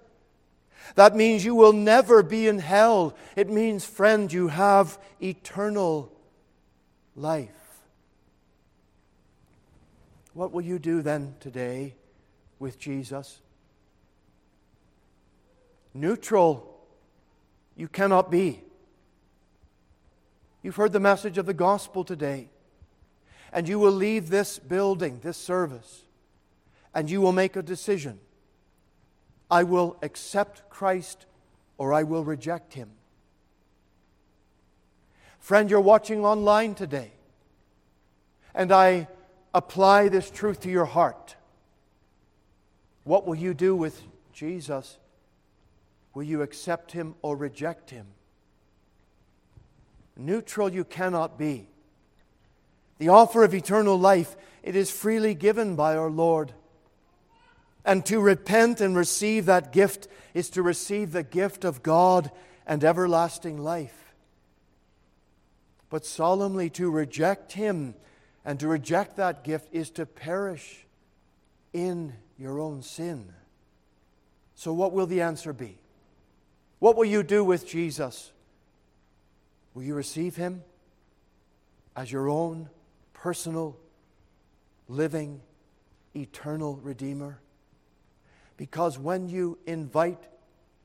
That 0.95 1.15
means 1.15 1.45
you 1.45 1.55
will 1.55 1.73
never 1.73 2.23
be 2.23 2.47
in 2.47 2.59
hell. 2.59 3.15
It 3.35 3.49
means, 3.49 3.85
friend, 3.85 4.31
you 4.31 4.47
have 4.47 4.97
eternal 5.21 6.11
life. 7.15 7.49
What 10.33 10.51
will 10.51 10.61
you 10.61 10.79
do 10.79 11.01
then 11.01 11.35
today 11.39 11.95
with 12.59 12.79
Jesus? 12.79 13.41
Neutral, 15.93 16.79
you 17.75 17.87
cannot 17.87 18.31
be. 18.31 18.61
You've 20.61 20.75
heard 20.75 20.91
the 20.91 20.99
message 20.99 21.37
of 21.37 21.45
the 21.45 21.53
gospel 21.53 22.03
today, 22.03 22.49
and 23.51 23.67
you 23.67 23.79
will 23.79 23.91
leave 23.91 24.29
this 24.29 24.59
building, 24.59 25.19
this 25.23 25.37
service, 25.37 26.03
and 26.93 27.09
you 27.09 27.21
will 27.21 27.31
make 27.31 27.55
a 27.55 27.61
decision. 27.61 28.19
I 29.49 29.63
will 29.63 29.97
accept 30.01 30.69
Christ 30.69 31.25
or 31.77 31.93
I 31.93 32.03
will 32.03 32.23
reject 32.23 32.73
him. 32.73 32.89
Friend, 35.39 35.69
you're 35.69 35.81
watching 35.81 36.25
online 36.25 36.75
today. 36.75 37.11
And 38.53 38.71
I 38.71 39.07
apply 39.53 40.09
this 40.09 40.29
truth 40.29 40.59
to 40.61 40.69
your 40.69 40.85
heart. 40.85 41.35
What 43.03 43.25
will 43.25 43.35
you 43.35 43.53
do 43.53 43.75
with 43.75 44.01
Jesus? 44.33 44.97
Will 46.13 46.23
you 46.23 46.41
accept 46.41 46.91
him 46.91 47.15
or 47.21 47.35
reject 47.35 47.89
him? 47.89 48.07
Neutral 50.17 50.69
you 50.69 50.83
cannot 50.83 51.37
be. 51.37 51.67
The 52.97 53.09
offer 53.09 53.43
of 53.43 53.53
eternal 53.53 53.97
life, 53.97 54.35
it 54.61 54.75
is 54.75 54.91
freely 54.91 55.33
given 55.33 55.75
by 55.75 55.95
our 55.95 56.09
Lord. 56.09 56.53
And 57.85 58.05
to 58.07 58.19
repent 58.19 58.81
and 58.81 58.95
receive 58.95 59.45
that 59.45 59.71
gift 59.71 60.07
is 60.33 60.49
to 60.51 60.61
receive 60.61 61.11
the 61.11 61.23
gift 61.23 61.63
of 61.63 61.81
God 61.81 62.31
and 62.67 62.83
everlasting 62.83 63.57
life. 63.57 64.13
But 65.89 66.05
solemnly 66.05 66.69
to 66.71 66.91
reject 66.91 67.53
Him 67.53 67.95
and 68.45 68.59
to 68.59 68.67
reject 68.67 69.17
that 69.17 69.43
gift 69.43 69.69
is 69.71 69.89
to 69.91 70.05
perish 70.05 70.85
in 71.73 72.13
your 72.37 72.59
own 72.59 72.81
sin. 72.81 73.33
So, 74.55 74.73
what 74.73 74.91
will 74.91 75.07
the 75.07 75.21
answer 75.21 75.53
be? 75.53 75.77
What 76.79 76.95
will 76.95 77.05
you 77.05 77.23
do 77.23 77.43
with 77.43 77.67
Jesus? 77.67 78.31
Will 79.73 79.83
you 79.83 79.95
receive 79.95 80.35
Him 80.35 80.63
as 81.95 82.11
your 82.11 82.29
own 82.29 82.69
personal, 83.13 83.77
living, 84.87 85.41
eternal 86.15 86.75
Redeemer? 86.77 87.39
Because 88.59 88.99
when 88.99 89.29
you 89.29 89.57
invite 89.65 90.21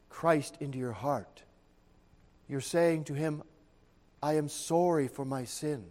Christ 0.08 0.56
into 0.60 0.78
your 0.78 0.92
heart, 0.92 1.42
you're 2.48 2.60
saying 2.60 3.02
to 3.06 3.14
Him, 3.14 3.42
I 4.22 4.34
am 4.34 4.48
sorry 4.48 5.08
for 5.08 5.24
my 5.24 5.44
sin. 5.44 5.86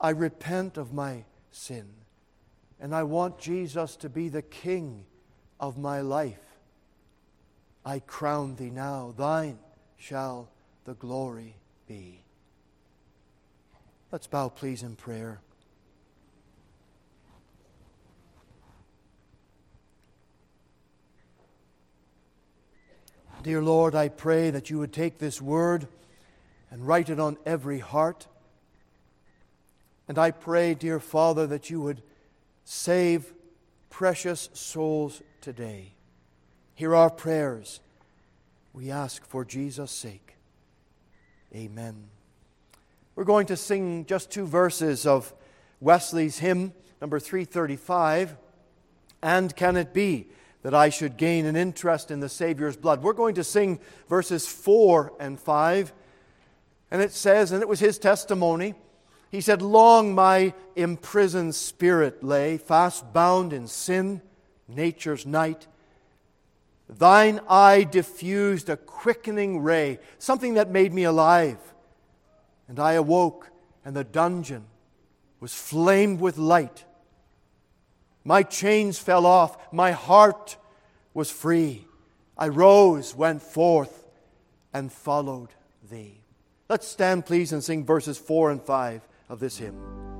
I 0.00 0.10
repent 0.10 0.76
of 0.76 0.92
my 0.92 1.26
sin. 1.52 1.86
And 2.80 2.92
I 2.92 3.04
want 3.04 3.38
Jesus 3.38 3.94
to 3.98 4.08
be 4.08 4.28
the 4.28 4.42
King 4.42 5.04
of 5.60 5.78
my 5.78 6.00
life. 6.00 6.58
I 7.84 8.00
crown 8.00 8.56
thee 8.56 8.70
now, 8.70 9.14
thine 9.16 9.60
shall 9.96 10.48
the 10.86 10.94
glory 10.94 11.54
be. 11.86 12.24
Let's 14.10 14.26
bow, 14.26 14.48
please, 14.48 14.82
in 14.82 14.96
prayer. 14.96 15.40
Dear 23.44 23.60
Lord, 23.60 23.94
I 23.94 24.08
pray 24.08 24.48
that 24.48 24.70
you 24.70 24.78
would 24.78 24.94
take 24.94 25.18
this 25.18 25.38
word 25.38 25.86
and 26.70 26.86
write 26.86 27.10
it 27.10 27.20
on 27.20 27.36
every 27.44 27.78
heart. 27.78 28.26
And 30.08 30.18
I 30.18 30.30
pray, 30.30 30.72
dear 30.72 30.98
Father, 30.98 31.46
that 31.48 31.68
you 31.68 31.82
would 31.82 32.00
save 32.64 33.34
precious 33.90 34.48
souls 34.54 35.20
today. 35.42 35.92
Hear 36.74 36.94
our 36.94 37.10
prayers. 37.10 37.80
We 38.72 38.90
ask 38.90 39.22
for 39.26 39.44
Jesus' 39.44 39.90
sake. 39.90 40.36
Amen. 41.54 42.04
We're 43.14 43.24
going 43.24 43.48
to 43.48 43.58
sing 43.58 44.06
just 44.06 44.30
two 44.30 44.46
verses 44.46 45.04
of 45.04 45.34
Wesley's 45.80 46.38
hymn, 46.38 46.72
number 46.98 47.20
335. 47.20 48.38
And 49.22 49.54
can 49.54 49.76
it 49.76 49.92
be? 49.92 50.28
That 50.64 50.74
I 50.74 50.88
should 50.88 51.18
gain 51.18 51.44
an 51.44 51.56
interest 51.56 52.10
in 52.10 52.20
the 52.20 52.28
Savior's 52.28 52.76
blood. 52.76 53.02
We're 53.02 53.12
going 53.12 53.34
to 53.34 53.44
sing 53.44 53.78
verses 54.08 54.48
4 54.48 55.12
and 55.20 55.38
5. 55.38 55.92
And 56.90 57.02
it 57.02 57.12
says, 57.12 57.52
and 57.52 57.60
it 57.60 57.68
was 57.68 57.80
his 57.80 57.98
testimony. 57.98 58.74
He 59.30 59.42
said, 59.42 59.60
Long 59.60 60.14
my 60.14 60.54
imprisoned 60.74 61.54
spirit 61.54 62.24
lay, 62.24 62.56
fast 62.56 63.12
bound 63.12 63.52
in 63.52 63.68
sin, 63.68 64.22
nature's 64.66 65.26
night. 65.26 65.66
Thine 66.88 67.40
eye 67.46 67.84
diffused 67.84 68.70
a 68.70 68.78
quickening 68.78 69.62
ray, 69.62 69.98
something 70.18 70.54
that 70.54 70.70
made 70.70 70.94
me 70.94 71.04
alive. 71.04 71.58
And 72.68 72.80
I 72.80 72.94
awoke, 72.94 73.50
and 73.84 73.94
the 73.94 74.04
dungeon 74.04 74.64
was 75.40 75.52
flamed 75.52 76.20
with 76.20 76.38
light. 76.38 76.86
My 78.24 78.42
chains 78.42 78.98
fell 78.98 79.26
off. 79.26 79.72
My 79.72 79.92
heart 79.92 80.56
was 81.12 81.30
free. 81.30 81.84
I 82.36 82.48
rose, 82.48 83.14
went 83.14 83.42
forth, 83.42 84.06
and 84.72 84.92
followed 84.92 85.50
thee. 85.90 86.20
Let's 86.68 86.88
stand, 86.88 87.26
please, 87.26 87.52
and 87.52 87.62
sing 87.62 87.84
verses 87.84 88.18
4 88.18 88.50
and 88.50 88.62
5 88.62 89.06
of 89.28 89.40
this 89.40 89.58
hymn. 89.58 90.13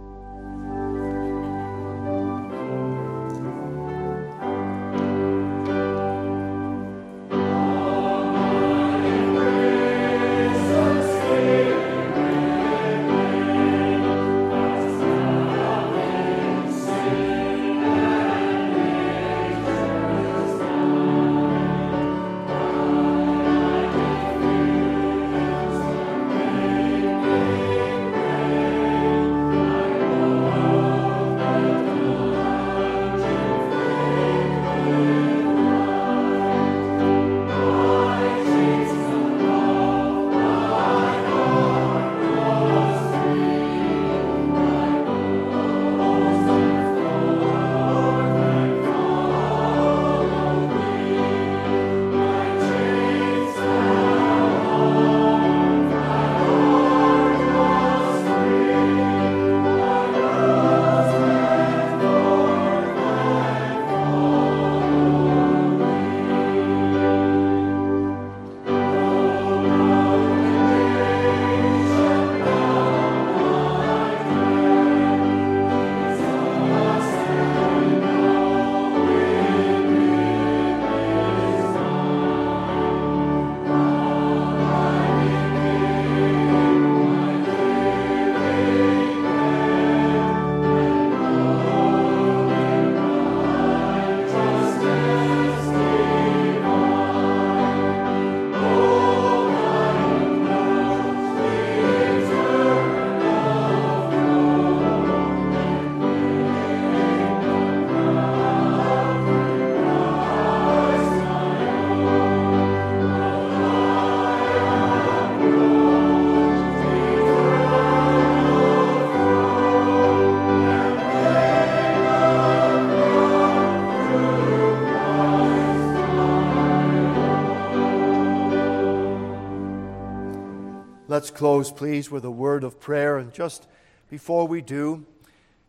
Close, 131.35 131.71
please, 131.71 132.11
with 132.11 132.25
a 132.25 132.31
word 132.31 132.65
of 132.65 132.81
prayer. 132.81 133.19
And 133.19 133.33
just 133.33 133.67
before 134.11 134.47
we 134.47 134.61
do, 134.61 135.05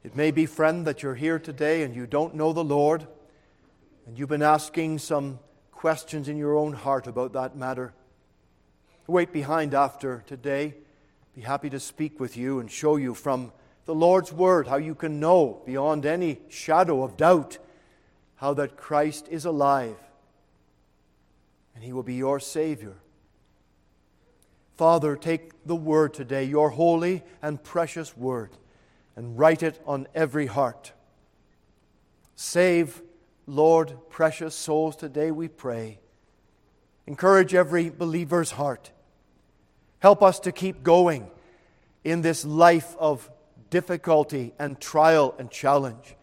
it 0.03 0.15
may 0.15 0.31
be, 0.31 0.45
friend, 0.45 0.85
that 0.87 1.01
you're 1.01 1.15
here 1.15 1.39
today 1.39 1.83
and 1.83 1.95
you 1.95 2.05
don't 2.05 2.35
know 2.35 2.53
the 2.53 2.63
Lord, 2.63 3.07
and 4.05 4.17
you've 4.17 4.29
been 4.29 4.41
asking 4.41 4.99
some 4.99 5.39
questions 5.71 6.29
in 6.29 6.37
your 6.37 6.55
own 6.55 6.73
heart 6.73 7.07
about 7.07 7.33
that 7.33 7.55
matter. 7.55 7.93
Wait 9.07 9.31
behind 9.33 9.73
after 9.73 10.23
today. 10.27 10.75
be 11.35 11.41
happy 11.41 11.69
to 11.69 11.79
speak 11.79 12.19
with 12.19 12.37
you 12.37 12.59
and 12.59 12.71
show 12.71 12.95
you 12.95 13.13
from 13.13 13.51
the 13.85 13.95
Lord's 13.95 14.31
Word 14.31 14.67
how 14.67 14.77
you 14.77 14.95
can 14.95 15.19
know 15.19 15.61
beyond 15.65 16.05
any 16.05 16.39
shadow 16.49 17.03
of 17.03 17.17
doubt 17.17 17.57
how 18.35 18.53
that 18.55 18.77
Christ 18.77 19.27
is 19.29 19.45
alive 19.45 19.97
and 21.75 21.83
He 21.83 21.93
will 21.93 22.03
be 22.03 22.15
your 22.15 22.39
Savior. 22.39 22.95
Father, 24.77 25.15
take 25.15 25.51
the 25.65 25.75
Word 25.75 26.13
today, 26.13 26.43
your 26.43 26.69
holy 26.69 27.23
and 27.41 27.63
precious 27.63 28.15
Word, 28.17 28.51
and 29.15 29.39
write 29.39 29.63
it 29.63 29.81
on 29.85 30.07
every 30.13 30.47
heart. 30.47 30.91
Save, 32.35 33.01
Lord, 33.47 33.93
precious 34.09 34.53
souls 34.53 34.97
today, 34.97 35.31
we 35.31 35.47
pray. 35.47 35.99
Encourage 37.07 37.55
every 37.55 37.89
believer's 37.89 38.51
heart. 38.51 38.91
Help 39.99 40.21
us 40.21 40.39
to 40.41 40.51
keep 40.51 40.83
going 40.83 41.31
in 42.03 42.21
this 42.21 42.43
life 42.43 42.95
of 42.99 43.29
difficulty 43.69 44.53
and 44.59 44.79
trial 44.79 45.33
and 45.39 45.49
challenge. 45.49 46.15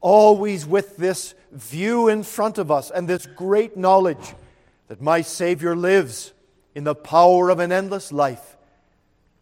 Always 0.00 0.64
with 0.64 0.96
this 0.96 1.34
view 1.50 2.08
in 2.08 2.22
front 2.22 2.58
of 2.58 2.70
us 2.70 2.90
and 2.90 3.08
this 3.08 3.26
great 3.26 3.76
knowledge 3.76 4.34
that 4.86 5.02
my 5.02 5.22
Savior 5.22 5.74
lives 5.74 6.32
in 6.80 6.84
the 6.84 6.94
power 6.94 7.50
of 7.50 7.58
an 7.58 7.70
endless 7.70 8.10
life 8.10 8.56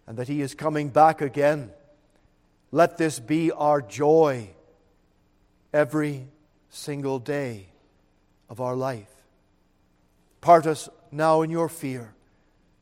and 0.08 0.18
that 0.18 0.26
He 0.26 0.40
is 0.40 0.56
coming 0.56 0.88
back 0.88 1.20
again. 1.20 1.70
Let 2.72 2.98
this 2.98 3.20
be 3.20 3.52
our 3.52 3.80
joy 3.80 4.50
every 5.72 6.26
single 6.68 7.20
day 7.20 7.68
of 8.50 8.60
our 8.60 8.74
life. 8.74 9.06
Part 10.40 10.66
us 10.66 10.88
now 11.12 11.42
in 11.42 11.50
your 11.50 11.68
fear 11.68 12.12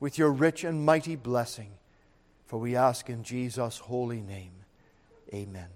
with 0.01 0.17
your 0.17 0.33
rich 0.33 0.65
and 0.65 0.87
mighty 0.87 1.17
blessing, 1.17 1.73
for 2.47 2.59
we 2.59 2.77
ask 2.77 3.11
in 3.11 3.25
Jesus' 3.25 3.77
holy 3.77 4.23
name. 4.23 4.53
Amen. 5.35 5.76